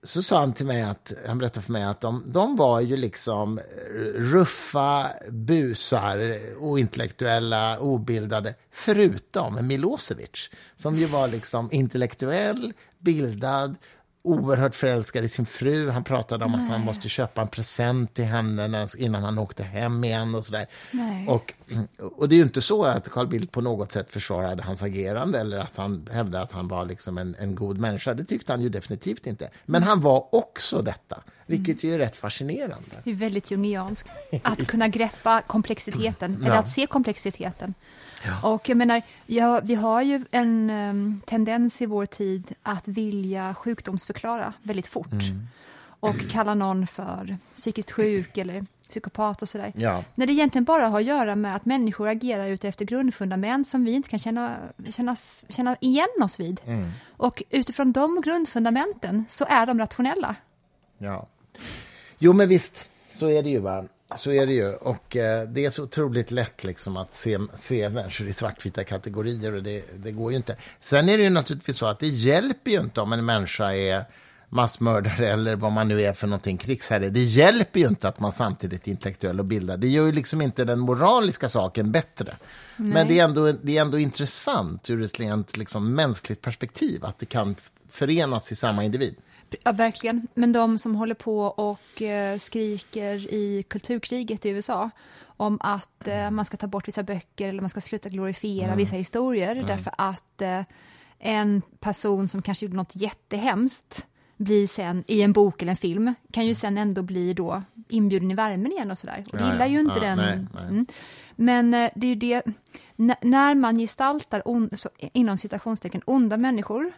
så 0.02 0.22
sa 0.22 0.38
han 0.38 0.52
till 0.52 0.66
mig 0.66 0.82
att, 0.82 1.12
han 1.26 1.38
berättade 1.38 1.66
för 1.66 1.72
mig 1.72 1.84
att 1.84 2.00
de, 2.00 2.22
de 2.26 2.56
var 2.56 2.80
ju 2.80 2.96
liksom 2.96 3.60
ruffa 4.14 5.10
busar, 5.30 6.40
ointellektuella, 6.58 7.78
obildade, 7.78 8.54
förutom 8.70 9.66
Milosevic, 9.66 10.50
som 10.76 10.94
ju 10.94 11.06
var 11.06 11.28
liksom 11.28 11.68
intellektuell, 11.72 12.72
bildad, 12.98 13.76
oerhört 14.22 14.74
förälskad 14.74 15.24
i 15.24 15.28
sin 15.28 15.46
fru. 15.46 15.90
Han 15.90 16.04
pratade 16.04 16.44
om 16.44 16.54
att 16.54 16.70
han 16.70 16.80
måste 16.80 17.08
köpa 17.08 17.42
en 17.42 17.48
present 17.48 18.14
till 18.14 18.24
henne 18.24 18.86
innan 18.98 19.22
han 19.22 19.38
åkte 19.38 19.62
hem 19.62 20.04
igen 20.04 20.34
och 20.34 20.44
sådär. 20.44 20.66
Nej. 20.90 21.28
Och, 21.28 21.54
och 22.16 22.28
det 22.28 22.34
är 22.34 22.36
ju 22.36 22.42
inte 22.42 22.60
så 22.60 22.84
att 22.84 23.08
Carl 23.10 23.26
Bildt 23.26 23.52
på 23.52 23.60
något 23.60 23.92
sätt 23.92 24.12
försvarade 24.12 24.62
hans 24.62 24.82
agerande 24.82 25.40
eller 25.40 25.58
att 25.58 25.76
han 25.76 26.08
hävdade 26.12 26.44
att 26.44 26.52
han 26.52 26.68
var 26.68 26.84
liksom 26.84 27.18
en, 27.18 27.36
en 27.38 27.54
god 27.54 27.78
människa. 27.78 28.14
Det 28.14 28.24
tyckte 28.24 28.52
han 28.52 28.62
ju 28.62 28.68
definitivt 28.68 29.26
inte. 29.26 29.50
Men 29.66 29.82
han 29.82 30.00
var 30.00 30.34
också 30.34 30.82
detta, 30.82 31.22
vilket 31.46 31.84
ju 31.84 31.94
är 31.94 31.98
rätt 31.98 32.16
fascinerande. 32.16 32.96
Det 33.04 33.10
är 33.10 33.14
väldigt 33.14 33.50
jungianskt. 33.50 34.08
Att 34.42 34.66
kunna 34.66 34.88
greppa 34.88 35.42
komplexiteten, 35.46 36.36
eller 36.36 36.54
Ja. 36.54 36.58
att 36.58 36.72
se 36.72 36.86
komplexiteten. 36.86 37.74
Och 38.42 38.68
jag 38.68 38.76
menar, 38.76 39.02
ja, 39.26 39.60
vi 39.60 39.74
har 39.74 40.02
ju 40.02 40.24
en 40.30 40.70
em, 40.70 41.20
tendens 41.26 41.82
i 41.82 41.86
vår 41.86 42.06
tid 42.06 42.54
att 42.62 42.88
vilja 42.88 43.54
sjukdomsförklara 43.54 44.52
väldigt 44.62 44.86
fort. 44.86 45.22
Och 46.00 46.16
kalla 46.30 46.54
någon 46.54 46.86
för 46.86 47.36
psykiskt 47.54 47.90
sjuk 47.90 48.38
eller 48.38 48.66
psykopat 48.88 49.42
och 49.42 49.48
sådär. 49.48 49.72
Ja. 49.76 50.04
När 50.14 50.26
det 50.26 50.32
egentligen 50.32 50.64
bara 50.64 50.86
har 50.86 50.98
att 51.00 51.04
göra 51.06 51.36
med 51.36 51.56
att 51.56 51.64
människor 51.64 52.08
agerar 52.08 52.48
utefter 52.48 52.84
grundfundament 52.84 53.68
som 53.68 53.84
vi 53.84 53.92
inte 53.92 54.08
kan 54.08 54.18
känna, 54.18 54.56
känna, 54.90 55.16
känna 55.48 55.76
igen 55.80 56.22
oss 56.22 56.40
vid. 56.40 56.60
Och 57.16 57.42
utifrån 57.50 57.92
de 57.92 58.20
grundfundamenten 58.20 59.24
så 59.28 59.44
är 59.48 59.66
de 59.66 59.78
rationella. 59.78 60.34
Ja. 60.98 61.26
Jo, 62.18 62.32
men 62.32 62.48
visst, 62.48 62.88
så 63.12 63.30
är 63.30 63.42
det 63.42 63.50
ju. 63.50 63.58
Va? 63.58 63.84
Så 64.16 64.32
är 64.32 64.46
det 64.46 64.52
ju. 64.52 64.74
Och 64.74 65.16
eh, 65.16 65.48
det 65.48 65.64
är 65.64 65.70
så 65.70 65.82
otroligt 65.82 66.30
lätt 66.30 66.64
liksom, 66.64 66.96
att 66.96 67.14
se, 67.14 67.38
se 67.58 67.88
människor 67.88 68.28
i 68.28 68.32
svartvita 68.32 68.84
kategorier. 68.84 69.52
Och 69.52 69.62
det, 69.62 69.84
det 70.04 70.12
går 70.12 70.30
ju 70.30 70.36
inte. 70.36 70.56
Sen 70.80 71.08
är 71.08 71.18
det 71.18 71.24
ju 71.24 71.30
naturligtvis 71.30 71.76
så 71.76 71.86
att 71.86 71.98
det 71.98 72.06
hjälper 72.06 72.70
ju 72.70 72.80
inte 72.80 73.00
om 73.00 73.12
en 73.12 73.24
människa 73.24 73.72
är 73.72 74.04
massmördare 74.48 75.32
eller 75.32 75.56
vad 75.56 75.72
man 75.72 75.88
nu 75.88 76.02
är 76.02 76.12
för 76.12 76.26
någonting, 76.26 76.58
krigsherre. 76.58 77.08
Det 77.08 77.22
hjälper 77.22 77.80
ju 77.80 77.86
inte 77.86 78.08
att 78.08 78.20
man 78.20 78.32
samtidigt 78.32 78.86
är 78.86 78.90
intellektuell 78.90 79.38
och 79.38 79.44
bildad. 79.44 79.80
Det 79.80 79.88
gör 79.88 80.06
ju 80.06 80.12
liksom 80.12 80.42
inte 80.42 80.64
den 80.64 80.78
moraliska 80.78 81.48
saken 81.48 81.92
bättre. 81.92 82.36
Men 82.76 83.08
det 83.08 83.18
är, 83.18 83.24
ändå, 83.24 83.52
det 83.52 83.76
är 83.76 83.80
ändå 83.80 83.98
intressant 83.98 84.90
ur 84.90 85.02
ett 85.02 85.20
rent 85.20 85.56
liksom, 85.56 85.94
mänskligt 85.94 86.42
perspektiv 86.42 87.04
att 87.04 87.18
det 87.18 87.26
kan 87.26 87.56
förenas 87.88 88.52
i 88.52 88.56
samma 88.56 88.84
individ. 88.84 89.16
Ja, 89.64 89.72
verkligen. 89.72 90.28
Men 90.34 90.52
de 90.52 90.78
som 90.78 90.94
håller 90.94 91.14
på 91.14 91.40
och 91.40 92.02
eh, 92.02 92.38
skriker 92.38 93.34
i 93.34 93.62
kulturkriget 93.68 94.46
i 94.46 94.48
USA 94.48 94.90
om 95.26 95.58
att 95.60 96.08
eh, 96.08 96.30
man 96.30 96.44
ska 96.44 96.56
ta 96.56 96.66
bort 96.66 96.88
vissa 96.88 97.02
böcker 97.02 97.48
eller 97.48 97.60
man 97.60 97.70
ska 97.70 97.80
sluta 97.80 98.08
glorifiera 98.08 98.74
vissa 98.74 98.96
historier 98.96 99.54
därför 99.66 99.92
att 99.98 100.42
eh, 100.42 100.60
en 101.18 101.62
person 101.80 102.28
som 102.28 102.42
kanske 102.42 102.64
gjorde 102.66 102.76
något 102.76 102.96
jättehemskt 102.96 104.06
blir 104.36 104.66
sen 104.66 105.04
i 105.06 105.22
en 105.22 105.32
bok 105.32 105.62
eller 105.62 105.70
en 105.70 105.76
film 105.76 106.14
kan 106.32 106.46
ju 106.46 106.54
sen 106.54 106.78
ändå 106.78 107.02
bli 107.02 107.34
då 107.34 107.62
inbjuden 107.88 108.30
i 108.30 108.34
värmen 108.34 108.72
igen 108.72 108.90
och 108.90 108.98
sådär. 108.98 109.24
Och 109.32 109.38
det 109.38 109.44
gillar 109.52 109.66
ju 109.66 109.80
inte 109.80 109.94
Ja, 109.98 110.00
den. 110.04 110.16
nej, 110.18 110.46
nej. 110.54 110.64
Mm. 110.64 110.86
Men 111.36 111.70
det 111.70 112.06
är 112.06 112.08
ju 112.08 112.14
det, 112.14 112.42
n- 112.96 113.14
när 113.22 113.54
man 113.54 113.78
gestaltar 113.78 114.42
on, 114.44 114.70
så, 114.76 114.88
inom 114.98 115.36
citationstecken 115.38 116.02
onda 116.04 116.36
människor 116.36 116.92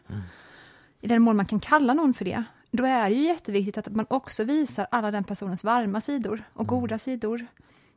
i 1.00 1.08
den 1.08 1.22
mån 1.22 1.36
man 1.36 1.46
kan 1.46 1.60
kalla 1.60 1.94
någon 1.94 2.14
för 2.14 2.24
det, 2.24 2.44
då 2.70 2.84
är 2.84 3.10
det 3.10 3.16
ju 3.16 3.24
jätteviktigt 3.24 3.78
att 3.78 3.94
man 3.94 4.06
också 4.10 4.44
visar 4.44 4.86
alla 4.90 5.10
den 5.10 5.24
personens 5.24 5.64
varma 5.64 6.00
sidor 6.00 6.42
och 6.52 6.66
goda 6.66 6.98
sidor 6.98 7.46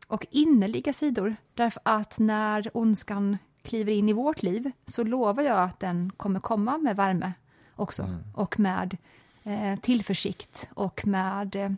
och 0.07 0.25
innerliga 0.31 0.93
sidor. 0.93 1.35
Därför 1.53 1.81
att 1.85 2.19
när 2.19 2.71
ondskan 2.73 3.37
kliver 3.61 3.93
in 3.93 4.09
i 4.09 4.13
vårt 4.13 4.43
liv 4.43 4.71
så 4.85 5.03
lovar 5.03 5.43
jag 5.43 5.63
att 5.63 5.79
den 5.79 6.11
kommer 6.17 6.39
komma 6.39 6.77
med 6.77 6.95
värme 6.95 7.33
också 7.75 8.09
och 8.35 8.59
med 8.59 8.97
eh, 9.43 9.79
tillförsikt 9.79 10.69
och 10.73 11.07
med 11.07 11.55
eh, 11.55 11.71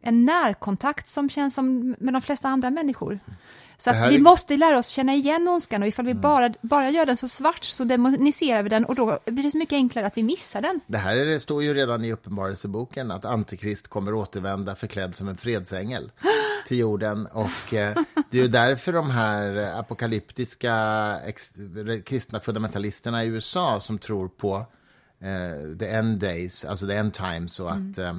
en 0.00 0.24
närkontakt 0.24 1.08
som 1.08 1.30
känns 1.30 1.54
som 1.54 1.96
med 1.98 2.14
de 2.14 2.22
flesta 2.22 2.48
andra 2.48 2.70
människor. 2.70 3.18
Så 3.76 3.90
här 3.90 4.10
vi 4.10 4.18
måste 4.18 4.56
lära 4.56 4.78
oss 4.78 4.88
känna 4.88 5.14
igen 5.14 5.48
ondskan 5.48 5.82
och 5.82 5.88
ifall 5.88 6.06
vi 6.06 6.14
bara, 6.14 6.54
bara 6.60 6.90
gör 6.90 7.06
den 7.06 7.16
så 7.16 7.28
svart 7.28 7.64
så 7.64 7.84
demoniserar 7.84 8.62
vi 8.62 8.68
den 8.68 8.84
och 8.84 8.94
då 8.94 9.18
blir 9.26 9.42
det 9.42 9.50
så 9.50 9.58
mycket 9.58 9.76
enklare 9.76 10.06
att 10.06 10.16
vi 10.16 10.22
missar 10.22 10.62
den. 10.62 10.80
Det 10.86 10.98
här 10.98 11.16
är, 11.16 11.24
det 11.24 11.40
står 11.40 11.62
ju 11.62 11.74
redan 11.74 12.04
i 12.04 12.12
Uppenbarelseboken 12.12 13.10
att 13.10 13.24
Antikrist 13.24 13.88
kommer 13.88 14.14
återvända 14.14 14.74
förklädd 14.74 15.16
som 15.16 15.28
en 15.28 15.36
fredsängel 15.36 16.12
till 16.66 16.78
jorden. 16.78 17.26
Och 17.26 17.74
eh, 17.74 17.98
det 18.30 18.38
är 18.38 18.42
ju 18.42 18.48
därför 18.48 18.92
de 18.92 19.10
här 19.10 19.78
apokalyptiska 19.78 20.74
ex, 21.26 21.52
kristna 22.04 22.40
fundamentalisterna 22.40 23.24
i 23.24 23.26
USA 23.26 23.80
som 23.80 23.98
tror 23.98 24.28
på 24.28 24.56
eh, 25.20 25.78
the 25.78 25.88
end 25.88 26.18
days, 26.18 26.64
alltså 26.64 26.86
the 26.86 26.94
end 26.94 27.14
times 27.14 27.60
och 27.60 27.72
att 27.72 27.98
eh, 27.98 28.14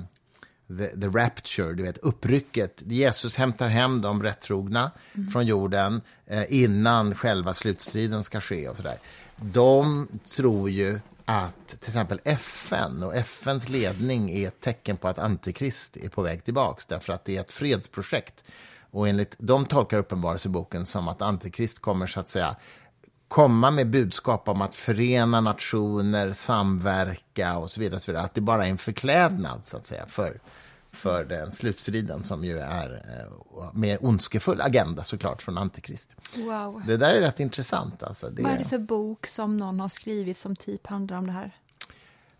the, 0.67 0.87
the 0.87 1.07
rapture, 1.07 1.73
du 1.73 1.83
vet, 1.83 1.97
upprycket. 1.97 2.81
Jesus 2.85 3.35
hämtar 3.35 3.67
hem 3.67 4.01
de 4.01 4.23
rättrogna 4.23 4.91
från 5.31 5.45
jorden 5.45 6.01
eh, 6.25 6.43
innan 6.49 7.15
själva 7.15 7.53
slutstriden 7.53 8.23
ska 8.23 8.41
ske 8.41 8.69
och 8.69 8.75
sådär. 8.75 8.97
De 9.35 10.07
tror 10.35 10.69
ju 10.69 10.99
att 11.25 11.67
till 11.67 11.89
exempel 11.89 12.19
FN 12.23 13.03
och 13.03 13.15
FNs 13.15 13.69
ledning 13.69 14.31
är 14.31 14.47
ett 14.47 14.59
tecken 14.59 14.97
på 14.97 15.07
att 15.07 15.19
Antikrist 15.19 15.97
är 15.97 16.09
på 16.09 16.21
väg 16.21 16.43
tillbaka. 16.43 16.81
därför 16.87 17.13
att 17.13 17.25
det 17.25 17.37
är 17.37 17.41
ett 17.41 17.51
fredsprojekt. 17.51 18.45
Och 18.91 19.07
enligt, 19.07 19.35
de 19.39 19.65
tolkar 19.65 19.97
uppenbarelseboken 19.97 20.85
som 20.85 21.07
att 21.07 21.21
Antikrist 21.21 21.79
kommer 21.79 22.07
så 22.07 22.19
att 22.19 22.29
säga 22.29 22.55
komma 23.27 23.71
med 23.71 23.89
budskap 23.89 24.49
om 24.49 24.61
att 24.61 24.75
förena 24.75 25.41
nationer, 25.41 26.33
samverka 26.33 27.57
och 27.57 27.69
så 27.71 27.79
vidare. 27.79 27.99
Så 27.99 28.11
vidare. 28.11 28.25
Att 28.25 28.33
det 28.33 28.41
bara 28.41 28.65
är 28.65 28.69
en 28.69 28.77
förklädnad 28.77 29.65
så 29.65 29.77
att 29.77 29.85
säga 29.85 30.05
för, 30.07 30.39
för 30.91 31.25
den 31.25 31.51
slutstriden 31.51 32.23
som 32.23 32.43
ju 32.43 32.59
är 32.59 33.03
eh, 33.19 33.73
med 33.73 33.97
ondskefull 34.01 34.61
agenda 34.61 35.03
såklart 35.03 35.41
från 35.41 35.57
Antikrist. 35.57 36.15
Wow. 36.35 36.83
Det 36.87 36.97
där 36.97 37.13
är 37.13 37.21
rätt 37.21 37.39
intressant. 37.39 38.03
Alltså. 38.03 38.29
Det, 38.29 38.41
Vad 38.43 38.51
är 38.51 38.57
det 38.57 38.65
för 38.65 38.77
bok 38.79 39.27
som 39.27 39.57
någon 39.57 39.79
har 39.79 39.89
skrivit 39.89 40.37
som 40.37 40.55
typ 40.55 40.87
handlar 40.87 41.17
om 41.17 41.27
det 41.27 41.33
här? 41.33 41.51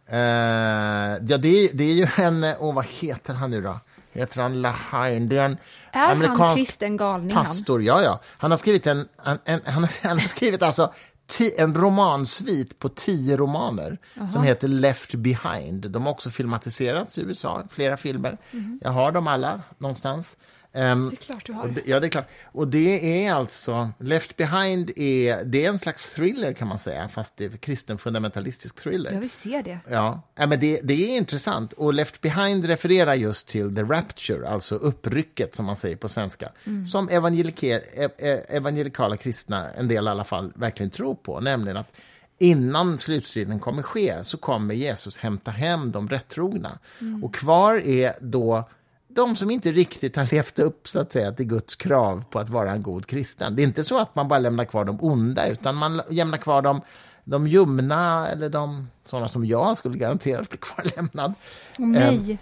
Eh, 0.08 1.20
ja, 1.28 1.38
det, 1.38 1.48
är- 1.50 1.74
det 1.74 1.84
är 1.84 1.94
ju 1.94 2.08
en... 2.18 2.44
Åh, 2.60 2.74
vad 2.76 2.86
heter 2.86 3.34
han 3.34 3.52
nu 3.52 3.62
då? 3.62 3.80
Heter 4.16 4.42
han 4.42 4.62
Lahain? 4.62 5.30
Det 5.30 5.38
är 5.38 5.46
en 5.46 5.58
Är 5.92 6.28
han 6.28 6.56
kristen 6.58 6.98
galning, 6.98 7.36
han? 7.36 7.46
pastor. 7.46 7.84
Ja, 7.84 8.04
ja. 8.04 8.22
Han 8.38 8.52
har 8.52 8.58
skrivit 8.58 8.88
en... 8.88 9.08
en, 9.26 9.38
en 9.46 9.62
han, 9.66 9.88
han 10.04 10.20
har 10.20 10.28
skrivit 10.28 10.62
alltså 10.64 10.94
ti, 11.28 11.54
en 11.58 11.76
romansvit 11.76 12.80
på 12.80 12.90
tio 12.90 13.38
romaner 13.38 13.98
som 14.30 14.44
heter 14.44 14.68
Left 14.68 15.16
behind. 15.16 15.92
De 15.92 16.04
har 16.06 16.12
också 16.12 16.30
filmatiserats 16.30 17.18
i 17.18 17.22
USA, 17.22 17.64
flera 17.70 17.98
filmer. 17.98 18.38
Jag 18.82 18.92
har 18.92 19.12
dem 19.12 19.28
alla 19.28 19.62
någonstans. 19.78 20.38
Mhm. 20.76 21.10
Det 21.10 21.16
är 21.16 21.18
klart 21.18 21.46
du 21.46 21.54
har. 21.54 21.68
det, 21.68 21.82
ja, 21.86 22.00
det 22.00 22.08
är 22.08 22.10
klart. 22.10 22.30
Och 22.46 22.68
det 22.68 23.26
är 23.26 23.34
alltså, 23.34 23.90
Left 24.00 24.38
behind 24.38 24.92
är, 24.96 25.44
det 25.46 25.66
är 25.66 25.70
en 25.70 25.80
slags 25.80 26.14
thriller 26.14 26.54
kan 26.54 26.68
man 26.68 26.80
säga, 26.80 27.08
fast 27.10 27.38
det 27.38 27.46
är 27.46 27.50
kristen 27.50 27.98
fundamentalistisk 27.98 28.76
thriller. 28.84 29.12
Jag 29.12 29.20
vill 29.20 29.30
se 29.30 29.62
det. 29.66 29.80
Ja, 29.90 30.22
ja 30.36 30.48
men 30.48 30.60
det, 30.60 30.80
det 30.84 30.94
är 30.94 31.18
intressant. 31.18 31.74
Och 31.74 31.94
Left 31.94 32.22
Behind 32.22 32.66
refererar 32.66 33.14
just 33.14 33.48
till 33.48 33.76
the 33.76 33.82
rapture, 33.82 34.48
alltså 34.50 34.76
upprycket 34.76 35.56
som 35.56 35.66
man 35.66 35.76
säger 35.76 35.96
på 35.96 36.10
svenska, 36.10 36.52
som 36.92 37.10
evangelike, 37.10 37.84
e- 37.94 38.10
e- 38.18 38.46
evangelikala 38.50 39.18
kristna, 39.18 39.70
en 39.72 39.88
del 39.88 40.06
i 40.08 40.10
alla 40.10 40.24
fall, 40.24 40.52
verkligen 40.56 40.90
tror 40.90 41.16
på. 41.16 41.40
Nämligen 41.40 41.78
att 41.78 41.94
innan 42.40 43.00
slutstriden 43.00 43.60
kommer 43.60 43.82
ske 43.84 44.24
så 44.24 44.38
kommer 44.38 44.74
Jesus 44.74 45.18
hämta 45.18 45.52
hem 45.52 45.92
de 45.92 46.08
rättrogna. 46.10 46.80
Och 47.24 47.36
kvar 47.36 47.76
är 47.88 48.14
då 48.22 48.70
de 49.16 49.36
som 49.36 49.52
inte 49.52 49.72
riktigt 49.72 50.16
har 50.16 50.28
levt 50.32 50.60
upp 50.60 50.88
så 50.88 51.00
att 51.00 51.12
säga, 51.12 51.32
till 51.32 51.46
Guds 51.46 51.76
krav 51.76 52.24
på 52.30 52.40
att 52.40 52.50
vara 52.50 52.72
en 52.72 52.84
god 52.84 53.06
kristen. 53.06 53.56
Det 53.56 53.62
är 53.62 53.64
inte 53.64 53.84
så 53.84 54.00
att 54.00 54.16
man 54.16 54.28
bara 54.28 54.40
lämnar 54.40 54.66
kvar 54.66 54.86
de 54.86 54.98
onda, 55.02 55.48
utan 55.48 55.76
man 55.76 56.02
lämnar 56.10 56.38
kvar 56.38 56.62
de, 56.62 56.82
de 57.24 57.48
ljumna 57.48 58.28
eller 58.28 58.50
de 58.50 58.90
sådana 59.06 59.28
som 59.28 59.46
jag 59.46 59.78
skulle 59.78 59.98
garanterat 59.98 60.50
bli 60.50 60.58
kvarlämnad. 60.58 61.34
Nej. 61.78 62.38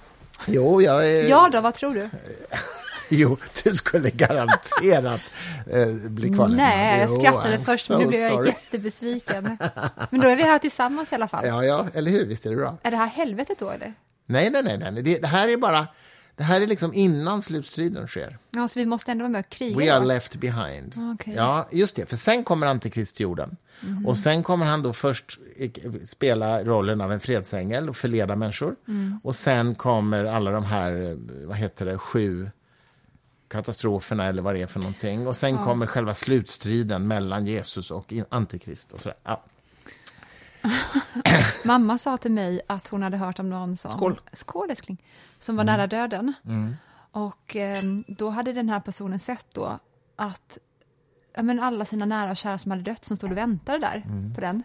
Jo, 0.48 0.82
jag 0.82 1.12
är... 1.12 1.30
Ja 1.30 1.50
då, 1.52 1.62
vad 1.62 1.74
tror 1.74 1.94
du? 1.94 2.10
Jo, 3.10 3.38
du 3.64 3.74
skulle 3.74 4.10
garanterat 4.10 5.22
eh, 5.72 5.88
bli 5.88 6.28
kvarlämnad. 6.30 6.58
Nej, 6.58 7.00
jag 7.00 7.10
skrattade 7.10 7.58
I'm 7.58 7.66
först, 7.66 7.86
so 7.86 7.94
men 7.94 8.02
nu 8.02 8.08
blev 8.08 8.22
jag 8.22 8.32
sorry. 8.32 8.48
jättebesviken. 8.50 9.58
Men 10.10 10.22
då 10.22 10.28
är 10.28 10.36
vi 10.36 10.44
här 10.44 10.60
tillsammans 10.60 11.12
i 11.12 11.16
alla 11.16 11.28
fall. 11.28 11.48
Ja, 11.48 11.64
ja, 11.64 11.86
eller 11.94 12.12
hur? 12.12 12.26
Visst 12.26 12.46
är 12.46 12.50
det 12.50 12.56
bra? 12.56 12.78
Är 12.84 12.92
det 12.92 12.98
här 12.98 13.08
helvetet 13.08 13.60
då, 13.60 13.70
eller? 13.70 13.94
Nej, 14.26 14.50
nej, 14.50 14.64
nej. 14.64 14.92
nej. 14.92 15.04
Det, 15.04 15.18
det 15.18 15.28
här 15.28 15.48
är 15.48 15.58
bara... 15.58 15.88
Det 16.36 16.44
här 16.44 16.62
är 16.62 16.68
liksom 16.68 16.94
innan 16.94 17.42
slutstriden 17.42 18.08
sker. 18.08 18.38
Ja, 18.52 18.68
så 18.68 18.80
vi 18.80 18.86
måste 18.86 19.12
ändå 19.12 19.24
vara 19.24 19.32
med 19.32 19.40
och 19.40 19.50
kriga 19.50 19.78
We 19.78 19.94
are 19.94 20.06
left 20.06 20.36
behind. 20.36 20.96
Okej. 21.14 21.34
Ja, 21.38 21.68
just 21.72 21.96
det. 21.96 22.06
För 22.06 22.18
sen 22.18 22.44
kommer 22.44 22.68
Antikrist 22.68 23.16
till 23.16 23.24
jorden. 23.24 23.58
Mhm. 23.82 24.06
Och 24.06 24.18
sen 24.18 24.44
kommer 24.44 24.66
han 24.66 24.82
då 24.82 24.94
först 24.94 25.40
eh, 25.58 25.72
spela 26.06 26.64
rollen 26.64 27.02
av 27.02 27.12
en 27.12 27.20
fredsängel 27.20 27.90
och 27.90 27.98
förleda 27.98 28.36
människor. 28.36 28.76
Mm. 28.88 29.20
Och 29.24 29.36
sen 29.36 29.76
kommer 29.76 30.26
alla 30.26 30.52
de 30.52 30.64
här, 30.66 31.10
eh, 31.12 31.18
vad 31.48 31.58
heter 31.58 31.86
det, 31.86 31.98
sju 31.98 32.50
katastroferna 33.48 34.26
eller 34.26 34.42
vad 34.42 34.56
det 34.56 34.62
är 34.62 34.68
för 34.68 34.80
någonting. 34.80 35.28
Och 35.28 35.36
sen 35.36 35.58
kommer 35.58 35.86
själva 35.86 36.14
slutstriden 36.14 37.08
mellan 37.08 37.46
Jesus 37.46 37.92
och 37.92 38.14
Antikrist. 38.30 38.92
Och 38.92 39.00
sådär. 39.00 39.18
Ja. 39.24 39.44
Mamma 41.66 41.98
sa 41.98 42.18
till 42.18 42.32
mig 42.32 42.62
att 42.68 42.88
hon 42.88 43.04
hade 43.04 43.18
hört 43.18 43.40
om 43.40 43.50
någon 43.50 43.76
som... 43.76 43.92
Skål. 43.92 44.22
Skål, 44.34 44.70
älskling. 44.70 45.04
Som 45.40 45.56
var 45.56 45.64
nära 45.64 45.88
döden. 45.88 46.34
Och 47.12 47.56
eh, 47.56 47.84
då 48.08 48.30
hade 48.30 48.54
den 48.54 48.70
här 48.70 48.80
personen 48.80 49.20
sett 49.20 49.46
då 49.54 49.80
att 50.16 50.58
ja, 51.36 51.44
men 51.44 51.60
alla 51.60 51.86
sina 51.86 52.06
nära 52.06 52.32
och 52.32 52.38
kära 52.38 52.58
som 52.58 52.72
hade 52.72 52.84
dött 52.84 53.06
som 53.06 53.18
stod 53.18 53.32
och 53.32 53.38
väntade 53.38 53.80
där 53.80 54.04
på 54.36 54.42
den. 54.42 54.64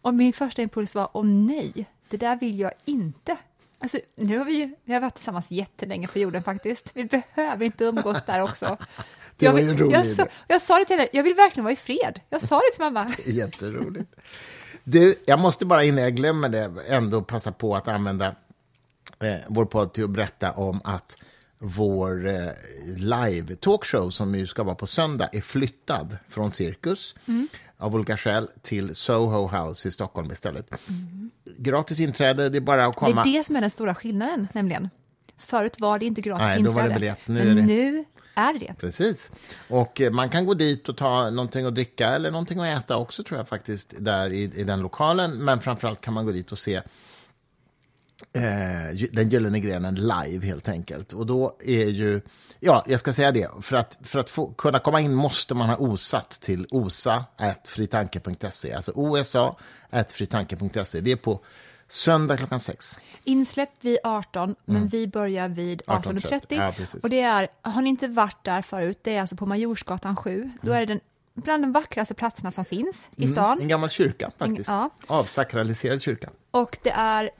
Och 0.00 0.14
min 0.14 0.32
första 0.32 0.62
impuls 0.62 0.94
var, 0.94 1.08
åh 1.12 1.24
nej, 1.24 1.86
det 2.08 2.16
där 2.16 2.36
vill 2.36 2.60
jag 2.60 2.72
inte. 2.84 3.36
Alltså, 3.78 3.98
nu 4.16 4.38
har 4.38 4.44
vi 4.44 4.52
ju 4.52 4.74
vi 4.84 4.92
har 4.92 5.00
varit 5.00 5.14
tillsammans 5.14 5.50
jättelänge 5.50 6.08
på 6.08 6.18
jorden 6.18 6.42
faktiskt. 6.42 6.90
Vi 6.94 7.04
behöver 7.04 7.64
inte 7.64 7.84
umgås 7.84 8.24
där 8.26 8.42
också. 8.42 8.76
Det 9.36 9.46
jag, 9.46 9.52
var 9.52 9.60
ju 9.60 9.68
en 9.68 9.78
rolig 9.78 9.96
jag, 9.96 10.06
sa, 10.06 10.26
jag 10.48 10.60
sa 10.60 10.78
det 10.78 10.84
till 10.84 10.96
henne, 10.96 11.08
jag 11.12 11.22
vill 11.22 11.34
verkligen 11.34 11.64
vara 11.64 11.72
i 11.72 11.76
fred. 11.76 12.20
Jag 12.28 12.42
sa 12.42 12.56
det 12.56 12.74
till 12.74 12.84
mamma. 12.84 13.14
Jätteroligt. 13.26 14.16
Du, 14.90 15.14
jag 15.26 15.38
måste 15.38 15.66
bara 15.66 15.84
innan 15.84 16.04
jag 16.04 16.14
glömmer 16.14 16.48
det 16.48 16.70
ändå 16.88 17.22
passa 17.22 17.52
på 17.52 17.76
att 17.76 17.88
använda 17.88 18.26
eh, 19.22 19.34
vår 19.48 19.64
podd 19.64 19.92
till 19.92 20.04
att 20.04 20.10
berätta 20.10 20.52
om 20.52 20.80
att 20.84 21.16
vår 21.58 22.28
eh, 22.28 22.34
live 22.96 23.56
talkshow 23.56 24.10
som 24.10 24.34
ju 24.34 24.46
ska 24.46 24.62
vara 24.62 24.74
på 24.74 24.86
söndag 24.86 25.28
är 25.32 25.40
flyttad 25.40 26.16
från 26.28 26.50
Cirkus 26.50 27.14
av 27.78 27.94
olika 27.94 28.16
skäl 28.16 28.48
till 28.62 28.94
Soho 28.94 29.46
House 29.48 29.88
i 29.88 29.90
Stockholm 29.90 30.30
istället. 30.30 30.70
Gratis 31.58 32.00
inträde, 32.00 32.48
det 32.48 32.58
är 32.58 32.60
bara 32.60 32.86
att 32.86 32.92
Det 32.92 32.98
komma. 32.98 33.20
är 33.20 33.24
det 33.38 33.44
som 33.44 33.56
är 33.56 33.60
den 33.60 33.70
stora 33.70 33.94
skillnaden, 33.94 34.48
nämligen. 34.52 34.90
Förut 35.38 35.80
var 35.80 35.98
det 35.98 36.06
inte 36.06 36.20
gratis 36.20 36.46
Nej, 36.46 36.62
då 36.62 36.70
var 36.70 36.82
det 36.82 36.88
inträde. 36.94 37.16
men 37.26 37.56
det- 37.56 37.62
nu 37.62 38.04
är 38.34 38.58
det. 38.58 38.74
Precis. 38.78 39.32
Och 39.68 40.00
eh, 40.00 40.12
man 40.12 40.28
kan 40.28 40.46
gå 40.46 40.54
dit 40.54 40.88
och 40.88 40.96
ta 40.96 41.30
någonting 41.30 41.66
att 41.66 41.74
dricka 41.74 42.08
eller 42.08 42.30
någonting 42.30 42.60
att 42.60 42.78
äta 42.78 42.96
också 42.96 43.22
tror 43.22 43.38
jag 43.38 43.48
faktiskt, 43.48 43.94
där 43.98 44.32
i, 44.32 44.42
i 44.42 44.64
den 44.64 44.80
lokalen. 44.80 45.44
Men 45.44 45.60
framförallt 45.60 46.00
kan 46.00 46.14
man 46.14 46.26
gå 46.26 46.32
dit 46.32 46.52
och 46.52 46.58
se 46.58 46.82
eh, 48.32 48.42
Den 49.12 49.28
gyllene 49.28 49.60
grenen 49.60 49.94
live 49.94 50.46
helt 50.46 50.68
enkelt. 50.68 51.12
Och 51.12 51.26
då 51.26 51.56
är 51.64 51.84
ju, 51.84 52.20
ja, 52.60 52.84
jag 52.86 53.00
ska 53.00 53.12
säga 53.12 53.32
det, 53.32 53.50
för 53.60 53.76
att, 53.76 53.98
för 54.02 54.18
att 54.18 54.28
få, 54.28 54.52
kunna 54.52 54.78
komma 54.78 55.00
in 55.00 55.14
måste 55.14 55.54
man 55.54 55.68
ha 55.68 55.76
osatt 55.76 56.30
till 56.30 56.66
osa.fritanke.se, 56.70 58.72
alltså 58.72 58.92
osa.fritanke.se. 58.92 61.00
Det 61.00 61.12
är 61.12 61.16
på 61.16 61.44
söndag 61.92 62.36
klockan 62.36 62.60
sex. 62.60 62.98
Insläppt 63.24 63.84
vid 63.84 63.98
18, 64.04 64.54
men 64.64 64.88
vi 64.88 65.08
börjar 65.08 65.48
vid 65.48 65.82
18.30. 65.82 66.12
18.30. 66.12 66.64
Ja, 66.64 66.72
precis. 66.76 67.04
och 67.04 67.10
det 67.10 67.20
är, 67.20 67.48
har 67.62 67.82
ni 67.82 67.90
inte 67.90 68.08
varit 68.08 68.44
där 68.44 68.62
förut, 68.62 68.98
det 69.02 69.16
är 69.16 69.20
alltså 69.20 69.36
på 69.36 69.46
Majorsgatan 69.46 70.16
7. 70.16 70.50
Då 70.62 70.72
är 70.72 70.80
det 70.80 70.86
den, 70.86 71.00
bland 71.42 71.62
de 71.62 71.72
vackraste 71.72 72.14
platserna 72.14 72.50
som 72.50 72.64
finns 72.64 73.10
i 73.16 73.28
stan. 73.28 73.60
En 73.60 73.68
gammal 73.68 73.90
kyrka 73.90 74.30
faktiskt. 74.38 74.70
ja. 74.70 74.90
Avsakraliserad 75.06 76.02
kyrka. 76.02 76.30
Och 76.52 76.78
det 76.82 76.90
är 76.90 77.30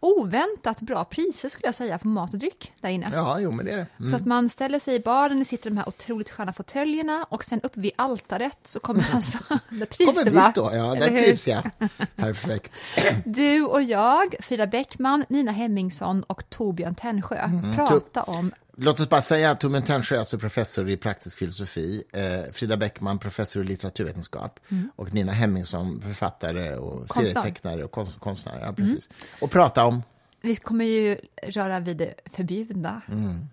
oväntat 0.00 0.80
bra 0.80 1.04
priser 1.04 1.48
skulle 1.48 1.66
jag 1.68 1.74
säga 1.74 1.98
på 1.98 2.08
mat 2.08 2.32
och 2.32 2.38
dryck 2.38 2.72
där 2.80 2.88
inne. 2.88 3.10
Ja, 3.14 3.40
jo 3.40 3.50
men 3.52 3.66
det 3.66 3.72
är 3.72 3.76
det. 3.76 3.86
Mm. 3.98 4.06
Så 4.06 4.16
att 4.16 4.26
man 4.26 4.48
ställer 4.48 4.78
sig 4.78 4.94
i 4.94 5.00
baren, 5.00 5.38
det 5.38 5.44
sitter 5.44 5.70
de 5.70 5.76
här 5.76 5.88
otroligt 5.88 6.30
sköna 6.30 6.52
fåtöljerna 6.52 7.26
och 7.30 7.44
sen 7.44 7.60
uppe 7.62 7.80
vid 7.80 7.92
altaret 7.96 8.58
så 8.64 8.80
kommer 8.80 9.04
alltså, 9.14 9.38
där 9.68 9.86
trivs 9.86 10.10
Kommer 10.12 10.24
det 10.24 10.30
va? 10.30 10.42
stå? 10.44 10.70
Ja, 10.74 10.94
där 10.94 11.16
trivs 11.16 11.48
jag. 11.48 11.70
Perfekt. 12.16 12.72
Du 13.24 13.62
och 13.64 13.82
jag, 13.82 14.34
Frida 14.40 14.66
Bäckman, 14.66 15.24
Nina 15.28 15.52
Hemmingsson 15.52 16.22
och 16.22 16.50
Torbjörn 16.50 16.94
Tännsjö 16.94 17.36
Mm. 17.36 17.76
prata 17.76 18.22
om 18.22 18.52
Låt 18.78 19.00
oss 19.00 19.08
bara 19.08 19.22
säga 19.22 19.50
att 19.50 19.60
Torbjörn 19.60 19.82
Tännsjö 19.82 20.14
är 20.14 20.18
alltså 20.18 20.38
professor 20.38 20.90
i 20.90 20.96
praktisk 20.96 21.38
filosofi, 21.38 22.02
eh, 22.12 22.52
Frida 22.52 22.76
Bäckman 22.76 23.18
professor 23.18 23.62
i 23.62 23.66
litteraturvetenskap 23.66 24.60
och 24.96 25.14
Nina 25.14 25.32
Hemmingsson 25.32 26.00
författare 26.02 26.74
och 26.76 26.98
Konstnär. 26.98 27.24
serietecknare 27.24 27.84
och 27.84 27.90
konst, 27.90 28.20
konstnär. 28.20 28.60
Ja, 28.60 28.72
precis. 28.72 29.10
Och 29.40 29.50
prata 29.50 29.84
om 29.84 30.02
Vi 30.42 30.56
kommer 30.56 30.84
ju 30.84 31.18
röra 31.42 31.80
vid 31.80 31.96
det 31.96 32.14
förbjudna, 32.32 33.02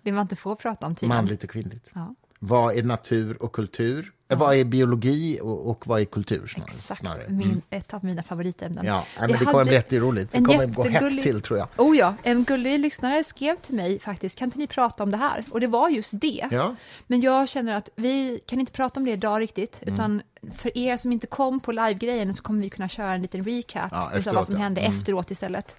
det 0.02 0.12
man 0.12 0.22
inte 0.22 0.36
får 0.36 0.56
prata 0.56 0.86
om 0.86 0.94
tydligen. 0.94 1.16
manligt 1.16 1.44
och 1.44 1.50
kvinnligt. 1.50 1.90
Ja. 1.94 2.14
Vad 2.38 2.76
är 2.76 2.82
natur 2.82 3.42
och 3.42 3.52
kultur? 3.52 4.12
Vad 4.28 4.54
är 4.56 4.64
biologi 4.64 5.38
och, 5.42 5.70
och 5.70 5.86
vad 5.86 6.00
är 6.00 6.04
kultur? 6.04 6.46
Snarare. 6.46 6.70
Exakt, 6.74 7.00
snarare. 7.00 7.28
min, 7.28 7.62
ett 7.70 7.94
av 7.94 8.04
mina 8.04 8.22
favoritämnen. 8.22 8.84
Ja, 8.86 9.04
men 9.20 9.28
det 9.32 9.38
kommer 9.38 9.64
bli 9.64 9.72
jätteroligt. 9.74 10.32
Det 10.32 10.38
kommer 10.38 10.66
gå 10.66 10.82
hett 10.82 10.92
jättegullig- 10.92 11.22
till, 11.22 11.40
tror 11.40 11.58
jag. 11.58 11.68
Oh 11.76 11.96
ja, 11.96 12.14
en 12.22 12.44
gullig 12.44 12.78
lyssnare 12.80 13.24
skrev 13.24 13.56
till 13.56 13.74
mig 13.74 13.98
faktiskt, 13.98 14.38
kan 14.38 14.46
inte 14.46 14.58
ni 14.58 14.66
prata 14.66 15.02
om 15.02 15.10
det 15.10 15.16
här? 15.16 15.44
Och 15.50 15.60
det 15.60 15.66
var 15.66 15.88
just 15.88 16.20
det. 16.20 16.48
Ja. 16.50 16.76
Men 17.06 17.20
jag 17.20 17.48
känner 17.48 17.72
att 17.76 17.88
vi 17.96 18.40
kan 18.46 18.60
inte 18.60 18.72
prata 18.72 19.00
om 19.00 19.06
det 19.06 19.12
idag 19.12 19.40
riktigt, 19.40 19.82
Mm. 19.82 19.94
utan 19.94 20.22
för 20.54 20.78
er 20.78 20.96
som 20.96 21.12
inte 21.12 21.26
kom 21.26 21.60
på 21.60 21.72
live-grejen 21.72 22.34
så 22.34 22.42
kommer 22.42 22.62
vi 22.62 22.70
kunna 22.70 22.88
köra 22.88 23.12
en 23.14 23.22
liten 23.22 23.44
recap 23.44 23.88
Ja, 23.92 24.10
efteråt, 24.14 24.34
vad 24.36 24.46
som 24.46 24.54
ja. 24.54 24.60
hände 24.60 24.80
Mm. 24.80 24.98
efteråt 24.98 25.30
istället. 25.30 25.76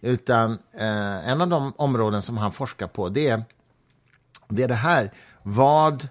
Utan 0.00 0.52
eh, 0.72 1.28
en 1.28 1.40
av 1.40 1.48
de 1.48 1.72
områden 1.76 2.22
som 2.22 2.36
han 2.36 2.52
forskar 2.52 2.86
på, 2.86 3.08
det 3.08 3.28
är 3.28 3.44
det, 4.48 4.62
är 4.62 4.68
det 4.68 4.74
här. 4.74 5.12
Vad, 5.42 6.08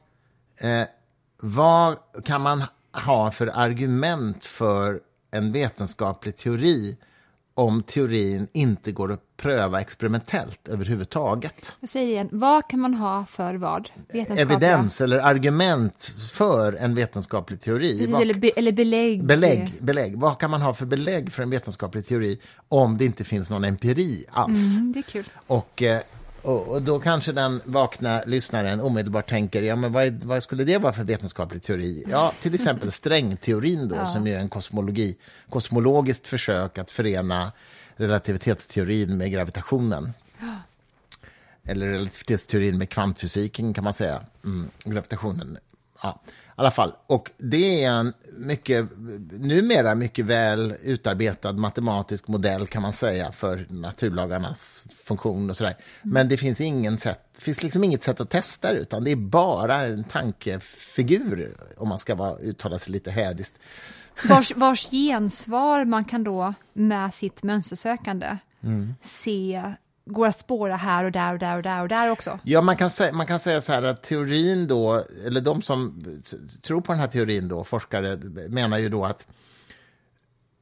eh, 0.62 0.88
vad 1.42 1.98
kan 2.24 2.42
man 2.42 2.64
ha 3.06 3.32
för 3.32 3.48
argument 3.48 4.44
för 4.44 5.00
en 5.32 5.52
vetenskaplig 5.52 6.38
teori 6.38 6.98
om 7.58 7.84
teorin 7.84 8.48
inte 8.54 8.92
går 8.92 9.12
att 9.12 9.22
pröva 9.38 9.82
experimentellt 9.82 10.68
överhuvudtaget? 10.68 11.78
Jag 11.80 11.90
säger 11.90 12.08
igen, 12.08 12.30
vad 12.32 12.68
kan 12.68 12.80
man 12.80 12.94
ha 12.94 13.26
för 13.26 13.56
vad? 13.56 13.90
Evidens 14.14 15.02
eller 15.02 15.18
argument 15.20 16.14
för 16.34 16.74
en 16.74 16.96
vetenskaplig 16.96 17.62
teori. 17.62 17.92
Precis, 17.92 18.10
Vad- 18.10 18.22
eller, 18.22 18.34
be, 18.34 18.50
eller 18.50 18.72
belägg. 18.72 19.24
belägg, 19.26 19.72
belägg. 19.80 20.16
Vad 20.18 20.40
kan 20.40 20.50
man 20.52 20.62
ha 20.62 20.74
för 20.74 20.86
belägg 20.86 21.32
för 21.32 21.44
en 21.44 21.50
vetenskaplig 21.50 22.06
teori 22.06 22.40
om 22.68 22.98
det 22.98 23.06
inte 23.06 23.24
finns 23.24 23.50
någon 23.50 23.64
empiri 23.64 24.26
alls? 24.32 24.76
Mm, 24.78 24.92
det 24.92 25.00
är 25.00 25.04
kul. 25.04 25.26
Och, 25.48 25.82
eh, 25.84 26.02
och, 26.46 26.68
och 26.68 26.82
då 26.82 27.00
kanske 27.00 27.32
den 27.32 27.62
vakna 27.66 28.22
lyssnaren 28.26 28.82
omedelbart 28.82 29.30
tänker, 29.30 29.64
ja 29.64 29.76
men 29.76 29.94
vad, 29.94 30.24
vad 30.24 30.44
skulle 30.44 30.64
det 30.64 30.78
vara 30.78 30.94
för 30.94 31.04
vetenskaplig 31.04 31.64
teori? 31.64 32.04
Ja, 32.08 32.34
till 32.42 32.54
exempel 32.54 32.92
strängteorin 33.02 33.88
då, 33.88 34.06
som 34.06 34.28
är 34.28 34.40
en 34.40 34.50
kosmologi, 34.50 35.18
kosmologiskt 35.50 36.28
försök 36.28 36.78
att 36.78 36.92
förena 36.92 37.52
relativitetsteorin 37.96 39.18
med 39.18 39.32
gravitationen. 39.32 40.14
Eller 41.64 41.88
relativitetsteorin 41.88 42.78
med 42.78 42.90
kvantfysiken 42.90 43.74
kan 43.74 43.84
man 43.84 43.94
säga. 43.94 44.22
Mm, 44.44 44.70
gravitationen. 44.84 45.58
Ja, 46.04 46.20
alla 46.56 46.72
fall. 46.72 46.94
Och 47.08 47.32
det 47.38 47.84
är 47.84 47.92
en 47.92 48.14
mycket, 48.38 48.90
numera 49.32 49.96
mycket 49.96 50.26
väl 50.26 50.76
utarbetad 50.82 51.54
matematisk 51.54 52.28
modell 52.28 52.68
kan 52.68 52.82
man 52.82 52.94
säga 52.94 53.32
för 53.32 53.66
naturlagarnas 53.70 54.86
funktion 55.06 55.50
och 55.50 55.58
sådär. 55.58 55.78
Men 56.02 56.30
det 56.30 56.38
finns, 56.38 56.62
ingen 56.62 56.98
sätt, 56.98 57.40
finns 57.40 57.64
liksom 57.64 57.84
inget 57.84 58.04
sätt 58.04 58.22
att 58.22 58.30
testa 58.30 58.74
det, 58.74 58.80
utan 58.80 59.04
det 59.04 59.12
är 59.12 59.16
bara 59.16 59.76
en 59.76 60.04
tankefigur 60.04 61.56
om 61.78 61.90
man 61.90 62.00
ska 62.00 62.16
vara, 62.16 62.38
uttala 62.38 62.80
sig 62.80 62.94
lite 62.94 63.12
hädiskt. 63.12 63.60
Vars, 64.30 64.56
vars 64.56 64.90
gensvar 64.90 65.86
man 65.86 66.06
kan 66.06 66.24
då 66.24 66.54
med 66.74 67.14
sitt 67.14 67.44
mönstersökande 67.44 68.38
se 69.02 69.74
går 70.06 70.28
att 70.28 70.40
spåra 70.40 70.76
här 70.76 71.06
och 71.06 71.12
där 71.12 71.34
och 71.34 71.40
där 71.40 71.56
och 71.58 71.64
där 71.64 71.82
och 71.82 71.88
där 71.88 72.10
också. 72.10 72.40
Ja, 72.44 72.62
man 72.62 72.78
kan, 72.78 72.90
säga, 72.90 73.14
man 73.14 73.26
kan 73.26 73.40
säga 73.40 73.62
så 73.62 73.72
här 73.72 73.84
att 73.84 74.04
teorin 74.04 74.68
då, 74.68 75.04
eller 75.26 75.42
de 75.42 75.62
som 75.62 76.04
tror 76.62 76.82
på 76.82 76.92
den 76.92 77.00
här 77.02 77.08
teorin 77.08 77.48
då, 77.48 77.64
forskare, 77.64 78.18
menar 78.50 78.78
ju 78.78 78.90
då 78.90 79.06
att 79.06 79.28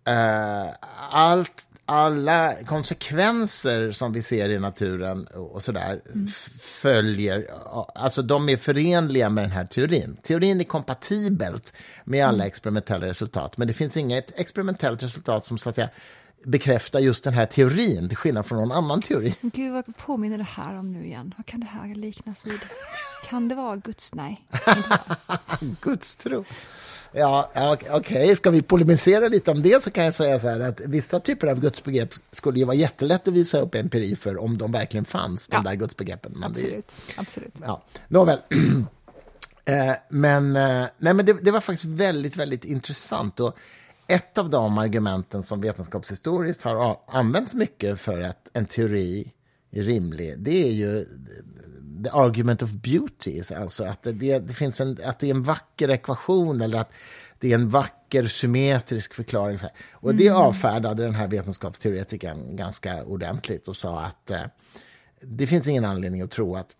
eh, 0.08 0.74
allt, 1.10 1.68
alla 1.86 2.54
konsekvenser 2.66 3.92
som 3.92 4.14
vi 4.14 4.22
ser 4.22 4.50
i 4.50 4.60
naturen 4.60 5.26
och 5.28 5.64
sådär 5.64 6.02
f- 6.28 6.50
följer, 6.62 7.48
alltså 7.96 8.22
de 8.22 8.50
är 8.50 8.58
förenliga 8.58 9.30
med 9.30 9.44
den 9.44 9.52
här 9.52 9.66
teorin. 9.66 10.18
Teorin 10.24 10.60
är 10.62 10.66
kompatibelt 10.66 11.74
med 12.04 12.26
alla 12.28 12.46
experimentella 12.46 13.08
resultat, 13.08 13.58
men 13.58 13.68
det 13.68 13.74
finns 13.74 13.98
inget 13.98 14.40
experimentellt 14.40 15.04
resultat 15.04 15.46
som 15.46 15.58
så 15.58 15.70
att 15.70 15.76
säga 15.76 15.90
bekräftar 16.44 17.00
just 17.00 17.24
den 17.24 17.34
här 17.34 17.46
teorin, 17.46 18.08
till 18.10 18.18
skillnad 18.18 18.46
från 18.46 18.58
någon 18.60 18.72
annan 18.72 19.02
teori. 19.02 19.36
Gud, 19.42 19.74
vad 19.74 19.98
påminner 19.98 20.38
det 20.38 20.44
här 20.44 20.80
om 20.80 20.92
nu 20.94 21.06
igen? 21.06 21.34
Vad 21.38 21.46
kan 21.46 21.60
det 21.60 21.66
här 21.66 21.96
liknas 21.96 22.46
vid? 22.46 22.60
Kan 23.30 23.48
det 23.48 23.56
vara 23.56 23.76
Guds... 23.76 24.14
Nej. 24.16 24.46
Gudstro. 25.82 26.46
Ja, 27.12 27.52
ja, 27.54 27.78
okej, 27.92 28.36
ska 28.36 28.50
vi 28.50 28.62
polemisera 28.62 29.28
lite 29.28 29.52
om 29.52 29.62
det 29.62 29.84
så 29.84 29.92
kan 29.92 30.06
jag 30.06 30.14
säga 30.14 30.40
så 30.40 30.50
här 30.50 30.60
att 30.60 30.80
vissa 30.80 31.20
typer 31.20 31.48
av 31.48 31.60
gudsbegrepp 31.60 32.10
skulle 32.32 32.60
ju 32.60 32.66
vara 32.66 32.76
jättelätt 32.76 33.28
att 33.28 33.34
visa 33.34 33.60
upp 33.60 33.76
empiri 33.76 34.16
för 34.16 34.38
om 34.42 34.58
de 34.58 34.72
verkligen 34.72 35.06
fanns, 35.06 35.48
de 35.48 35.56
Ja. 35.56 35.62
där 35.70 35.76
gudsbegreppen. 35.76 36.32
Men 36.36 36.54
det- 36.54 36.60
Absolut. 36.62 36.92
Absolut. 37.18 37.56
Ja, 37.62 37.84
nåväl. 38.08 38.40
Eh, 39.66 39.94
men 40.10 40.56
eh, 40.56 40.86
nej, 40.98 41.14
men 41.14 41.26
det, 41.26 41.34
det 41.34 41.52
var 41.52 41.60
faktiskt 41.62 41.86
väldigt, 41.86 42.38
väldigt 42.38 42.66
intressant. 42.66 43.40
Och 43.40 43.58
ett 44.08 44.38
av 44.38 44.50
de 44.50 44.78
argumenten 44.78 45.44
som 45.44 45.62
vetenskapshistoriskt 45.62 46.64
har 46.64 47.00
använts 47.08 47.56
mycket 47.56 48.00
för 48.00 48.22
att 48.22 48.50
en 48.54 48.66
teori 48.66 49.34
är 49.72 49.84
rimlig, 49.84 50.40
det 50.40 50.68
är 50.68 50.72
ju 50.72 51.06
the 52.04 52.10
argument 52.10 52.64
of 52.64 52.72
beauty, 52.72 53.42
alltså 53.56 53.84
att 53.84 54.04
det, 54.04 54.40
det 54.40 54.54
finns 54.54 54.82
en, 54.82 54.98
att 55.04 55.20
det 55.20 55.28
är 55.28 55.32
en 55.32 55.44
vacker 55.44 55.92
ekvation 55.92 56.62
eller 56.62 56.78
att 56.78 56.94
det 57.40 57.52
är 57.52 57.56
en 57.56 57.70
vacker 57.70 58.24
symmetrisk 58.24 59.14
förklaring. 59.14 59.58
Så 59.58 59.66
här. 59.66 59.76
Och 59.92 60.16
det 60.16 60.30
avfärdade 60.30 61.04
den 61.04 61.16
här 61.16 61.28
vetenskapsteoretikern 61.28 62.56
ganska 62.56 63.04
ordentligt 63.04 63.68
och 63.68 63.76
sa 63.76 64.00
att 64.02 64.32
eh, 64.32 64.42
det 65.22 65.48
finns 65.48 65.68
ingen 65.68 65.86
anledning 65.86 66.22
att 66.22 66.32
tro 66.32 66.56
att 66.56 66.76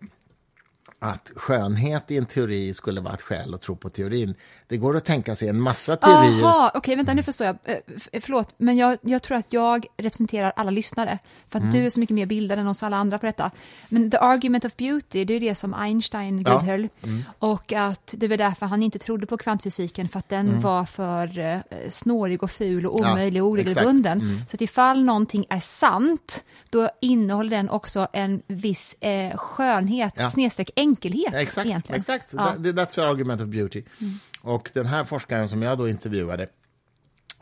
att 1.04 1.32
skönhet 1.36 2.12
i 2.12 2.18
en 2.18 2.26
teori 2.26 2.74
skulle 2.74 3.02
vara 3.02 3.14
ett 3.14 3.22
skäl 3.22 3.54
att 3.54 3.62
tro 3.62 3.76
på 3.76 3.90
teorin. 3.90 4.36
Det 4.68 4.78
går 4.78 4.98
att 4.98 5.06
tänka 5.06 5.36
sig 5.36 5.50
en 5.50 5.62
massa 5.62 5.96
teorier. 5.96 6.42
Jaha, 6.42 6.72
okej, 6.74 6.96
vänta, 6.96 7.14
nu 7.14 7.24
förstår 7.24 7.48
jag. 7.48 7.58
Eh, 7.64 7.78
f- 7.96 8.08
Förlåt, 8.22 8.50
men 8.58 8.78
jag, 8.78 8.98
jag 9.02 9.22
tror 9.24 9.38
att 9.38 9.54
jag 9.54 9.86
representerar 9.98 10.54
alla 10.56 10.72
lyssnare, 10.72 11.20
för 11.50 11.60
Mm. 11.60 11.70
att 11.70 11.76
du 11.76 11.86
är 11.86 11.90
så 11.90 12.00
mycket 12.00 12.16
mer 12.16 12.26
bildad 12.26 12.60
än 12.60 12.68
oss 12.68 12.84
alla 12.84 12.98
andra 12.98 13.20
på 13.20 13.26
detta. 13.26 13.52
Men 13.90 14.12
the 14.12 14.18
argument 14.18 14.66
of 14.66 14.76
beauty, 14.78 15.26
det 15.26 15.34
är 15.34 15.40
det 15.40 15.56
som 15.56 15.74
Einstein 15.74 16.42
Ja. 16.46 16.52
Mm. 16.52 16.62
vidhöll. 16.66 16.90
Och 17.40 17.74
att 17.74 18.14
det 18.18 18.28
var 18.28 18.38
därför 18.38 18.66
han 18.66 18.84
inte 18.84 19.00
trodde 19.00 19.26
på 19.26 19.38
kvantfysiken, 19.38 20.10
för 20.10 20.20
att 20.20 20.30
den 20.30 20.62
var 20.62 20.86
för 20.86 21.40
eh, 21.40 21.60
snårig 21.90 22.44
och 22.44 22.52
ful 22.52 22.86
och 22.86 23.00
Ja, 23.06 23.12
omöjlig 23.12 23.44
och 23.44 23.50
oregelbunden. 23.50 24.42
Så 24.50 24.56
att 24.56 24.62
ifall 24.62 25.04
någonting 25.04 25.46
är 25.50 25.60
sant, 25.60 26.44
då 26.70 26.90
innehåller 27.02 27.50
den 27.58 27.70
också 27.70 28.08
en 28.14 28.42
viss 28.48 28.96
eh, 29.02 29.38
skönhet, 29.38 30.14
Ja. 30.18 30.30
snedstreck 30.30 30.70
enkelhet. 30.94 31.34
Exakt, 31.34 31.66
egentligen. 31.68 32.00
exakt. 32.00 32.34
Ja. 32.38 32.54
Det- 32.60 32.72
That's 32.72 32.96
the 32.96 33.02
argument 33.02 33.42
of 33.42 33.48
beauty. 33.48 33.84
Och 34.42 34.70
den 34.74 34.86
här 34.86 35.04
forskaren 35.04 35.50
som 35.50 35.62
jag 35.62 35.78
då 35.78 35.90
intervjuade 35.90 36.48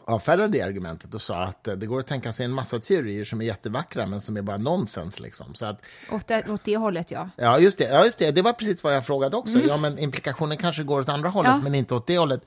avfärdade 0.06 0.48
det 0.54 0.62
argumentet 0.62 1.14
och 1.16 1.22
sa 1.22 1.44
att 1.44 1.68
eh, 1.68 1.74
det 1.76 1.86
går 1.86 2.00
att 2.00 2.08
tänka 2.08 2.32
sig 2.32 2.46
en 2.46 2.52
massa 2.52 2.80
teorier 2.80 3.24
som 3.24 3.42
är 3.42 3.46
jättevackra 3.46 4.06
men 4.08 4.22
som 4.22 4.38
är 4.38 4.42
bara 4.42 4.58
nonsens. 4.58 5.20
Liksom. 5.20 5.56
Så 5.56 5.66
att, 5.66 5.82
Åt, 6.12 6.28
det, 6.28 6.50
åt 6.50 6.64
det 6.64 6.78
hållet, 6.78 7.12
ja. 7.12 7.30
ja, 7.36 7.60
just 7.60 7.78
det, 7.78 7.84
ja, 7.84 8.06
just 8.06 8.18
det. 8.18 8.32
Det 8.32 8.42
var 8.42 8.54
precis 8.54 8.84
vad 8.84 8.96
jag 8.96 9.06
frågade 9.06 9.38
också. 9.38 9.60
Ja, 9.60 9.78
men 9.78 10.00
implikationen 10.00 10.58
kanske 10.58 10.84
går 10.84 11.00
åt 11.00 11.10
andra 11.10 11.30
hållet, 11.30 11.50
Mm. 11.52 11.60
Ja. 11.60 11.64
men 11.64 11.76
inte 11.76 11.96
åt 11.96 12.08
det 12.08 12.18
hållet. 12.18 12.42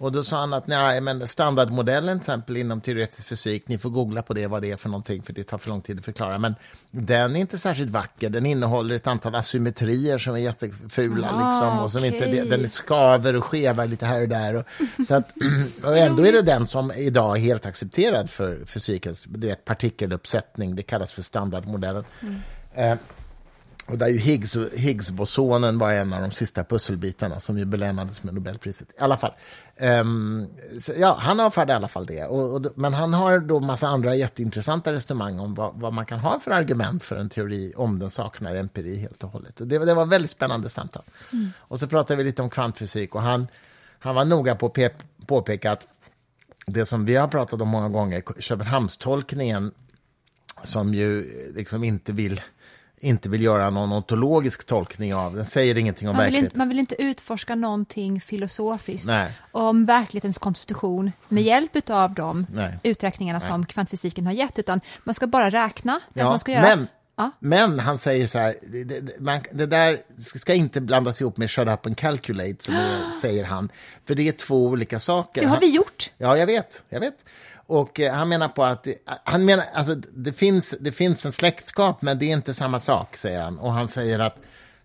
Och 0.00 0.12
då 0.12 0.24
sa 0.24 0.40
han 0.40 0.52
att 0.52 0.66
nej, 0.66 1.00
men 1.00 1.26
standardmodellen 1.26 2.18
till 2.18 2.22
exempel 2.22 2.56
inom 2.56 2.80
teoretisk 2.80 3.26
fysik, 3.26 3.68
ni 3.68 3.78
får 3.78 3.90
googla 3.90 4.22
på 4.22 4.34
det, 4.34 4.46
vad 4.46 4.62
det 4.62 4.70
är 4.70 4.76
för 4.76 4.88
någonting, 4.88 5.22
för 5.22 5.32
det 5.32 5.44
tar 5.44 5.58
för 5.58 5.68
lång 5.68 5.80
tid 5.80 5.98
att 5.98 6.04
förklara. 6.04 6.38
Men 6.38 6.54
den 6.90 7.36
är 7.36 7.40
inte 7.40 7.58
särskilt 7.58 7.90
vacker. 7.90 8.30
Den 8.30 8.46
innehåller 8.46 8.94
ett 8.94 9.06
antal 9.06 9.34
asymmetrier 9.34 10.18
som 10.18 10.34
är 10.34 10.38
jättefula. 10.38 11.30
Ah, 11.30 11.46
liksom, 11.46 11.78
och 11.78 11.90
som 11.90 12.04
inte, 12.04 12.18
okej. 12.18 12.46
den 12.48 12.70
skaver 12.70 13.36
och 13.36 13.44
skevar 13.44 13.86
lite 13.86 14.06
här 14.06 14.22
och 14.22 14.28
där. 14.28 14.56
Och, 14.56 14.64
så 15.06 15.14
att, 15.14 15.32
och 15.84 15.98
ändå 15.98 16.26
är 16.26 16.32
det 16.32 16.42
den 16.42 16.66
som 16.66 16.92
idag 16.92 17.36
är 17.36 17.40
helt 17.40 17.66
accepterad 17.66 18.30
för 18.30 18.64
fysikens 18.64 19.24
det 19.28 19.50
är 19.50 19.54
partikeluppsättning. 19.54 20.76
Det 20.76 20.82
kallas 20.82 21.12
för 21.12 21.22
standardmodellen. 21.22 22.04
Eh, 22.74 22.94
och 23.90 23.98
där 23.98 24.08
ju 24.08 24.18
Higgs, 24.18 24.56
Higgsbosonen 24.74 25.78
var 25.78 25.92
en 25.92 26.12
av 26.12 26.20
de 26.22 26.30
sista 26.30 26.64
pusselbitarna 26.64 27.40
som 27.40 27.58
ju 27.58 27.64
belönades 27.64 28.22
med 28.22 28.34
Nobelpriset. 28.34 28.88
I 28.88 29.00
alla 29.00 29.16
fall. 29.16 29.32
Ehm, 29.76 30.46
så, 30.80 30.92
ja, 30.96 31.16
han 31.20 31.40
avfärdade 31.40 31.72
i 31.72 31.76
alla 31.76 31.88
fall 31.88 32.06
det. 32.06 32.24
Och, 32.24 32.54
och, 32.54 32.66
men 32.74 32.94
han 32.94 33.14
har 33.14 33.38
då 33.38 33.60
massa 33.60 33.88
andra 33.88 34.14
jätteintressanta 34.14 34.92
resonemang 34.92 35.38
om 35.38 35.54
vad, 35.54 35.74
vad 35.74 35.92
man 35.92 36.06
kan 36.06 36.18
ha 36.18 36.40
för 36.40 36.50
argument 36.50 37.02
för 37.02 37.16
en 37.16 37.28
teori 37.28 37.72
om 37.76 37.98
den 37.98 38.10
saknar 38.10 38.54
empiri 38.54 38.96
helt 38.96 39.24
och 39.24 39.30
hållet. 39.30 39.60
Och 39.60 39.66
det, 39.66 39.78
det 39.78 39.94
var 39.94 40.06
väldigt 40.06 40.30
spännande 40.30 40.68
samtal. 40.68 41.02
Och 41.58 41.78
så 41.78 41.86
pratade 41.86 42.16
vi 42.16 42.24
lite 42.24 42.42
om 42.42 42.50
kvantfysik 42.50 43.14
och 43.14 43.22
han, 43.22 43.48
han 43.98 44.14
var 44.14 44.24
noga 44.24 44.54
på 44.54 44.66
att 44.66 44.74
pe- 44.74 45.02
påpeka 45.26 45.72
att 45.72 45.86
det 46.66 46.84
som 46.84 47.04
vi 47.04 47.16
har 47.16 47.28
pratat 47.28 47.60
om 47.60 47.68
många 47.68 47.88
gånger, 47.88 48.22
Köpenhamnstolkningen, 48.38 49.72
som 50.64 50.94
ju 50.94 51.26
liksom 51.54 51.84
inte 51.84 52.12
vill, 52.12 52.40
inte 53.00 53.28
vill 53.28 53.42
göra 53.42 53.70
någon 53.70 53.92
ontologisk 53.92 54.64
tolkning 54.66 55.14
av, 55.14 55.34
den 55.36 55.44
säger 55.46 55.78
ingenting 55.78 56.08
om 56.08 56.16
Man 56.16 56.22
verkligheten. 56.24 56.46
inte, 56.46 56.58
man 56.58 56.68
vill 56.68 56.78
inte 56.78 57.02
utforska 57.02 57.54
någonting 57.54 58.20
filosofiskt 58.20 59.06
Nej. 59.06 59.32
om 59.52 59.84
verklighetens 59.86 60.38
konstitution 60.38 61.12
med 61.28 61.42
hjälp 61.42 61.90
av 61.90 62.14
de 62.14 62.46
Nej. 62.54 62.78
uträkningarna 62.82 63.40
som 63.40 63.66
kvantfysiken 63.66 64.26
har 64.26 64.32
gett, 64.32 64.58
utan 64.58 64.80
man 65.04 65.14
ska 65.14 65.26
bara 65.26 65.50
räkna 65.50 66.00
Ja, 66.14 66.24
man 66.24 66.40
ska 66.40 66.52
göra. 66.52 66.62
men, 66.76 66.88
Ja. 67.16 67.30
men 67.40 67.78
han 67.78 67.98
säger 67.98 68.26
så 68.26 68.38
här, 68.38 68.56
det, 68.62 68.84
det, 68.84 69.20
man, 69.20 69.40
det 69.52 69.66
där 69.66 69.98
ska 70.36 70.54
inte 70.54 70.80
blandas 70.80 71.20
ihop 71.20 71.36
med 71.36 71.50
shut 71.50 71.68
up 71.68 71.86
and 71.86 71.96
calculate, 71.96 72.54
som 72.58 72.74
säger 73.22 73.44
han. 73.44 73.68
För 74.06 74.14
det 74.14 74.28
är 74.28 74.32
två 74.32 74.66
olika 74.66 74.98
saker. 74.98 75.40
Det 75.40 75.46
har 75.46 75.60
vi 75.60 75.66
gjort. 75.66 76.10
Ja, 76.18 76.36
jag 76.36 76.46
vet. 76.46 76.84
Jag 76.88 77.00
vet. 77.00 77.14
Och 77.70 78.00
eh, 78.00 78.12
han 78.14 78.28
menar 78.28 78.48
på 78.48 78.64
att 78.64 78.82
det, 78.82 78.94
han 79.24 79.44
menar, 79.44 79.64
alltså, 79.74 79.94
det, 79.94 80.32
finns, 80.32 80.74
det 80.80 80.92
finns 80.92 81.26
en 81.26 81.32
släktskap, 81.32 82.02
men 82.02 82.18
det 82.18 82.24
är 82.24 82.32
inte 82.32 82.54
samma 82.54 82.80
sak, 82.80 83.16
säger 83.16 83.40
han. 83.40 83.58
Och 83.58 83.72
han 83.72 83.88
säger 83.88 84.18
att 84.18 84.36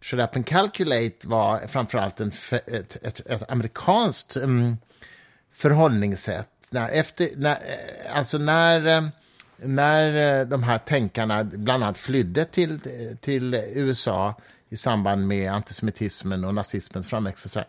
Shut 0.02 0.20
Up 0.20 0.36
and 0.36 0.46
Calculate 0.46 1.28
var 1.28 1.68
framförallt 1.68 2.20
en, 2.20 2.32
ett, 2.52 2.98
ett, 3.02 3.20
ett 3.26 3.52
amerikanskt 3.52 4.38
um, 4.38 4.78
förhållningssätt. 5.54 6.50
När, 6.70 6.90
efter, 6.90 7.30
när, 7.36 7.52
eh, 7.52 8.18
alltså 8.18 8.38
när, 8.38 8.88
eh, 8.88 9.04
när 9.56 10.46
de 10.46 10.64
här 10.64 10.78
tänkarna 10.78 11.44
bland 11.44 11.84
annat 11.84 11.98
flydde 11.98 12.46
till, 12.46 12.80
till 13.22 13.54
USA 13.54 14.36
i 14.70 14.76
samband 14.76 15.28
med 15.28 15.52
antisemitismen 15.52 16.44
och 16.44 16.54
nazismens 16.56 17.08
framväxt 17.08 17.46
och, 17.46 17.52
sådär, 17.52 17.68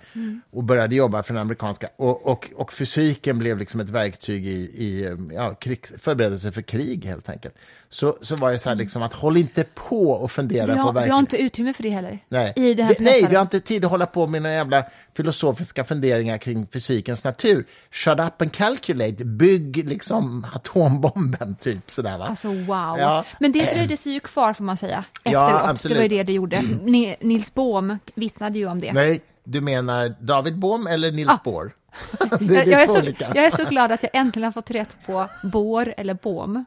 och 0.50 0.64
började 0.64 0.96
jobba 0.96 1.22
för 1.22 1.34
den 1.34 1.40
amerikanska. 1.40 1.88
Och, 1.96 2.26
och, 2.26 2.50
och 2.56 2.72
fysiken 2.72 3.38
blev 3.38 3.58
liksom 3.58 3.80
ett 3.80 3.90
verktyg 3.90 4.46
i, 4.46 4.50
i 4.60 5.16
ja, 5.32 5.54
krigs, 5.54 5.92
förberedelse 5.98 6.52
för 6.52 6.62
krig, 6.62 7.04
helt 7.04 7.28
enkelt. 7.28 7.54
Så, 7.96 8.16
så 8.20 8.36
var 8.36 8.52
det 8.52 8.58
så 8.58 8.68
här 8.68 8.76
liksom 8.76 9.02
att 9.02 9.12
håll 9.12 9.36
inte 9.36 9.64
på 9.64 10.10
och 10.10 10.30
fundera 10.30 10.66
Vi 10.66 10.72
på 10.72 10.78
har, 10.78 10.92
vi 11.04 11.10
har 11.10 11.18
inte 11.18 11.36
utrymme 11.36 11.72
för 11.72 11.82
det 11.82 11.88
heller. 11.90 12.18
Nej. 12.28 12.52
I 12.56 12.74
det 12.74 12.82
här 12.82 12.94
Vi- 12.98 13.04
nej, 13.04 13.26
vi 13.28 13.34
har 13.34 13.42
inte 13.42 13.60
tid 13.60 13.84
att 13.84 13.90
hålla 13.90 14.06
på 14.06 14.26
med 14.26 14.42
några 14.42 14.54
jävla 14.56 14.84
filosofiska 15.16 15.84
funderingar 15.84 16.38
kring 16.38 16.66
fysikens 16.72 17.24
natur. 17.24 17.66
Shut 17.90 18.20
up 18.20 18.42
and 18.42 18.52
calculate, 18.52 19.24
bygg 19.24 19.88
liksom 19.88 20.46
atombomben, 20.54 21.54
typ 21.60 21.90
sådär 21.90 22.18
va? 22.18 22.24
Alltså 22.26 22.48
wow. 22.48 22.96
Ja. 22.98 23.24
Men 23.40 23.52
det 23.52 23.64
dröjde 23.74 23.96
sig 23.96 24.12
ju 24.12 24.20
kvar 24.20 24.52
får 24.52 24.64
man 24.64 24.76
säga. 24.76 25.04
Ja, 25.24 25.30
Efteråt. 25.46 25.70
absolut. 25.70 25.94
det 25.94 25.98
var 25.98 26.02
ju 26.02 26.08
det 26.16 26.22
det 26.22 26.32
gjorde. 26.32 26.62
Ni- 26.84 27.16
Nils 27.20 27.54
Bohm 27.54 27.98
vittnade 28.14 28.58
ju 28.58 28.66
om 28.66 28.80
det. 28.80 28.92
Nej, 28.92 29.20
du 29.46 29.60
menar 29.60 30.14
David 30.20 30.58
Bohm 30.58 30.86
eller 30.86 31.12
Nils 31.12 31.30
Ah. 31.30 31.38
Bohr? 31.44 31.74
det, 32.40 32.46
det 32.46 32.54
jag, 32.54 32.82
är 32.82 32.82
är 32.82 32.86
så, 32.86 33.24
jag 33.34 33.44
är 33.46 33.50
så 33.50 33.64
glad 33.64 33.92
att 33.92 34.02
jag 34.02 34.10
äntligen 34.14 34.44
har 34.44 34.52
fått 34.52 34.70
rätt 34.70 34.96
på 35.06 35.28
Bohr 35.42 35.94
eller 35.96 36.14
Bohm. 36.14 36.64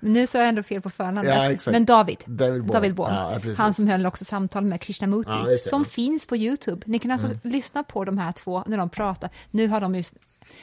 Men 0.00 0.12
nu 0.12 0.26
sa 0.26 0.38
jag 0.38 0.48
ändå 0.48 0.62
fel 0.62 0.80
på 0.82 0.90
förnamnet. 0.90 1.60
Ja. 1.66 1.72
Men 1.72 1.84
David. 1.84 2.18
David 2.26 2.62
Bohm. 2.62 2.72
David 2.72 2.94
Bohm. 2.94 3.10
Ja, 3.10 3.40
han 3.56 3.74
som 3.74 3.88
höll 3.88 4.06
också 4.06 4.24
samtal 4.24 4.64
med 4.64 4.80
Krishnamurti. 4.80 5.30
Ja, 5.30 5.50
just 5.50 5.68
som 5.68 5.84
finns 5.84 6.26
på 6.26 6.36
Youtube. 6.36 6.82
Ni 6.86 6.98
kan 6.98 7.10
alltså 7.10 7.28
lyssna 7.42 7.82
på 7.82 8.04
de 8.04 8.18
här 8.18 8.32
två 8.32 8.64
när 8.66 8.76
de 8.76 8.88
pratar. 8.90 9.30
Nu 9.50 9.68
har 9.68 9.80
de 9.80 9.94
ju... 9.94 10.02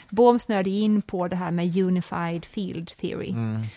Bohm 0.09 0.39
snöade 0.39 0.70
in 0.70 1.01
på 1.01 1.28
det 1.28 1.36
här 1.36 1.51
med 1.51 1.78
unified 1.78 2.45
field 2.45 2.88
theory. 2.97 3.34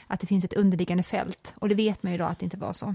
Att 0.07 0.21
det 0.21 0.27
finns 0.27 0.45
ett 0.45 0.53
underliggande 0.53 1.03
fält. 1.03 1.55
Och 1.59 1.69
det 1.69 1.75
vet 1.75 2.03
man 2.03 2.13
ju 2.13 2.19
då 2.19 2.25
att 2.25 2.39
det 2.39 2.45
inte 2.45 2.57
var 2.57 2.73
så. 2.73 2.95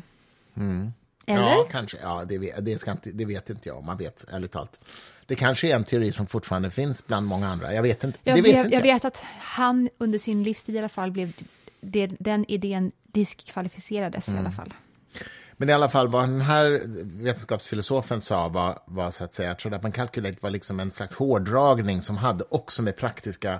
Eller? 1.26 1.42
Ja, 1.42 1.68
kanske. 1.72 1.98
Ja, 2.02 2.24
det, 2.28 2.38
vet, 2.38 2.66
det, 2.66 2.80
ska 2.80 2.92
inte, 2.92 3.12
det 3.12 3.26
vet 3.26 3.50
inte 3.50 3.70
jag 3.70 3.78
om 3.78 3.86
man 3.86 3.98
vet, 3.98 4.26
ärligt 4.32 4.52
talat. 4.52 4.80
Det 5.26 5.36
kanske 5.36 5.68
är 5.68 5.76
en 5.76 5.84
teori 5.84 6.12
som 6.12 6.28
fortfarande 6.28 6.72
finns 6.72 7.08
bland 7.08 7.28
många 7.28 7.48
andra. 7.48 7.74
Jag 7.74 7.84
vet 7.84 8.04
inte. 8.04 8.20
Jag, 8.24 8.38
det 8.38 8.42
vet 8.42 8.56
vet, 8.56 8.66
inte 8.66 8.76
jag 8.76 8.82
vet 8.82 9.06
att 9.06 9.24
han 9.40 9.90
under 9.98 10.20
sin 10.20 10.44
livstid 10.44 10.76
i 10.76 10.78
alla 10.78 10.90
fall 10.90 11.12
blev... 11.12 11.34
Det, 11.82 12.08
den 12.08 12.46
idén 12.48 12.92
diskvalificerades 13.04 14.28
Mm. 14.28 14.38
i 14.38 14.46
alla 14.46 14.56
fall. 14.56 14.74
Men 15.58 15.70
i 15.70 15.74
alla 15.74 15.90
fall, 15.90 16.08
vad 16.08 16.30
den 16.30 16.42
här 16.42 16.82
vetenskapsfilosofen 17.24 18.22
sa 18.22 18.48
var, 18.48 18.80
var 18.86 19.12
så 19.12 19.24
att 19.24 19.34
säga 19.34 19.52
att 19.52 19.66
and 19.66 19.94
Calculate 19.94 20.38
var 20.42 20.50
liksom 20.50 20.80
en 20.80 20.92
slags 20.92 21.16
hårdragning 21.16 22.02
som 22.02 22.18
hade 22.18 22.44
också 22.50 22.82
med 22.82 22.98
praktiska 22.98 23.60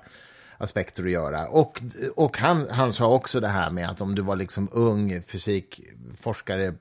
aspekter 0.58 1.04
att 1.04 1.12
göra. 1.12 1.48
Och, 1.48 1.82
och 2.16 2.38
han, 2.38 2.68
han 2.70 2.94
sa 2.94 3.08
också 3.08 3.40
det 3.40 3.48
här 3.48 3.72
med 3.72 3.90
att 3.90 4.02
om 4.02 4.16
du 4.16 4.22
var 4.22 4.36
liksom 4.36 4.70
ung 4.72 5.22
fysikforskare 5.22 6.74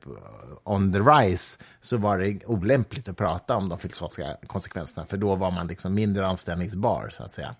on 0.64 0.92
the 0.92 0.98
rise 0.98 1.58
så 1.80 1.96
var 1.96 2.18
det 2.18 2.46
olämpligt 2.46 3.08
att 3.08 3.16
prata 3.16 3.56
om 3.56 3.68
de 3.68 3.78
filosofiska 3.78 4.36
konsekvenserna 4.46 5.06
för 5.06 5.16
då 5.16 5.34
var 5.34 5.50
man 5.50 5.66
liksom 5.66 5.94
mindre 5.94 6.26
anställningsbar, 6.26 7.08
så 7.12 7.22
att 7.22 7.34
säga. 7.34 7.54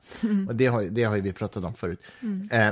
Och 0.48 0.54
det 0.54 0.66
har, 0.66 0.82
det 0.82 1.04
har 1.04 1.18
vi 1.18 1.32
pratat 1.32 1.64
om 1.64 1.74
förut. 1.74 2.00
Eh, 2.50 2.68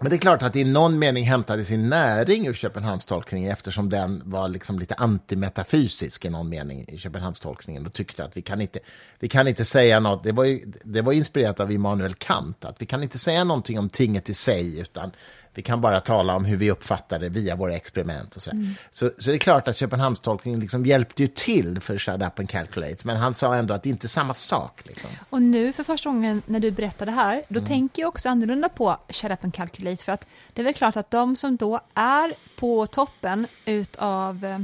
men 0.00 0.10
det 0.10 0.16
är 0.16 0.18
klart 0.18 0.42
att 0.42 0.52
det 0.52 0.60
i 0.60 0.64
någon 0.64 0.98
mening 0.98 1.24
hämtade 1.24 1.64
sin 1.64 1.88
näring 1.88 2.46
ur 2.46 2.54
Köpenhamnstolkningen 2.54 3.52
eftersom 3.52 3.88
den 3.88 4.22
var 4.24 4.48
liksom 4.48 4.78
lite 4.78 4.94
antimetafysisk 4.94 6.24
i 6.24 6.30
någon 6.30 6.48
mening 6.48 6.84
i 6.88 6.98
Köpenhamnstolkningen 6.98 7.86
och 7.86 7.92
tyckte 7.92 8.24
att 8.24 8.36
vi 8.36 8.42
kan 8.42 8.60
inte, 8.60 8.78
vi 9.18 9.28
kan 9.28 9.48
inte 9.48 9.64
säga 9.64 10.00
något, 10.00 10.24
det 10.24 10.32
var, 10.32 10.44
ju, 10.44 10.60
det 10.84 11.02
var 11.02 11.12
inspirerat 11.12 11.60
av 11.60 11.72
Immanuel 11.72 12.14
Kant, 12.14 12.64
att 12.64 12.82
vi 12.82 12.86
kan 12.86 13.02
inte 13.02 13.18
säga 13.18 13.44
någonting 13.44 13.78
om 13.78 13.88
tinget 13.88 14.28
i 14.28 14.34
sig 14.34 14.80
utan 14.80 15.10
vi 15.58 15.62
kan 15.62 15.80
bara 15.80 16.00
tala 16.00 16.36
om 16.36 16.44
hur 16.44 16.56
vi 16.56 16.70
uppfattar 16.70 17.18
det 17.18 17.28
via 17.28 17.56
våra 17.56 17.74
experiment. 17.74 18.36
Och 18.36 18.42
så, 18.42 18.50
så, 18.90 19.10
så 19.18 19.30
det 19.30 19.36
är 19.36 19.38
klart 19.38 19.68
att 19.68 19.76
Köpenhamnstolkningen 19.76 20.60
liksom 20.60 20.86
hjälpte 20.86 21.22
ju 21.22 21.26
till 21.28 21.80
för 21.80 21.98
Shut 21.98 22.22
Up 22.22 22.38
and 22.38 22.50
Calculate, 22.50 22.96
men 23.04 23.16
han 23.16 23.34
sa 23.34 23.54
ändå 23.54 23.74
att 23.74 23.82
det 23.82 23.88
inte 23.88 24.06
är 24.06 24.08
samma 24.08 24.34
sak. 24.34 24.80
Liksom. 24.84 25.10
Och 25.30 25.42
nu 25.42 25.72
för 25.72 25.84
första 25.84 26.08
gången 26.10 26.42
när 26.46 26.60
du 26.60 26.70
berättar 26.70 27.06
det 27.06 27.12
här, 27.12 27.42
då 27.48 27.58
Mm. 27.58 27.68
tänker 27.68 28.02
jag 28.02 28.08
också 28.08 28.28
annorlunda 28.28 28.68
på 28.68 28.96
Shut 29.08 29.30
Up 29.30 29.44
and 29.44 29.54
Calculate, 29.54 30.04
för 30.04 30.12
att 30.12 30.26
det 30.52 30.60
är 30.62 30.64
väl 30.64 30.74
klart 30.74 30.96
att 30.96 31.10
de 31.10 31.36
som 31.36 31.56
då 31.56 31.80
är 31.94 32.32
på 32.56 32.86
toppen 32.86 33.46
utav 33.64 34.44
eh, 34.44 34.58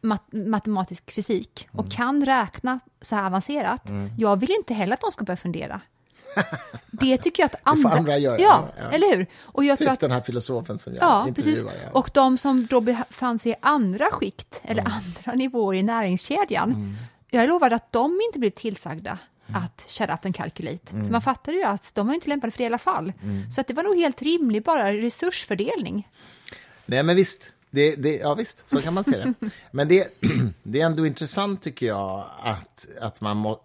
mat 0.00 0.22
matematisk 0.32 1.10
fysik 1.10 1.68
Mm. 1.72 1.84
och 1.86 1.92
kan 1.92 2.24
räkna 2.26 2.80
så 3.00 3.16
här 3.16 3.26
avancerat, 3.26 3.82
jag 4.18 4.40
vill 4.40 4.50
inte 4.50 4.74
heller 4.74 4.94
att 4.94 5.00
de 5.00 5.10
ska 5.10 5.24
börja 5.24 5.36
fundera. 5.36 5.80
Det 6.90 7.16
tycker 7.18 7.42
jag 7.42 7.46
att 7.52 7.60
andra... 7.62 7.90
andra 7.90 8.18
göra, 8.18 8.38
Ja, 8.40 8.68
ja. 8.78 8.90
eller 8.90 9.16
hur? 9.16 9.26
Och 9.42 9.64
jag 9.64 9.78
tror 9.78 9.86
Typ 9.86 9.92
att 9.92 10.00
den 10.00 10.10
här 10.10 10.20
filosofen 10.20 10.78
som 10.78 10.94
jag 10.94 11.02
Ja, 11.04 11.28
precis. 11.34 11.62
ja. 11.64 11.90
Och 11.92 12.10
de 12.14 12.38
som 12.38 12.66
då 12.66 12.80
befann 12.80 13.38
sig 13.38 13.52
i 13.52 13.54
andra 13.62 14.04
skikt, 14.10 14.60
eller 14.64 14.80
Mm. 14.82 14.92
andra 14.92 15.34
nivåer 15.34 15.76
i 15.76 15.82
näringskedjan, 15.82 16.96
jag 17.30 17.48
lovade 17.48 17.74
att 17.76 17.92
de 17.92 18.20
inte 18.26 18.38
blev 18.38 18.50
tillsagda 18.50 19.18
Mm. 19.48 19.62
att 19.62 19.84
shut 19.88 20.10
up 20.10 20.24
and 20.24 20.34
calculate. 20.36 20.86
För 20.86 20.96
man 20.96 21.22
fattade 21.22 21.56
ju 21.56 21.64
att 21.64 21.94
de 21.94 22.06
var 22.06 22.14
inte 22.14 22.28
lämpade 22.28 22.50
för 22.50 22.58
det 22.58 22.62
i 22.64 22.66
alla 22.66 22.78
fall. 22.78 23.12
Mm. 23.22 23.50
Så 23.50 23.60
att 23.60 23.66
det 23.66 23.74
var 23.74 23.82
nog 23.82 23.96
helt 23.96 24.22
rimlig 24.22 24.62
bara 24.64 24.92
resursfördelning. 24.92 26.08
Nej, 26.86 27.02
men 27.02 27.16
visst. 27.16 27.52
Det, 27.70 27.96
det, 27.96 28.16
ja, 28.16 28.34
visst, 28.34 28.68
så 28.68 28.80
kan 28.82 28.94
man 28.94 29.04
se 29.04 29.10
det. 29.18 29.34
Men 29.70 29.88
det, 29.88 30.08
det 30.62 30.80
är 30.80 30.86
ändå 30.86 31.06
intressant, 31.06 31.62
tycker 31.62 31.86
jag, 31.86 32.24
att, 32.40 32.86
att 33.00 33.20
man 33.20 33.36
må, 33.36 33.60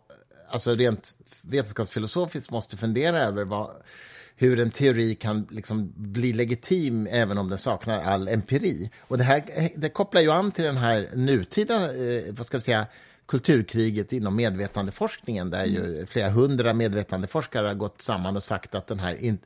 alltså 0.53 0.75
rent 0.75 1.15
vetenskapsfilosofiskt 1.41 2.51
måste 2.51 2.77
fundera 2.77 3.19
över 3.19 3.45
vad, 3.45 3.71
hur 4.35 4.59
en 4.59 4.71
teori 4.71 5.15
kan 5.15 5.47
liksom 5.51 5.93
bli 5.95 6.33
legitim 6.33 7.07
även 7.11 7.37
om 7.37 7.49
den 7.49 7.57
saknar 7.57 8.01
all 8.01 8.27
empiri. 8.27 8.91
Och 8.99 9.17
det 9.17 9.23
här 9.23 9.43
det 9.75 9.89
kopplar 9.89 10.21
ju 10.21 10.31
an 10.31 10.51
till 10.51 10.63
den 10.63 10.77
här 10.77 11.09
nutida, 11.13 11.75
eh, 11.75 12.33
vad 12.33 12.45
ska 12.45 12.57
vi 12.57 12.61
säga, 12.61 12.85
kulturkriget 13.25 14.13
inom 14.13 14.35
medvetandeforskningen 14.35 15.49
där 15.49 15.65
ju 15.65 16.05
flera 16.05 16.29
hundra 16.29 16.73
medvetandeforskare 16.73 17.67
har 17.67 17.73
gått 17.73 18.01
samman 18.01 18.35
och 18.35 18.43
sagt 18.43 18.75
att 18.75 18.87
den 18.87 18.99
här 18.99 19.15
in, 19.15 19.37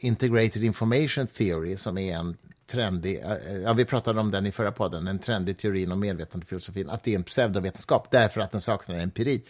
Integrated 0.00 0.64
Information 0.64 1.26
Theory 1.26 1.76
som 1.76 1.98
är 1.98 2.16
en 2.16 2.36
trendig, 2.66 3.20
eh, 3.22 3.56
ja, 3.64 3.72
vi 3.72 3.84
pratade 3.84 4.20
om 4.20 4.30
den 4.30 4.46
i 4.46 4.52
förra 4.52 4.72
podden, 4.72 5.08
en 5.08 5.18
trendig 5.18 5.58
teori 5.58 5.82
inom 5.82 6.00
medvetandefilosofin, 6.00 6.90
att 6.90 7.02
det 7.02 7.10
är 7.10 7.16
en 7.16 7.24
pseudovetenskap 7.24 8.08
därför 8.10 8.40
att 8.40 8.50
den 8.50 8.60
saknar 8.60 8.98
empiri. 8.98 9.42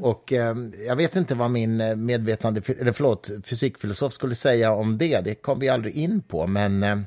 Och 0.00 0.32
eh, 0.32 0.56
jag 0.86 0.96
vet 0.96 1.16
inte 1.16 1.34
vad 1.34 1.50
min 1.50 1.80
eh, 1.80 1.96
medvetande, 1.96 2.62
eller 2.80 2.92
förlåt, 2.92 3.30
fysikfilosof 3.44 4.12
skulle 4.12 4.34
säga 4.34 4.72
om 4.72 4.98
det, 4.98 5.20
det 5.20 5.34
kom 5.34 5.58
vi 5.58 5.68
aldrig 5.68 5.94
in 5.94 6.22
på, 6.22 6.46
men 6.46 6.82
eh, 6.82 6.98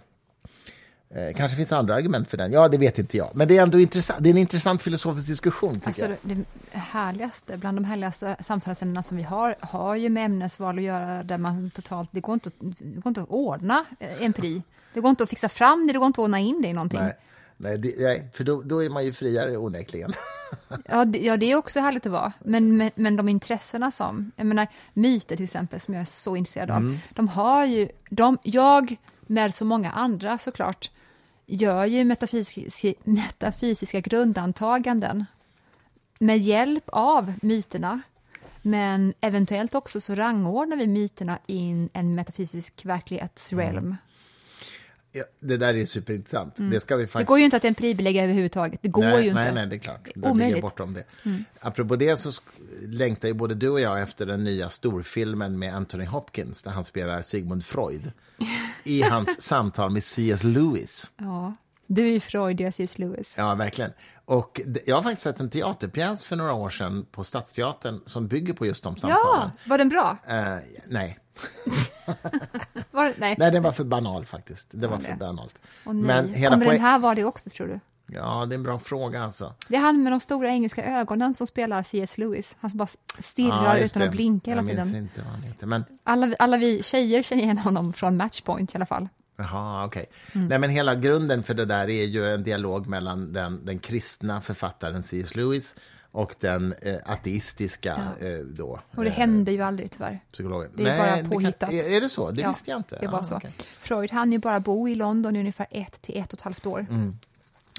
eh, 1.10 1.34
kanske 1.36 1.58
finns 1.58 1.72
andra 1.72 1.96
argument 1.96 2.28
för 2.28 2.38
den, 2.38 2.52
ja 2.52 2.68
det 2.68 2.78
vet 2.78 3.00
inte 3.00 3.18
jag. 3.18 3.32
Men 3.34 3.48
det 3.48 3.58
är 3.58 3.64
ändå 3.64 3.80
intressant, 3.80 4.24
det 4.24 4.30
är 4.30 4.32
en 4.32 4.38
intressant 4.38 4.82
filosofisk 4.82 5.28
diskussion 5.28 5.76
tycker 5.76 5.88
Alltså 5.88 6.06
jag. 6.06 6.18
det, 6.22 6.44
härligaste, 6.72 7.58
bland 7.58 7.78
de 7.78 7.84
härligaste 7.84 8.36
samtalsämnena 8.40 9.04
som 9.04 9.18
vi 9.18 9.24
har, 9.24 9.56
har 9.60 9.96
ju 9.96 10.10
med 10.10 10.26
ämnesval 10.26 10.78
att 10.78 10.84
göra 10.84 11.24
där 11.24 11.38
man 11.38 11.70
totalt, 11.70 12.10
det 12.12 12.20
går 12.20 12.34
inte, 12.34 12.50
det 12.60 13.00
går 13.02 13.10
inte 13.10 13.22
att 13.22 13.30
ordna 13.30 13.86
eh, 14.00 14.24
empiri. 14.24 14.62
Det 15.00 15.02
går 15.02 15.10
inte 15.10 15.24
att 15.24 15.30
fixa 15.30 15.50
fram 15.50 15.88
det, 15.88 15.94
det 15.94 16.00
går 16.00 16.08
inte 16.08 16.22
att 16.22 16.24
ordna 16.24 16.40
in 16.40 16.62
det 16.62 16.68
i 16.68 16.74
någonting. 16.74 17.00
Nej, 17.00 17.18
nej, 17.58 17.78
det, 17.78 17.94
nej 17.98 18.30
för 18.34 18.44
då, 18.44 18.62
då 18.62 18.84
är 18.84 18.90
man 18.90 19.06
ju 19.06 19.14
friare 19.14 19.58
onekligen. 19.58 20.14
Ja 20.86 21.06
det, 21.06 21.20
ja, 21.20 21.38
det 21.38 21.52
är 21.52 21.56
också 21.56 21.80
härligt 21.80 22.06
att 22.06 22.12
vara. 22.12 22.34
Men, 22.40 22.78
men, 22.78 22.92
men 22.96 23.16
de 23.16 23.30
intressena 23.30 23.92
som, 23.92 24.32
jag 24.36 24.46
menar 24.46 24.68
myter 24.94 25.36
till 25.36 25.44
exempel, 25.44 25.80
som 25.80 25.94
jag 25.94 26.02
är 26.02 26.06
så 26.06 26.36
intresserad 26.36 26.72
av, 26.72 26.98
de 27.10 27.28
har 27.28 27.66
ju, 27.66 27.90
de, 28.10 28.38
jag 28.44 28.96
med 29.22 29.54
så 29.54 29.66
många 29.66 29.92
andra 29.92 30.38
såklart, 30.38 30.92
gör 31.46 31.86
ju 31.86 32.04
metafysiska, 32.04 32.94
metafysiska 33.04 34.00
grundantaganden 34.00 35.26
med 36.20 36.40
hjälp 36.40 36.84
av 36.88 37.34
myterna. 37.42 38.02
Men 38.62 39.14
eventuellt 39.22 39.76
också 39.76 40.02
så 40.02 40.16
rangordnar 40.16 40.78
vi 40.78 40.88
myterna 40.88 41.40
in 41.46 41.90
en 41.94 42.16
metafysisk 42.16 42.86
verklighetsrealm. 42.86 43.96
Ja, 45.12 45.24
det 45.40 45.58
där 45.58 45.74
är 45.74 45.86
superintressant. 45.86 46.56
Det 46.58 46.80
ska 46.80 46.96
vi 46.96 47.04
faktiskt... 47.04 47.16
Mm. 47.16 47.26
Det 47.26 47.28
går 47.28 47.40
ju 47.40 47.46
inte 47.46 47.58
att 47.58 47.66
empiribelägga 47.66 48.24
överhuvudtaget. 48.24 48.80
Det 48.84 48.90
går 48.90 49.02
nej, 49.04 49.22
ju 49.24 49.30
inte. 49.30 49.42
Nej, 49.42 49.54
nej, 49.54 49.68
det 49.68 49.76
är 49.76 49.80
klart. 49.80 50.10
Det 50.16 50.26
är 50.28 50.32
omöjligt. 50.32 50.62
bortom 50.62 50.94
det. 50.94 51.04
Apropå 51.60 51.96
det 51.96 52.18
så 52.18 52.32
längtar 52.88 53.28
ju 53.28 53.34
både 53.34 53.56
du 53.56 53.70
och 53.70 53.80
jag 53.80 54.02
efter 54.02 54.26
den 54.26 54.44
nya 54.44 54.70
storfilmen 54.70 55.60
med 55.60 55.76
Anthony 55.76 56.06
Hopkins 56.06 56.64
där 56.64 56.72
han 56.72 56.86
spelar 56.86 57.22
Sigmund 57.22 57.66
Freud 57.66 58.12
i 58.84 59.02
hans 59.10 59.42
samtal 59.42 59.90
med 59.90 60.04
C.S. 60.04 60.44
Lewis. 60.44 61.12
Ja. 61.18 61.54
Du 61.88 62.16
är 62.16 62.20
Freud, 62.20 62.62
jag 62.62 62.68
är 62.68 62.72
C.S. 62.72 63.00
Lewis. 63.00 63.34
Ja, 63.38 63.56
verkligen. 63.56 63.92
Och 64.26 64.62
jag 64.86 64.96
har 64.96 65.04
faktiskt 65.04 65.22
sett 65.22 65.40
en 65.40 65.50
teaterpjäs 65.50 66.26
för 66.26 66.36
några 66.36 66.54
år 66.54 66.70
sedan 66.70 67.06
på 67.12 67.24
Stadsteatern 67.24 68.00
som 68.06 68.28
bygger 68.28 68.54
på 68.54 68.66
just 68.66 68.84
de 68.84 68.96
Ja, 68.98 69.00
samtalen. 69.00 69.50
var 69.66 69.78
den 69.78 69.90
bra? 69.90 70.18
Eh, 70.28 70.56
nej. 70.88 71.18
Var, 72.92 73.14
nej. 73.18 73.36
nej, 73.40 73.52
den 73.52 73.64
var 73.64 73.72
för 73.72 73.84
banal 73.84 74.26
faktiskt. 74.26 74.68
Det 74.72 74.88
var 74.88 74.98
det. 74.98 75.04
för 75.04 75.16
banalt. 75.16 75.62
Åh. 75.86 75.94
Men 75.94 76.34
hela 76.34 76.56
Kommer 76.56 76.66
den 76.72 76.82
här 76.82 77.00
vara 77.00 77.16
det 77.16 77.24
också, 77.24 77.50
tror 77.50 77.68
du? 77.68 77.80
Ja, 78.12 78.46
det 78.46 78.54
är 78.54 78.58
en 78.58 78.64
bra 78.64 78.80
fråga 78.80 79.24
alltså. 79.24 79.54
Det 79.68 79.76
är 79.76 79.80
han 79.80 80.04
med 80.04 80.14
de 80.14 80.20
stora 80.20 80.50
engelska 80.50 80.84
ögonen 81.00 81.36
som 81.36 81.48
spelar 81.48 81.84
C.S. 81.84 82.18
Lewis. 82.18 82.56
Han 82.60 82.70
som 82.70 82.78
bara 82.78 82.88
stirrar 83.20 83.78
just 83.78 83.96
utan 83.96 84.04
att 84.04 84.12
det. 84.12 84.16
blinka 84.16 84.52
hela 84.52 84.64
tiden. 84.64 84.96
inte 84.96 85.22
vad 85.22 85.32
han 85.32 85.44
heter. 85.44 85.68
Men 85.68 85.84
Alla, 86.04 86.36
alla 86.40 86.58
vi 86.58 86.84
tjejer 86.84 87.24
känner 87.24 87.44
igen 87.44 87.58
honom 87.58 87.94
från 87.94 88.18
Matchpoint 88.18 88.74
i 88.74 88.76
alla 88.76 88.86
fall. 88.86 89.08
Jaha, 89.38 89.86
okej. 89.86 90.06
Mm. 90.36 90.48
Nej, 90.48 90.60
men 90.60 90.70
hela 90.70 90.96
grunden 90.96 91.44
för 91.44 91.54
det 91.54 91.66
där 91.66 91.90
är 91.90 92.06
ju 92.06 92.34
en 92.34 92.44
dialog 92.44 92.88
mellan 92.88 93.34
den, 93.34 93.66
den 93.66 93.80
kristna 93.80 94.42
författaren 94.42 95.04
C.S. 95.04 95.36
Lewis 95.36 95.76
och 96.12 96.36
den 96.40 96.74
eh, 96.82 96.96
ateistiska 97.06 97.96
eh, 98.20 98.28
då, 98.46 98.80
Och 98.96 99.04
det 99.04 99.10
eh, 99.10 99.16
händer 99.16 99.52
ju 99.54 99.62
aldrig 99.62 99.92
tyvärr. 99.92 100.20
psykologen. 100.32 100.72
det 100.76 100.90
är 100.90 100.98
bara 100.98 101.18
kan- 101.18 101.30
påhittat. 101.30 101.74
är, 101.74 101.90
är 101.92 102.02
det 102.02 102.10
så? 102.10 102.32
Det 102.32 102.42
Ja, 102.42 102.50
visste 102.50 102.72
jag 102.72 102.80
inte. 102.80 102.98
Det 103.02 103.08
var 103.08 103.20
Ah, 103.20 103.24
så. 103.24 103.36
okej. 103.36 103.52
Freud 103.80 104.12
hann 104.12 104.32
ju 104.32 104.38
bara 104.40 104.60
bo 104.60 104.88
i 104.90 104.96
London 104.96 105.36
i 105.36 105.40
ungefär 105.40 105.68
ett 105.72 106.02
till 106.02 106.18
ett 106.18 106.34
och 106.34 106.40
ett 106.40 106.44
halvt 106.44 106.66
år. 106.66 106.86
Mm. 106.90 107.18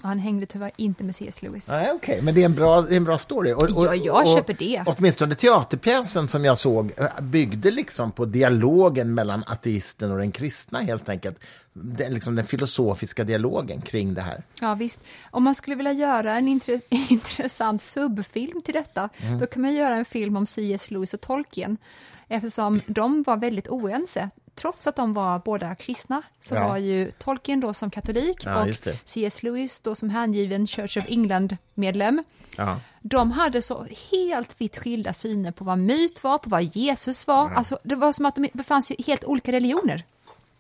Han 0.03 0.19
hängde 0.19 0.47
tyvärr 0.47 0.71
inte 0.77 1.05
med 1.05 1.17
C.S. 1.17 1.43
Lewis. 1.43 1.69
Nej, 1.69 1.93
okej, 1.95 2.23
men 2.23 2.35
det 2.35 2.41
är 2.41 2.45
en 2.45 2.55
bra, 2.55 2.83
det 2.83 2.95
är 2.95 2.97
en 2.97 3.05
bra 3.05 3.19
story. 3.19 3.53
Och, 3.53 3.63
och, 3.63 3.85
Ja, 3.87 3.95
jag 3.95 4.27
och, 4.27 4.37
köper 4.37 4.55
det. 4.59 4.83
Åtminstone 4.87 5.35
teaterpjäsen 5.35 6.29
som 6.29 6.45
jag 6.45 6.59
såg 6.59 6.93
eh, 6.97 7.21
byggde 7.21 7.71
liksom 7.71 8.13
på 8.13 8.25
dialogen 8.25 9.15
mellan 9.15 9.45
ateisten 9.47 10.13
och 10.13 10.19
den 10.19 10.33
kristna 10.33 10.79
helt 10.81 11.09
enkelt. 11.09 11.45
Den, 11.73 12.15
liksom 12.15 12.35
den 12.35 12.47
filosofiska 12.47 13.25
dialogen 13.25 13.81
kring 13.81 14.15
det 14.15 14.21
här. 14.23 14.43
Ja, 14.61 14.75
visst. 14.75 15.01
Om 15.31 15.43
man 15.45 15.55
skulle 15.55 15.77
vilja 15.77 15.93
göra 15.93 16.37
en 16.37 16.49
intre- 16.49 16.81
intressant 17.11 17.83
subfilm 17.83 18.63
till 18.63 18.75
detta, 18.75 19.09
Mm. 19.23 19.39
då 19.39 19.47
kan 19.47 19.63
man 19.63 19.75
göra 19.75 19.95
en 19.97 20.05
film 20.05 20.37
om 20.37 20.47
C.S. 20.47 20.91
Lewis 20.91 21.15
och 21.15 21.21
Tolkien, 21.21 21.77
eftersom 22.29 22.81
de 22.87 23.23
var 23.23 23.37
väldigt 23.37 23.69
oense. 23.69 24.31
Trots 24.61 24.87
att 24.87 24.97
de 24.97 25.15
var 25.15 25.39
båda 25.39 25.75
kristna, 25.75 26.23
så 26.41 26.55
Ja. 26.55 26.69
var 26.69 26.77
ju 26.77 27.11
Tolkien 27.11 27.61
då 27.61 27.75
som 27.75 27.91
katolik 27.91 28.45
Ja, 28.45 28.63
och. 28.63 28.69
C.S. 29.05 29.43
Lewis 29.43 29.81
då 29.81 29.95
som 29.95 30.11
hängiven 30.11 30.67
Church 30.67 30.97
of 30.97 31.05
England-medlem. 31.09 32.25
Ja. 32.57 32.81
De 33.01 33.31
hade 33.33 33.63
så 33.63 33.87
helt 34.11 34.61
vitt 34.61 34.77
skilda 34.77 35.13
syner 35.13 35.53
på 35.53 35.65
vad 35.65 35.79
myt 35.79 36.25
var, 36.25 36.39
på 36.39 36.51
vad 36.51 36.63
Jesus 36.63 37.27
var. 37.27 37.51
Alltså, 37.51 37.79
det 37.83 37.95
var 37.95 38.13
som 38.13 38.27
att 38.27 38.35
de 38.35 38.49
befann 38.53 38.83
sig 38.83 38.97
i 38.99 39.03
helt 39.03 39.25
olika 39.25 39.53
religioner. 39.53 40.05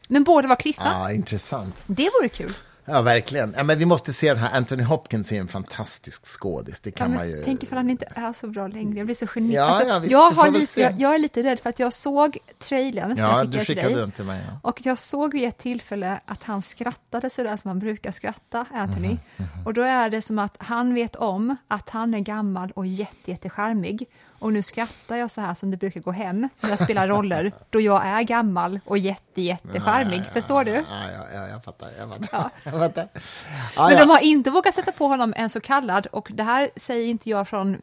Men 0.09 0.24
båda 0.24 0.48
var 0.48 0.57
kristna. 0.57 1.12
Intressant. 1.12 1.84
Det 1.86 2.09
vore 2.20 2.28
kul. 2.28 2.53
Ja, 2.91 3.03
verkligen. 3.03 3.55
Ja, 3.57 3.62
men 3.62 3.78
vi 3.78 3.84
måste 3.86 4.12
se 4.12 4.28
den 4.28 4.38
här. 4.38 4.57
Anthony 4.57 4.82
Hopkins 4.82 5.32
är 5.32 5.41
en 5.41 5.49
fantastisk 5.49 6.26
skådis. 6.26 6.80
Det 6.80 6.91
Ja, 6.91 6.97
kan 6.97 7.11
men 7.11 7.18
man 7.18 7.28
ju... 7.28 7.43
Tänk 7.45 7.62
ifall 7.62 7.76
han 7.78 7.91
inte 7.91 8.07
är 8.14 8.32
så 8.32 8.47
bra 8.47 8.66
längre. 8.68 8.97
Jag 8.99 9.07
blir 9.07 9.14
så 9.14 9.26
generad. 9.26 9.55
Ja, 9.55 9.74
alltså, 9.74 9.88
ja, 9.88 9.99
visst, 9.99 10.12
jag, 10.12 10.30
har 10.30 10.51
lite, 10.51 10.80
jag, 10.80 11.01
jag 11.01 11.14
är 11.14 11.18
lite 11.18 11.43
rädd 11.43 11.61
för 11.61 11.70
att 11.70 11.78
jag 11.78 11.93
såg 11.93 12.38
trailern 12.59 13.16
som 13.16 13.26
Ja, 13.26 13.38
jag 13.38 13.49
du 13.49 13.59
skickade 13.59 13.64
till 13.64 13.76
skickade 13.88 14.03
dig. 14.07 14.12
till 14.12 14.24
mig. 14.24 14.41
Ja. 14.49 14.68
Och 14.68 14.80
jag 14.86 14.99
såg 14.99 15.32
vid 15.32 15.49
ett 15.49 15.59
tillfälle 15.59 16.20
att 16.24 16.45
han 16.45 16.62
skrattade 16.62 17.30
sådär 17.30 17.57
som 17.57 17.68
man 17.68 17.78
brukar 17.78 18.12
skratta, 18.12 18.66
Anthony. 18.74 19.16
Mhm, 19.36 19.49
Och 19.66 19.74
då 19.74 19.82
är 19.82 20.11
det 20.11 20.22
som 20.22 20.38
att 20.38 20.57
han 20.59 20.95
vet 20.95 21.16
om 21.16 21.57
att 21.68 21.91
han 21.91 22.14
är 22.14 22.18
gammal 22.20 22.70
och 22.70 22.86
jätte, 22.86 23.30
jätte 23.30 23.51
charmig. 23.51 24.07
Och 24.41 24.53
nu 24.53 24.62
skrattar 24.62 25.16
jag 25.16 25.30
så 25.30 25.41
här 25.41 25.55
som 25.55 25.70
det 25.70 25.76
brukar 25.76 26.01
gå 26.01 26.12
hem 26.12 26.49
när 26.61 26.70
jag 26.70 26.78
spelar 26.78 27.09
roller, 27.09 27.53
då 27.70 27.80
jag 27.80 28.07
är 28.07 28.22
gammal 28.22 28.80
och 28.84 28.99
jätte, 28.99 29.41
jätte 29.43 29.80
charmig. 29.80 30.22
Förstår 30.32 30.64
du? 30.64 30.72
Ja, 30.72 30.84
ja, 30.91 31.24
ja, 31.34 31.49
jag 31.49 31.64
fattar. 31.64 31.91
Jag 31.99 32.09
fattar. 32.09 32.51
Jag 32.64 32.72
fattar. 32.72 33.09
Ja, 33.76 33.88
Men 33.88 33.93
ja. 33.93 33.99
de 33.99 34.11
har 34.11 34.18
inte 34.18 34.51
vågat 34.51 34.74
sätta 34.74 34.93
på 34.93 35.07
honom 35.07 35.34
en 35.36 35.51
så 35.51 35.61
kallad, 35.61 36.07
och 36.07 36.28
det 36.34 36.43
här 36.43 36.70
säger 36.76 37.07
inte 37.07 37.30
jag 37.30 37.49
från... 37.49 37.76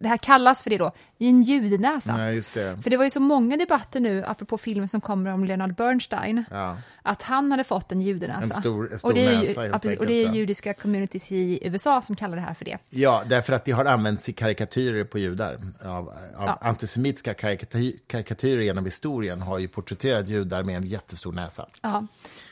Det 0.00 0.08
här 0.08 0.16
kallas 0.16 0.62
för 0.62 0.70
det 0.70 0.78
då, 0.78 0.92
i 1.18 1.28
en 1.28 1.42
ljudnäsa. 1.42 2.16
Nej, 2.16 2.34
just 2.34 2.54
det. 2.54 2.78
För 2.82 2.90
det 2.90 2.96
var 2.96 3.04
ju 3.04 3.10
så 3.10 3.20
många 3.20 3.56
debatter 3.56 4.00
nu, 4.00 4.24
apropå 4.24 4.58
filmen 4.58 4.88
som 4.88 5.00
kommer 5.00 5.30
om 5.32 5.44
Leonard 5.44 5.74
Bernstein, 5.74 6.44
Ja. 6.50 6.76
att 7.02 7.22
han 7.22 7.50
hade 7.50 7.64
fått 7.64 7.92
en 7.92 8.00
judenäsa. 8.00 8.40
En 8.42 8.50
stor- 8.50 8.92
en 8.92 8.98
stor 8.98 9.08
och 9.08 9.14
det 9.14 9.24
är, 9.26 9.38
näsa, 9.38 9.60
helt 9.60 9.72
ja, 9.72 9.78
precis, 9.78 9.98
och 9.98 10.06
det 10.06 10.24
är 10.24 10.32
judiska 10.32 10.74
communities 10.74 11.32
i 11.32 11.58
USA 11.68 12.02
som 12.02 12.16
kallar 12.16 12.36
det 12.36 12.42
här 12.42 12.54
för 12.54 12.64
det. 12.64 12.78
Ja, 12.90 13.22
därför 13.26 13.52
att 13.52 13.64
det 13.64 13.72
har 13.72 13.84
använts 13.84 14.28
i 14.28 14.32
karikatyrer 14.32 15.04
på 15.04 15.18
judar. 15.18 15.60
Av, 15.84 15.88
av 16.08 16.14
Ja. 16.46 16.58
Antisemitiska 16.60 17.34
karikaty 17.34 17.92
karikatyrer 18.06 18.62
genom 18.62 18.84
historien 18.84 19.42
har 19.42 19.58
ju 19.58 19.68
porträtterat 19.68 20.28
judar 20.28 20.62
med 20.62 20.76
en 20.76 20.86
jättestor 20.86 21.32
näsa. 21.32 21.66
Ja. 21.82 22.06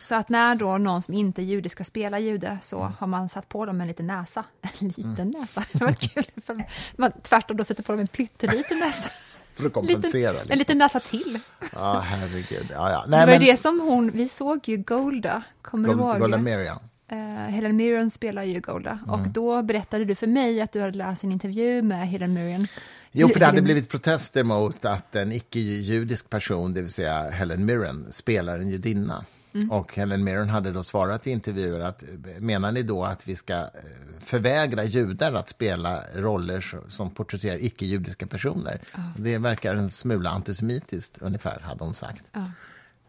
Så 0.06 0.14
att 0.14 0.28
när 0.28 0.54
då 0.54 0.78
någon 0.78 1.02
som 1.02 1.14
inte 1.14 1.42
är 1.42 1.44
jude 1.44 1.68
ska 1.68 1.84
spela 1.84 2.18
jude 2.18 2.58
så 2.62 2.80
Mm. 2.80 2.92
har 2.98 3.06
man 3.06 3.28
satt 3.28 3.48
på 3.48 3.66
dem 3.66 3.80
en 3.80 3.88
liten 3.88 4.06
näsa. 4.06 4.44
En 4.80 4.88
liten 4.88 5.30
näsa, 5.30 5.64
det 5.72 5.84
var 5.84 5.92
kul. 5.92 6.26
För 6.46 6.64
man 6.96 7.12
tvärtom 7.22 7.56
då 7.56 7.64
sätter 7.64 7.82
på 7.82 7.92
dem 7.92 8.00
en 8.00 8.06
pytteliten 8.08 8.78
näsa. 8.78 9.10
För 9.54 9.66
att 9.66 9.72
kompensera. 9.72 10.20
Liten, 10.20 10.32
liksom. 10.34 10.52
En 10.52 10.58
liten 10.58 10.78
näsa 10.78 11.00
till. 11.00 11.38
Ja, 11.74 12.00
herregud. 12.06 12.66
Ja, 12.70 12.90
ja. 12.90 13.02
det 13.04 13.10
Nej, 13.10 13.26
var 13.26 13.32
ju 13.32 13.38
men, 13.38 13.46
det 13.48 13.56
som 13.56 13.80
hon, 13.80 14.10
vi 14.10 14.28
såg 14.28 14.68
ju 14.68 14.76
Golda, 14.76 15.42
kommer 15.62 15.88
du 15.88 15.94
Gold, 15.94 16.08
ihåg? 16.10 16.18
Golda 16.20 16.38
Meir, 16.38 16.60
ja. 16.60 16.80
Eh, 17.08 17.18
Helen 17.54 17.76
Mirren 17.76 18.10
spelar 18.10 18.42
ju 18.42 18.60
Golda 18.60 18.98
och 19.06 19.18
Mm. 19.18 19.32
då 19.32 19.62
berättade 19.62 20.04
du 20.04 20.14
för 20.14 20.26
mig 20.26 20.60
att 20.60 20.72
du 20.72 20.80
hade 20.80 20.98
läst 20.98 21.24
en 21.24 21.32
intervju 21.32 21.82
med 21.82 22.08
Helen 22.08 22.34
Mirren. 22.34 22.66
Jo, 23.12 23.28
för 23.28 23.40
det 23.40 23.46
hade 23.46 23.62
blivit 23.62 23.88
protester 23.88 24.44
mot 24.44 24.84
att 24.84 25.16
en 25.16 25.32
icke-judisk 25.32 26.30
person, 26.30 26.74
det 26.74 26.80
vill 26.82 26.92
säga 26.92 27.30
Helen 27.30 27.64
Mirren, 27.64 28.12
spelar 28.12 28.58
en 28.58 28.70
judinna. 28.70 29.24
Mm. 29.56 29.70
Och 29.70 29.94
Helen 29.96 30.24
Mirren 30.24 30.48
hade 30.48 30.72
då 30.72 30.82
svarat 30.82 31.26
i 31.26 31.30
intervjuer 31.30 31.80
att 31.80 32.04
menar 32.38 32.72
ni 32.72 32.82
då 32.82 33.04
att 33.04 33.28
vi 33.28 33.36
ska 33.36 33.54
eh, 33.54 33.68
förvägra 34.20 34.84
judar 34.84 35.32
att 35.32 35.48
spela 35.48 36.02
roller 36.14 36.60
som- 36.88 37.10
porträtterar 37.10 37.64
icke-judiska 37.64 38.26
personer? 38.26 38.80
Det 39.16 39.38
verkar 39.38 39.74
en 39.74 39.90
smula 39.90 40.30
antisemitiskt, 40.30 41.18
ungefär, 41.22 41.60
hade 41.60 41.84
hon 41.84 41.94
sagt. 41.94 42.24
Ja. 42.32 42.50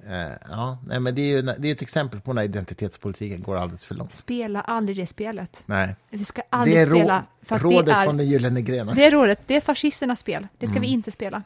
Eh, 0.09 0.31
ja, 0.49 0.77
nej, 0.87 0.99
men 0.99 1.15
det 1.15 1.21
är 1.21 1.25
ju 1.25 1.41
det 1.41 1.67
är 1.67 1.71
ett 1.71 1.81
exempel 1.81 2.21
på 2.21 2.33
när 2.33 2.43
identitetspolitiken 2.43 3.43
går 3.43 3.57
alldeles 3.57 3.85
för 3.85 3.95
långt. 3.95 4.13
Spela 4.13 4.61
aldrig 4.61 4.97
det 4.97 5.07
spelet. 5.07 5.63
Nej. 5.65 5.95
Vi 6.09 6.25
ska 6.25 6.41
Det 6.41 6.47
aldrig 6.49 6.77
är 6.77 6.87
rå- 6.87 6.95
spela. 6.99 7.23
För 7.41 7.59
rådet 7.59 7.85
det 7.85 7.91
är, 7.91 8.03
från 8.03 8.17
den 8.17 8.27
gyllene 8.27 8.61
grenen. 8.61 8.95
Det 8.95 9.05
är 9.05 9.11
rådet, 9.11 9.39
det 9.47 9.55
är 9.55 9.61
fascisternas 9.61 10.19
spel. 10.19 10.47
Det 10.57 10.67
ska 10.67 10.73
Mm. 10.75 10.81
vi 10.81 10.87
inte 10.87 11.11
spela. 11.11 11.43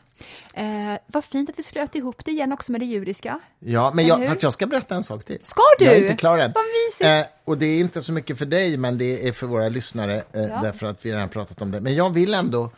Eh, 0.53 0.65
vad 1.07 1.23
fint 1.25 1.49
att 1.49 1.59
vi 1.59 1.63
slöt 1.63 1.95
ihop 1.95 2.25
det 2.25 2.31
igen 2.31 2.51
också 2.51 2.71
med 2.71 2.81
det 2.81 2.85
judiska. 2.85 3.39
Ja, 3.59 3.91
men 3.93 4.07
jag, 4.07 4.27
fast 4.27 4.43
jag 4.43 4.53
ska 4.53 4.67
berätta 4.67 4.95
en 4.95 5.03
sak 5.03 5.23
till. 5.23 5.37
Ska 5.43 5.61
du? 5.79 5.85
Jag 5.85 5.95
är 5.95 6.01
inte 6.01 6.15
klar 6.15 6.37
än. 6.37 6.51
Vad 6.55 6.63
mysigt. 6.63 7.27
Eh, 7.29 7.33
och 7.45 7.57
det 7.57 7.65
är 7.65 7.79
inte 7.79 8.01
så 8.01 8.13
mycket 8.13 8.37
för 8.37 8.45
dig, 8.45 8.77
men 8.77 8.97
det 8.97 9.27
är 9.27 9.31
för 9.31 9.47
våra 9.47 9.69
lyssnare, 9.69 10.15
eh, 10.17 10.41
Ja. 10.41 10.59
därför 10.63 10.85
att 10.87 11.05
vi 11.05 11.11
redan 11.11 11.29
pratat 11.29 11.61
om 11.61 11.71
det. 11.71 11.81
Men 11.81 11.95
jag 11.95 12.09
vill 12.13 12.33
ändå... 12.33 12.71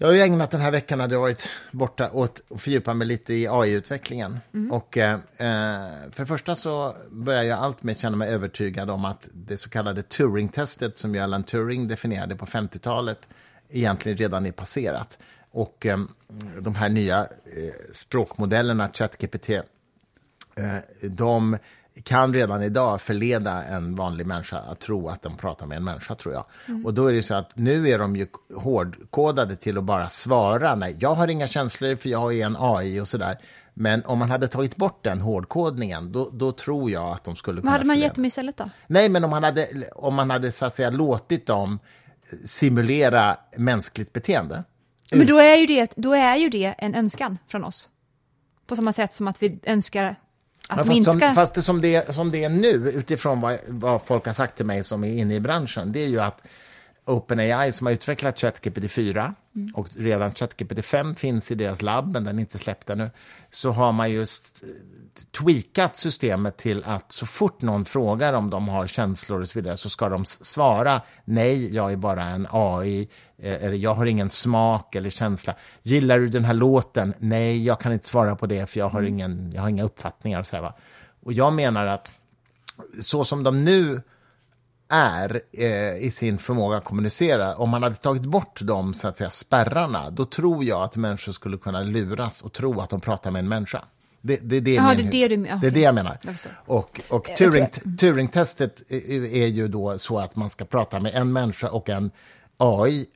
Jag 0.00 0.08
har 0.08 0.14
ju 0.14 0.20
ägnat 0.20 0.50
den 0.50 0.60
här 0.60 0.70
veckan, 0.70 1.00
hade 1.00 1.14
jag 1.14 1.20
varit 1.20 1.50
borta, 1.70 2.10
åt 2.10 2.40
att 2.50 2.60
fördjupa 2.60 2.94
mig 2.94 3.06
lite 3.06 3.34
i 3.34 3.48
AI-utvecklingen. 3.48 4.38
Mm. 4.54 4.72
Och 4.72 4.98
eh, 4.98 5.12
eh, 5.14 6.10
för 6.10 6.22
det 6.22 6.26
första 6.26 6.54
så 6.54 6.96
börjar 7.10 7.42
jag 7.42 7.58
allt 7.58 7.82
med 7.82 7.98
känna 7.98 8.16
mig 8.16 8.28
övertygad 8.28 8.90
om 8.90 9.04
att 9.04 9.28
det 9.32 9.56
så 9.56 9.70
kallade 9.70 10.02
Turing-testet, 10.02 10.98
som 10.98 11.14
ju 11.14 11.20
Alan 11.20 11.42
Turing 11.44 11.88
definierade 11.88 12.36
på 12.36 12.46
50-talet, 12.46 13.28
egentligen 13.70 14.18
redan 14.18 14.46
är 14.46 14.52
passerat. 14.52 15.18
Och 15.50 15.86
eh, 15.86 15.98
de 16.60 16.74
här 16.74 16.88
nya 16.88 17.20
eh, 17.20 17.92
språkmodellerna, 17.92 18.90
ChatGPT, 18.92 19.50
eh, 19.50 19.62
de 21.02 21.58
kan 22.04 22.34
redan 22.34 22.62
idag 22.62 23.00
förleda 23.00 23.62
en 23.64 23.94
vanlig 23.94 24.26
människa 24.26 24.58
att 24.58 24.80
tro 24.80 25.08
att 25.08 25.22
de 25.22 25.36
pratar 25.36 25.66
med 25.66 25.76
en 25.76 25.84
människa, 25.84 26.14
tror 26.14 26.34
jag. 26.34 26.44
Och 26.84 26.94
då 26.94 27.06
är 27.06 27.12
det 27.12 27.22
så 27.22 27.34
att 27.34 27.56
nu 27.56 27.88
är 27.88 27.98
de 27.98 28.16
ju 28.16 28.26
hårdkodade 28.56 29.56
till 29.56 29.78
att 29.78 29.84
bara 29.84 30.08
svara, 30.08 30.74
nej, 30.74 30.96
jag 31.00 31.14
har 31.14 31.28
inga 31.28 31.46
känslor 31.46 31.96
för 31.96 32.08
jag 32.08 32.38
är 32.38 32.46
en 32.46 32.56
AI 32.58 33.00
och 33.00 33.08
sådär. 33.08 33.38
Men 33.74 34.04
om 34.04 34.18
man 34.18 34.30
hade 34.30 34.48
tagit 34.48 34.76
bort 34.76 35.04
den 35.04 35.20
hårdkodningen, 35.20 36.12
då, 36.12 36.30
då 36.32 36.52
tror 36.52 36.90
jag 36.90 37.08
att 37.08 37.24
de 37.24 37.36
skulle 37.36 37.56
Vad 37.56 37.62
kunna 37.62 37.72
hade 37.72 37.84
man 37.84 37.94
förleda. 37.94 38.06
gett 38.06 38.14
dem 38.14 38.24
istället 38.24 38.56
då? 38.56 38.70
Nej, 38.86 39.08
men 39.08 39.24
om 39.24 39.30
man 39.30 39.44
hade, 39.44 39.68
om 39.94 40.14
man 40.14 40.30
hade 40.30 40.52
så 40.52 40.66
att 40.66 40.76
säga, 40.76 40.90
låtit 40.90 41.46
dem 41.46 41.78
simulera 42.44 43.36
mänskligt 43.56 44.12
beteende. 44.12 44.64
Men 45.12 45.26
då 45.26 45.38
är, 45.38 45.56
ju 45.56 45.66
det, 45.66 45.92
då 45.96 46.12
är 46.12 46.36
ju 46.36 46.48
det 46.48 46.74
en 46.78 46.94
önskan 46.94 47.38
från 47.48 47.64
oss. 47.64 47.88
På 48.66 48.76
samma 48.76 48.92
sätt 48.92 49.14
som 49.14 49.28
att 49.28 49.42
vi 49.42 49.58
önskar 49.62 50.16
att 50.68 50.76
fast, 50.76 50.88
minska... 50.88 51.12
som, 51.12 51.34
fast 51.34 51.54
det, 51.54 51.62
som, 51.62 51.80
det, 51.80 52.14
som 52.14 52.30
det 52.30 52.44
är 52.44 52.48
nu, 52.48 52.92
utifrån 52.94 53.40
vad, 53.40 53.58
vad 53.68 54.02
folk 54.06 54.26
har 54.26 54.32
sagt 54.32 54.56
till 54.56 54.66
mig 54.66 54.84
som 54.84 55.04
är 55.04 55.12
inne 55.12 55.34
i 55.34 55.40
branschen, 55.40 55.92
det 55.92 56.04
är 56.04 56.08
ju 56.08 56.20
att 56.20 56.42
OpenAI 57.08 57.72
som 57.72 57.86
har 57.86 57.94
utvecklat 57.94 58.38
ChatGPT 58.38 58.90
4 58.90 59.34
och 59.74 59.88
redan 59.96 60.34
ChatGPT 60.34 60.84
5 60.84 61.14
finns 61.14 61.50
i 61.50 61.54
deras 61.54 61.82
labb, 61.82 62.12
men 62.12 62.24
den 62.24 62.36
är 62.36 62.40
inte 62.40 62.58
släppt 62.58 62.90
ännu, 62.90 63.10
så 63.50 63.70
har 63.70 63.92
man 63.92 64.10
just 64.10 64.64
tweakat 65.38 65.96
systemet 65.96 66.56
till 66.56 66.84
att 66.84 67.12
så 67.12 67.26
fort 67.26 67.62
någon 67.62 67.84
frågar 67.84 68.32
om 68.32 68.50
de 68.50 68.68
har 68.68 68.86
känslor 68.86 69.40
och 69.40 69.48
så 69.48 69.58
vidare 69.58 69.76
så 69.76 69.90
ska 69.90 70.08
de 70.08 70.24
svara 70.24 71.00
nej, 71.24 71.74
jag 71.74 71.92
är 71.92 71.96
bara 71.96 72.24
en 72.24 72.46
AI, 72.50 73.08
eh, 73.38 73.64
eller 73.64 73.76
jag 73.76 73.94
har 73.94 74.06
ingen 74.06 74.30
smak 74.30 74.94
eller 74.94 75.10
känsla. 75.10 75.54
Gillar 75.82 76.18
du 76.18 76.28
den 76.28 76.44
här 76.44 76.54
låten? 76.54 77.14
Nej, 77.18 77.64
jag 77.64 77.80
kan 77.80 77.92
inte 77.92 78.06
svara 78.06 78.36
på 78.36 78.46
det 78.46 78.70
för 78.70 78.78
jag 78.78 78.88
har, 78.88 79.02
ingen, 79.02 79.52
jag 79.54 79.62
har 79.62 79.68
inga 79.68 79.84
uppfattningar. 79.84 80.40
Och, 80.40 80.46
så 80.46 80.56
här, 80.56 80.62
va? 80.62 80.74
och 81.22 81.32
jag 81.32 81.52
menar 81.52 81.86
att 81.86 82.12
så 83.00 83.24
som 83.24 83.42
de 83.42 83.64
nu 83.64 84.02
är 84.88 85.40
eh, 85.52 85.96
i 85.96 86.10
sin 86.10 86.38
förmåga 86.38 86.76
att 86.76 86.84
kommunicera, 86.84 87.56
om 87.56 87.70
man 87.70 87.82
hade 87.82 87.94
tagit 87.96 88.22
bort 88.22 88.60
de 88.62 88.94
så 88.94 89.08
att 89.08 89.16
säga, 89.16 89.30
spärrarna, 89.30 90.10
då 90.10 90.24
tror 90.24 90.64
jag 90.64 90.82
att 90.82 90.96
människor 90.96 91.32
skulle 91.32 91.58
kunna 91.58 91.82
luras 91.82 92.42
och 92.42 92.52
tro 92.52 92.80
att 92.80 92.90
de 92.90 93.00
pratar 93.00 93.30
med 93.30 93.40
en 93.40 93.48
människa. 93.48 93.84
Det, 94.20 94.36
det, 94.36 94.60
det, 94.60 94.80
min- 94.80 95.10
det 95.10 95.24
är 95.24 95.28
det 95.28 95.28
du 95.28 95.36
men- 95.36 95.60
det 95.60 95.66
är 95.66 95.70
det 95.70 95.80
jag 95.80 95.94
menar. 95.94 96.18
Jag 96.22 96.34
och 96.66 97.00
och 97.08 97.28
Jag 97.28 97.36
Turing, 97.38 97.66
tror 97.66 97.96
Turing-testet 97.96 98.82
är 99.32 99.46
ju 99.46 99.68
då 99.68 99.98
så 99.98 100.18
att 100.18 100.36
man 100.36 100.50
ska 100.50 100.64
prata 100.64 101.00
med 101.00 101.14
en 101.14 101.32
människa 101.32 101.70
och 101.70 101.88
en 101.88 102.10
AI 102.56 103.06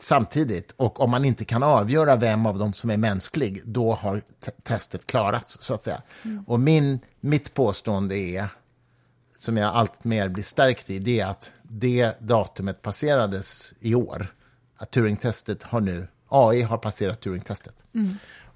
samtidigt 0.00 0.74
och 0.76 1.00
om 1.00 1.10
man 1.10 1.24
inte 1.24 1.44
kan 1.44 1.62
avgöra 1.62 2.16
vem 2.16 2.46
av 2.46 2.58
dem 2.58 2.72
som 2.72 2.90
är 2.90 2.96
mänsklig, 2.96 3.62
då 3.64 3.94
har 3.94 4.20
te- 4.44 4.50
testet 4.62 5.06
klarats, 5.06 5.58
så 5.62 5.74
att 5.74 5.84
säga. 5.84 6.02
Och 6.46 6.60
min, 6.60 6.98
mitt 7.20 7.54
påstående 7.54 8.16
är, 8.18 8.48
som 9.36 9.56
jag 9.56 9.74
allt 9.74 10.04
mer 10.04 10.28
blir 10.28 10.44
stärkt 10.44 10.90
i, 10.90 10.98
det 10.98 11.20
är 11.20 11.26
att 11.26 11.52
det 11.62 12.20
datumet 12.20 12.82
passerades 12.82 13.74
i 13.80 13.94
år. 13.94 14.26
Att 14.76 14.90
Turing-testet 14.90 15.62
har 15.62 15.80
nu, 15.80 16.08
AI 16.28 16.62
har 16.62 16.78
passerat 16.78 17.20
Turing-testet. 17.20 17.74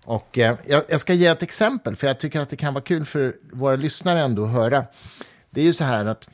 Och 0.04 0.38
eh, 0.38 0.56
jag, 0.66 0.82
jag 0.88 1.00
ska 1.00 1.14
ge 1.14 1.26
ett 1.26 1.42
exempel, 1.42 1.96
för 1.96 2.06
jag 2.06 2.20
tycker 2.20 2.40
att 2.40 2.50
det 2.50 2.56
kan 2.56 2.74
vara 2.74 2.84
kul 2.84 3.04
för 3.04 3.34
våra 3.52 3.76
lyssnare 3.76 4.20
ändå 4.20 4.44
att 4.44 4.52
höra. 4.52 4.84
Det 5.50 5.60
är 5.60 5.64
ju 5.64 5.72
så 5.72 5.84
här 5.84 6.04
att 6.06 6.28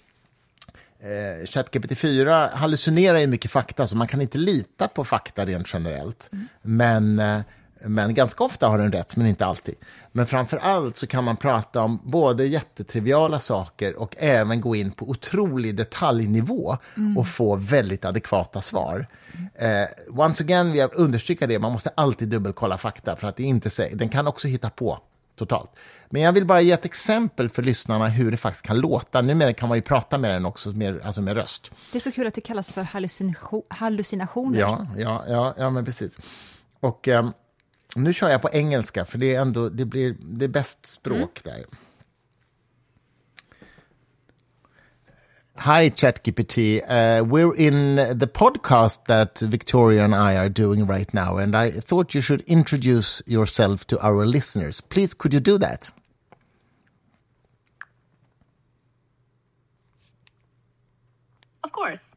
eh, 1.01 1.45
ChatGPT4 1.47 2.51
hallucinerar 2.51 3.19
ju 3.19 3.27
mycket 3.27 3.51
fakta, 3.51 3.87
så 3.87 3.97
man 3.97 4.09
kan 4.09 4.21
inte 4.21 4.39
lita 4.39 4.89
på 4.89 5.05
fakta 5.05 5.47
rent 5.47 5.75
generellt. 5.75 6.31
Men, 6.63 7.19
eh, 7.19 7.41
men 7.89 8.15
ganska 8.15 8.45
ofta 8.45 8.69
har 8.69 8.79
den 8.79 8.93
rätt, 8.93 9.17
men 9.17 9.27
inte 9.27 9.47
alltid. 9.47 9.75
Men 10.13 10.27
framför 10.27 10.57
allt 10.57 10.97
så 10.97 11.07
kan 11.07 11.25
man 11.25 11.37
prata 11.37 11.83
om 11.83 12.01
både 12.05 12.47
jättetriviala 12.47 13.41
saker 13.41 13.97
och 13.97 14.15
även 14.19 14.61
gå 14.61 14.77
in 14.77 14.91
på 14.91 15.09
otrolig 15.11 15.77
detaljnivå 15.77 16.79
och 17.17 17.29
få 17.29 17.57
väldigt 17.57 18.05
adekvata 18.05 18.61
svar. 18.61 19.07
Eh, 19.55 20.19
once 20.21 20.43
again 20.45 20.71
vill 20.71 20.79
jag 20.79 20.95
understryka 20.95 21.47
det, 21.47 21.59
man 21.59 21.73
måste 21.73 21.91
alltid 21.95 22.29
dubbelkolla 22.29 22.79
fakta, 22.79 23.17
för 23.17 23.29
att 23.29 23.37
det 23.37 23.43
inte 23.43 23.71
säkert. 23.71 23.99
Den 23.99 24.09
kan 24.09 24.27
också 24.27 24.49
hitta 24.49 24.71
på 24.71 24.99
totalt. 25.37 25.71
Men 26.11 26.23
jag 26.23 26.33
vill 26.33 26.47
bara 26.47 26.61
ge 26.61 26.73
ett 26.73 26.85
exempel 26.85 27.49
för 27.49 27.63
lyssnarna 27.63 28.09
hur 28.09 28.31
det 28.31 28.37
faktiskt 28.37 28.67
kan 28.67 28.79
låta. 28.79 29.23
Numera 29.23 29.53
kan 29.53 29.69
man 29.69 29.79
ju 29.79 29.83
prata 29.83 30.19
med 30.19 30.31
den 30.31 30.47
också, 30.47 30.71
med, 30.71 31.01
alltså 31.03 31.23
med 31.23 31.37
röst. 31.37 31.71
Det 31.93 31.99
är 31.99 32.01
så 32.01 32.13
kul 32.13 32.27
att 32.27 32.35
det 32.35 32.41
kallas 32.41 32.73
för 32.73 32.83
hallucination, 32.83 33.63
hallucinationer. 33.69 34.59
Ja, 34.59 34.87
ja, 34.97 35.25
ja, 35.29 35.55
ja 35.59 35.71
men 35.71 35.85
precis. 35.85 36.19
Och 36.81 37.09
ehm, 37.09 37.33
nu 37.97 38.13
kör 38.13 38.29
jag 38.29 38.43
på 38.43 38.51
engelska, 38.53 39.05
för 39.05 39.19
det 39.19 39.35
är 39.35 39.41
ändå 39.41 39.69
det 39.69 39.85
blir 39.85 40.17
det 40.21 40.45
är 40.45 40.49
bäst 40.49 40.87
språk 40.87 41.41
där. 41.45 41.65
Hi, 45.65 45.91
ChatGPT. 45.91 46.59
Uh, 46.59 47.25
we're 47.25 47.55
in 47.57 47.97
the 48.19 48.27
podcast 48.27 49.07
that 49.07 49.41
Victoria 49.41 50.05
and 50.05 50.15
I 50.15 50.37
are 50.37 50.51
doing 50.51 50.87
right 50.87 51.13
now, 51.15 51.39
and 51.39 51.57
I 51.57 51.71
thought 51.71 52.15
you 52.15 52.21
should 52.21 52.43
introduce 52.43 53.23
yourself 53.27 53.87
to 53.87 53.97
our 54.07 54.27
listeners. 54.27 54.83
Please, 54.83 55.15
could 55.15 55.33
you 55.33 55.41
do 55.41 55.59
that? 55.59 55.91
Of 61.65 61.73
course. 61.73 62.15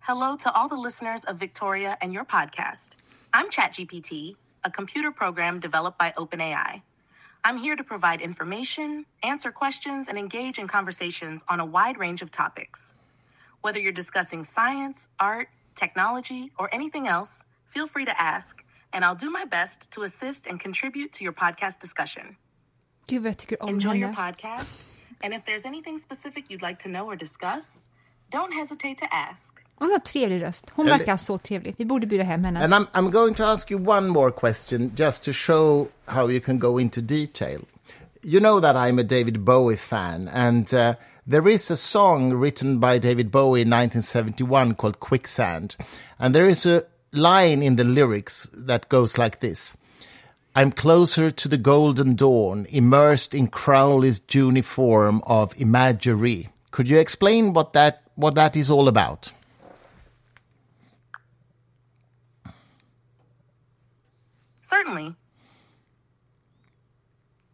Hello 0.00 0.36
to 0.36 0.50
all 0.52 0.68
the 0.68 0.76
listeners 0.76 1.22
of 1.24 1.36
Victoria 1.36 1.96
and 2.00 2.12
your 2.12 2.24
podcast. 2.24 2.97
I'm 3.38 3.50
ChatGPT, 3.50 4.34
a 4.64 4.70
computer 4.70 5.12
program 5.12 5.60
developed 5.60 5.96
by 5.96 6.12
OpenAI. 6.16 6.82
I'm 7.44 7.56
here 7.56 7.76
to 7.76 7.84
provide 7.84 8.20
information, 8.20 9.06
answer 9.22 9.52
questions, 9.52 10.08
and 10.08 10.18
engage 10.18 10.58
in 10.58 10.66
conversations 10.66 11.44
on 11.48 11.60
a 11.60 11.64
wide 11.64 11.98
range 12.00 12.20
of 12.20 12.32
topics. 12.32 12.94
Whether 13.60 13.78
you're 13.78 13.92
discussing 13.92 14.42
science, 14.42 15.06
art, 15.20 15.50
technology, 15.76 16.50
or 16.58 16.68
anything 16.74 17.06
else, 17.06 17.44
feel 17.64 17.86
free 17.86 18.04
to 18.06 18.20
ask, 18.20 18.64
and 18.92 19.04
I'll 19.04 19.14
do 19.14 19.30
my 19.30 19.44
best 19.44 19.92
to 19.92 20.02
assist 20.02 20.48
and 20.48 20.58
contribute 20.58 21.12
to 21.12 21.22
your 21.22 21.32
podcast 21.32 21.78
discussion. 21.78 22.36
Gud 23.06 23.22
vad 23.22 23.30
jag 23.30 23.38
tycker 23.38 23.62
om 23.62 23.68
Enjoy 23.68 23.94
your 23.94 24.12
podcast. 24.12 24.82
And 25.22 25.32
if 25.32 25.44
there's 25.44 25.64
anything 25.64 25.98
specific 25.98 26.50
you'd 26.50 26.66
like 26.68 26.82
to 26.82 26.88
know 26.88 27.06
or 27.06 27.16
discuss, 27.16 27.82
don't 28.32 28.52
hesitate 28.52 28.98
to 28.98 29.06
ask. 29.10 29.54
Hon 29.78 29.88
har 29.88 29.94
en 29.94 30.00
trevlig 30.00 30.42
röst. 30.42 30.70
Hon 30.70 30.86
Eller- 30.86 30.98
verkar 30.98 31.16
så 31.16 31.38
trevlig. 31.38 31.74
Vi 31.78 31.84
borde 31.84 32.06
bjuda 32.06 32.24
hem 32.24 32.44
henne. 32.44 32.64
And 32.64 32.74
I'm, 32.74 32.86
I'm 32.94 33.10
going 33.10 33.34
to 33.34 33.44
ask 33.44 33.70
you 33.70 33.90
one 33.90 34.08
more 34.08 34.30
question 34.30 34.92
just 34.96 35.24
to 35.24 35.32
show 35.32 35.88
how 36.06 36.30
you 36.30 36.40
can 36.40 36.58
go 36.58 36.78
into 36.78 37.00
detail. 37.00 37.60
You 38.22 38.40
know 38.40 38.60
that 38.60 38.76
I'm 38.76 38.98
a 38.98 39.02
David 39.02 39.38
Bowie 39.44 39.76
fan, 39.76 40.28
and 40.28 40.74
uh, 40.74 40.94
there 41.26 41.48
is 41.48 41.70
a 41.70 41.76
song 41.76 42.32
written 42.32 42.80
by 42.80 42.98
David 42.98 43.30
Bowie 43.30 43.60
in 43.62 43.70
1971 43.70 44.74
called 44.74 44.98
Quicksand. 44.98 45.76
And 46.18 46.34
there 46.34 46.48
is 46.48 46.66
a 46.66 46.82
line 47.12 47.62
in 47.62 47.76
the 47.76 47.84
lyrics 47.84 48.48
that 48.66 48.88
goes 48.88 49.18
like 49.18 49.38
this 49.40 49.76
I'm 50.56 50.72
closer 50.72 51.30
to 51.30 51.48
the 51.48 51.58
golden 51.58 52.16
dawn, 52.16 52.66
immersed 52.70 53.34
in 53.34 53.46
Crowley's 53.46 54.20
uniform 54.32 55.22
of 55.24 55.54
imagery. 55.60 56.48
Could 56.72 56.88
you 56.88 56.98
explain 56.98 57.52
what 57.52 57.74
that, 57.74 58.02
what 58.18 58.34
that 58.34 58.56
is 58.56 58.68
all 58.68 58.88
about? 58.88 59.32
Certainly. 64.60 65.14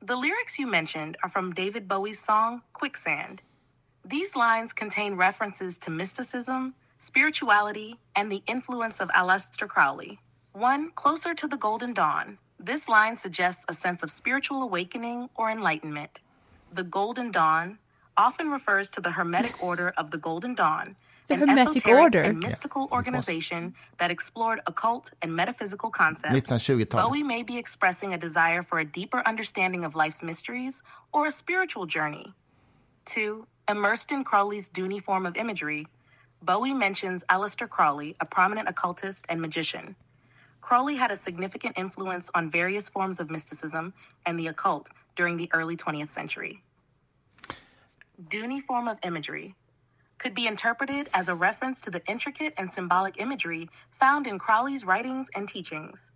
The 0.00 0.16
lyrics 0.16 0.58
you 0.58 0.66
mentioned 0.66 1.18
are 1.22 1.28
from 1.28 1.52
David 1.52 1.86
Bowie's 1.86 2.18
song 2.18 2.62
Quicksand. 2.72 3.42
These 4.02 4.36
lines 4.36 4.72
contain 4.72 5.16
references 5.16 5.78
to 5.80 5.90
mysticism, 5.90 6.72
spirituality, 6.96 7.98
and 8.16 8.32
the 8.32 8.42
influence 8.46 9.00
of 9.00 9.10
Aleister 9.10 9.68
Crowley. 9.68 10.18
One, 10.54 10.92
closer 10.92 11.34
to 11.34 11.46
the 11.46 11.58
golden 11.58 11.92
dawn. 11.92 12.38
This 12.58 12.88
line 12.88 13.16
suggests 13.16 13.66
a 13.68 13.74
sense 13.74 14.02
of 14.02 14.10
spiritual 14.10 14.62
awakening 14.62 15.28
or 15.34 15.50
enlightenment. 15.50 16.20
The 16.72 16.84
golden 16.84 17.30
dawn 17.30 17.78
often 18.16 18.50
refers 18.50 18.90
to 18.90 19.00
the 19.00 19.12
Hermetic 19.12 19.62
Order 19.62 19.92
of 19.96 20.10
the 20.10 20.18
Golden 20.18 20.54
Dawn, 20.54 20.96
The 21.28 21.34
an 21.34 21.40
Hermetic 21.40 21.68
esoteric 21.76 22.02
Order? 22.02 22.22
and 22.22 22.38
mystical 22.38 22.88
organization 22.92 23.74
that 23.98 24.10
explored 24.10 24.60
occult 24.66 25.12
and 25.22 25.34
metaphysical 25.34 25.90
concepts. 25.90 26.34
1920-talet. 26.34 26.90
Bowie 27.02 27.22
may 27.22 27.42
be 27.42 27.58
expressing 27.58 28.12
a 28.14 28.18
desire 28.18 28.62
for 28.62 28.78
a 28.78 28.84
deeper 28.84 29.22
understanding 29.26 29.84
of 29.84 29.94
life's 29.94 30.22
mysteries 30.22 30.82
or 31.12 31.26
a 31.26 31.30
spiritual 31.32 31.86
journey. 31.86 32.32
Two, 33.04 33.46
immersed 33.68 34.12
in 34.12 34.24
Crowley's 34.24 34.68
Dooney 34.70 35.02
form 35.02 35.26
of 35.26 35.36
imagery, 35.36 35.86
Bowie 36.42 36.74
mentions 36.74 37.24
Aleister 37.30 37.68
Crowley, 37.68 38.16
a 38.20 38.26
prominent 38.26 38.68
occultist 38.68 39.24
and 39.28 39.40
magician. 39.40 39.96
Crowley 40.60 40.96
had 40.96 41.10
a 41.10 41.16
significant 41.16 41.78
influence 41.78 42.30
on 42.34 42.50
various 42.50 42.88
forms 42.88 43.20
of 43.20 43.30
mysticism 43.30 43.92
and 44.24 44.38
the 44.38 44.46
occult 44.46 44.88
during 45.16 45.36
the 45.36 45.48
early 45.52 45.76
20th 45.76 46.08
century. 46.08 46.62
Dooney 48.22 48.62
form 48.62 48.86
of 48.86 48.98
imagery 49.02 49.56
could 50.18 50.34
be 50.34 50.46
interpreted 50.46 51.08
as 51.12 51.28
a 51.28 51.34
reference 51.34 51.80
to 51.80 51.90
the 51.90 52.02
intricate 52.06 52.54
and 52.56 52.70
symbolic 52.70 53.20
imagery 53.20 53.68
found 53.98 54.28
in 54.28 54.38
Crowley's 54.38 54.84
writings 54.84 55.28
and 55.34 55.48
teachings. 55.48 56.12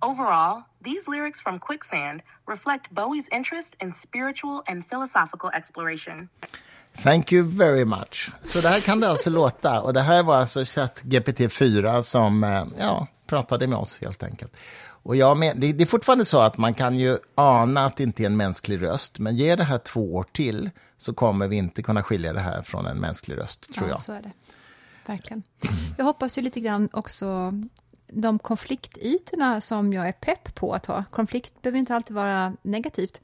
Overall, 0.00 0.64
these 0.80 1.06
lyrics 1.06 1.40
from 1.40 1.58
Quicksand 1.58 2.22
reflect 2.46 2.94
Bowie's 2.94 3.28
interest 3.30 3.76
in 3.80 3.92
spiritual 3.92 4.62
and 4.66 4.86
philosophical 4.86 5.50
exploration. 5.52 6.30
Thank 7.02 7.32
you 7.32 7.48
very 7.48 7.84
much. 7.84 8.30
Så 8.42 8.60
det 8.60 8.68
här 8.68 8.80
kan 8.80 9.00
det 9.00 9.08
alltså 9.08 9.30
låta. 9.30 9.80
Och 9.80 9.92
det 9.92 10.00
här 10.00 10.22
var 10.22 10.36
alltså 10.36 10.60
ChatGPT4 10.60 12.02
som 12.02 12.44
eh, 12.44 12.64
ja, 12.78 13.06
pratade 13.26 13.66
med 13.66 13.78
oss 13.78 13.98
helt 14.00 14.22
enkelt. 14.22 14.56
Och 15.02 15.16
jag 15.16 15.38
men, 15.38 15.60
det, 15.60 15.72
det 15.72 15.84
är 15.84 15.86
fortfarande 15.86 16.24
så 16.24 16.40
att 16.40 16.58
man 16.58 16.74
kan 16.74 16.98
ju 16.98 17.18
ana 17.34 17.84
att 17.84 17.96
det 17.96 18.02
inte 18.02 18.22
är 18.22 18.26
en 18.26 18.36
mänsklig 18.36 18.82
röst, 18.82 19.18
men 19.18 19.36
ge 19.36 19.56
det 19.56 19.64
här 19.64 19.78
två 19.78 20.14
år 20.14 20.26
till 20.32 20.70
så 20.98 21.14
kommer 21.14 21.48
vi 21.48 21.56
inte 21.56 21.82
kunna 21.82 22.02
skilja 22.02 22.32
det 22.32 22.40
här 22.40 22.62
från 22.62 22.86
en 22.86 22.96
mänsklig 22.96 23.38
röst, 23.38 23.74
tror 23.74 23.88
ja, 23.88 23.92
jag. 23.92 24.00
så 24.00 24.12
är 24.12 24.22
det. 24.22 24.32
Verkligen. 25.06 25.42
Jag 25.98 26.04
hoppas 26.04 26.38
ju 26.38 26.42
lite 26.42 26.60
grann 26.60 26.88
också 26.92 27.52
de 28.06 28.38
konfliktytorna 28.38 29.60
som 29.60 29.92
jag 29.92 30.08
är 30.08 30.12
pepp 30.12 30.54
på 30.54 30.72
att 30.72 30.86
ha. 30.86 31.04
Konflikt 31.10 31.62
behöver 31.62 31.78
inte 31.78 31.94
alltid 31.94 32.16
vara 32.16 32.56
negativt. 32.62 33.20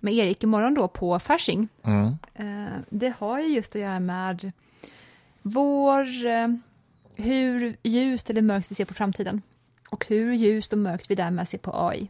Med 0.00 0.14
Erik 0.14 0.42
imorgon 0.44 0.74
då 0.74 0.88
på 0.88 1.18
Fasching. 1.18 1.68
Eh, 2.34 2.78
Det 2.90 3.14
har 3.18 3.40
ju 3.40 3.46
just 3.48 3.76
att 3.76 3.82
göra 3.82 4.00
med 4.00 4.52
vår, 5.42 6.26
eh, 6.26 6.48
hur 7.14 7.76
ljust 7.82 8.30
eller 8.30 8.42
mörkt 8.42 8.70
vi 8.70 8.74
ser 8.74 8.84
på 8.84 8.94
framtiden. 8.94 9.42
Och 9.90 10.06
hur 10.08 10.32
ljust 10.32 10.72
och 10.72 10.78
mörkt 10.78 11.10
vi 11.10 11.14
därmed 11.14 11.48
ser 11.48 11.58
på 11.58 11.70
AI. 11.88 12.08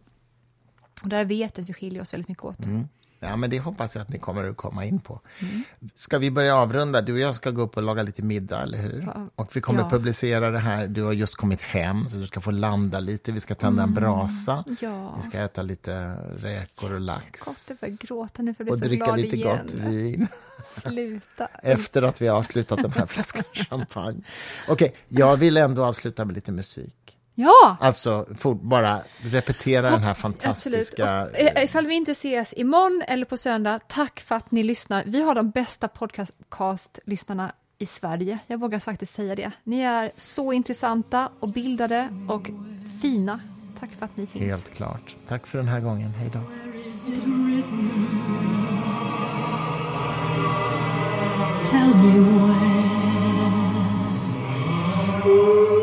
Och 1.02 1.08
där 1.08 1.24
vet 1.24 1.56
jag 1.58 1.62
att 1.62 1.68
vi 1.68 1.72
skiljer 1.74 2.02
oss 2.02 2.12
väldigt 2.14 2.28
mycket 2.28 2.44
åt. 2.44 2.66
Ja, 3.22 3.36
men 3.36 3.50
det 3.50 3.58
hoppas 3.60 3.94
jag 3.94 4.02
att 4.02 4.08
ni 4.08 4.18
kommer 4.18 4.44
att 4.48 4.56
komma 4.56 4.84
in 4.84 5.00
på. 5.00 5.20
Ska 5.94 6.18
vi 6.18 6.30
börja 6.30 6.56
avrunda? 6.56 7.00
Du 7.00 7.12
och 7.12 7.18
jag 7.18 7.34
ska 7.34 7.50
gå 7.50 7.62
upp 7.62 7.76
och 7.76 7.82
laga 7.82 8.02
lite 8.02 8.22
middag, 8.22 8.62
eller 8.62 8.78
hur? 8.78 9.08
Och 9.36 9.56
vi 9.56 9.60
kommer 9.60 9.80
Ja. 9.80 9.90
publicera 9.90 10.50
det 10.50 10.58
här. 10.58 10.86
Du 10.86 11.02
har 11.02 11.12
just 11.12 11.34
kommit 11.36 11.60
hem, 11.60 12.08
så 12.08 12.16
du 12.16 12.26
ska 12.26 12.40
få 12.40 12.50
landa 12.50 13.00
lite. 13.00 13.32
Vi 13.32 13.40
ska 13.40 13.54
tända 13.54 13.82
en 13.82 13.94
brasa. 13.94 14.64
Ja. 14.80 15.14
Vi 15.16 15.22
ska 15.22 15.38
äta 15.38 15.62
lite 15.62 16.14
räkor 16.38 16.94
och 16.94 17.00
lax. 17.00 17.44
Gott, 17.44 17.56
jag 17.68 17.78
börjar 17.78 17.96
gråta 18.06 18.42
nu 18.42 18.54
för 18.54 18.64
jag 18.64 18.72
och 18.72 18.78
blir 18.78 18.82
så 18.84 18.88
dricka 18.88 19.04
glad 19.04 19.20
lite 19.20 19.36
igen. 19.36 19.58
gott 19.62 19.74
vin 19.74 20.26
Sluta. 20.82 21.46
efter 21.62 22.02
att 22.02 22.22
vi 22.22 22.28
har 22.28 22.38
avslutat 22.38 22.82
den 22.82 22.92
här 22.92 23.06
flaskan 23.06 23.44
champagne. 23.54 24.22
Okej, 24.68 24.94
jag 25.08 25.36
vill 25.36 25.56
ändå 25.56 25.84
avsluta 25.84 26.24
med 26.24 26.34
lite 26.34 26.52
musik. 26.52 27.16
Ja! 27.40 27.76
Alltså, 27.80 28.26
bara 28.54 29.00
repetera 29.18 29.86
och, 29.86 29.92
den 29.92 30.02
här 30.02 30.14
fantastiska... 30.14 31.22
Och, 31.24 31.36
eh, 31.36 31.46
eh, 31.46 31.64
ifall 31.64 31.86
vi 31.86 31.94
inte 31.94 32.12
ses 32.12 32.54
imorgon 32.56 33.02
eller 33.08 33.24
på 33.24 33.36
söndag, 33.36 33.80
tack 33.88 34.20
för 34.20 34.34
att 34.34 34.50
ni 34.50 34.62
lyssnar. 34.62 35.04
Vi 35.06 35.22
har 35.22 35.34
de 35.34 35.50
bästa 35.50 35.88
podcastlyssnarna 35.88 37.52
i 37.78 37.86
Sverige. 37.86 38.38
Jag 38.46 38.60
vågar 38.60 38.78
faktiskt 38.78 39.14
säga 39.14 39.34
det. 39.34 39.52
Ni 39.64 39.80
är 39.80 40.12
så 40.16 40.52
intressanta 40.52 41.28
och 41.40 41.48
bildade 41.48 42.08
och 42.28 42.50
fina. 43.02 43.40
Tack 43.80 43.90
för 43.98 44.04
att 44.04 44.16
ni 44.16 44.26
finns. 44.26 44.44
Helt 44.44 44.74
klart. 44.74 45.16
Tack 45.28 45.46
för 45.46 45.58
den 45.58 45.68
här 45.68 45.80
gången. 45.80 46.10
Hej 46.10 46.30
då. 46.32 46.40
Tell 51.70 51.94
me 51.96 52.20
where. 55.24 55.79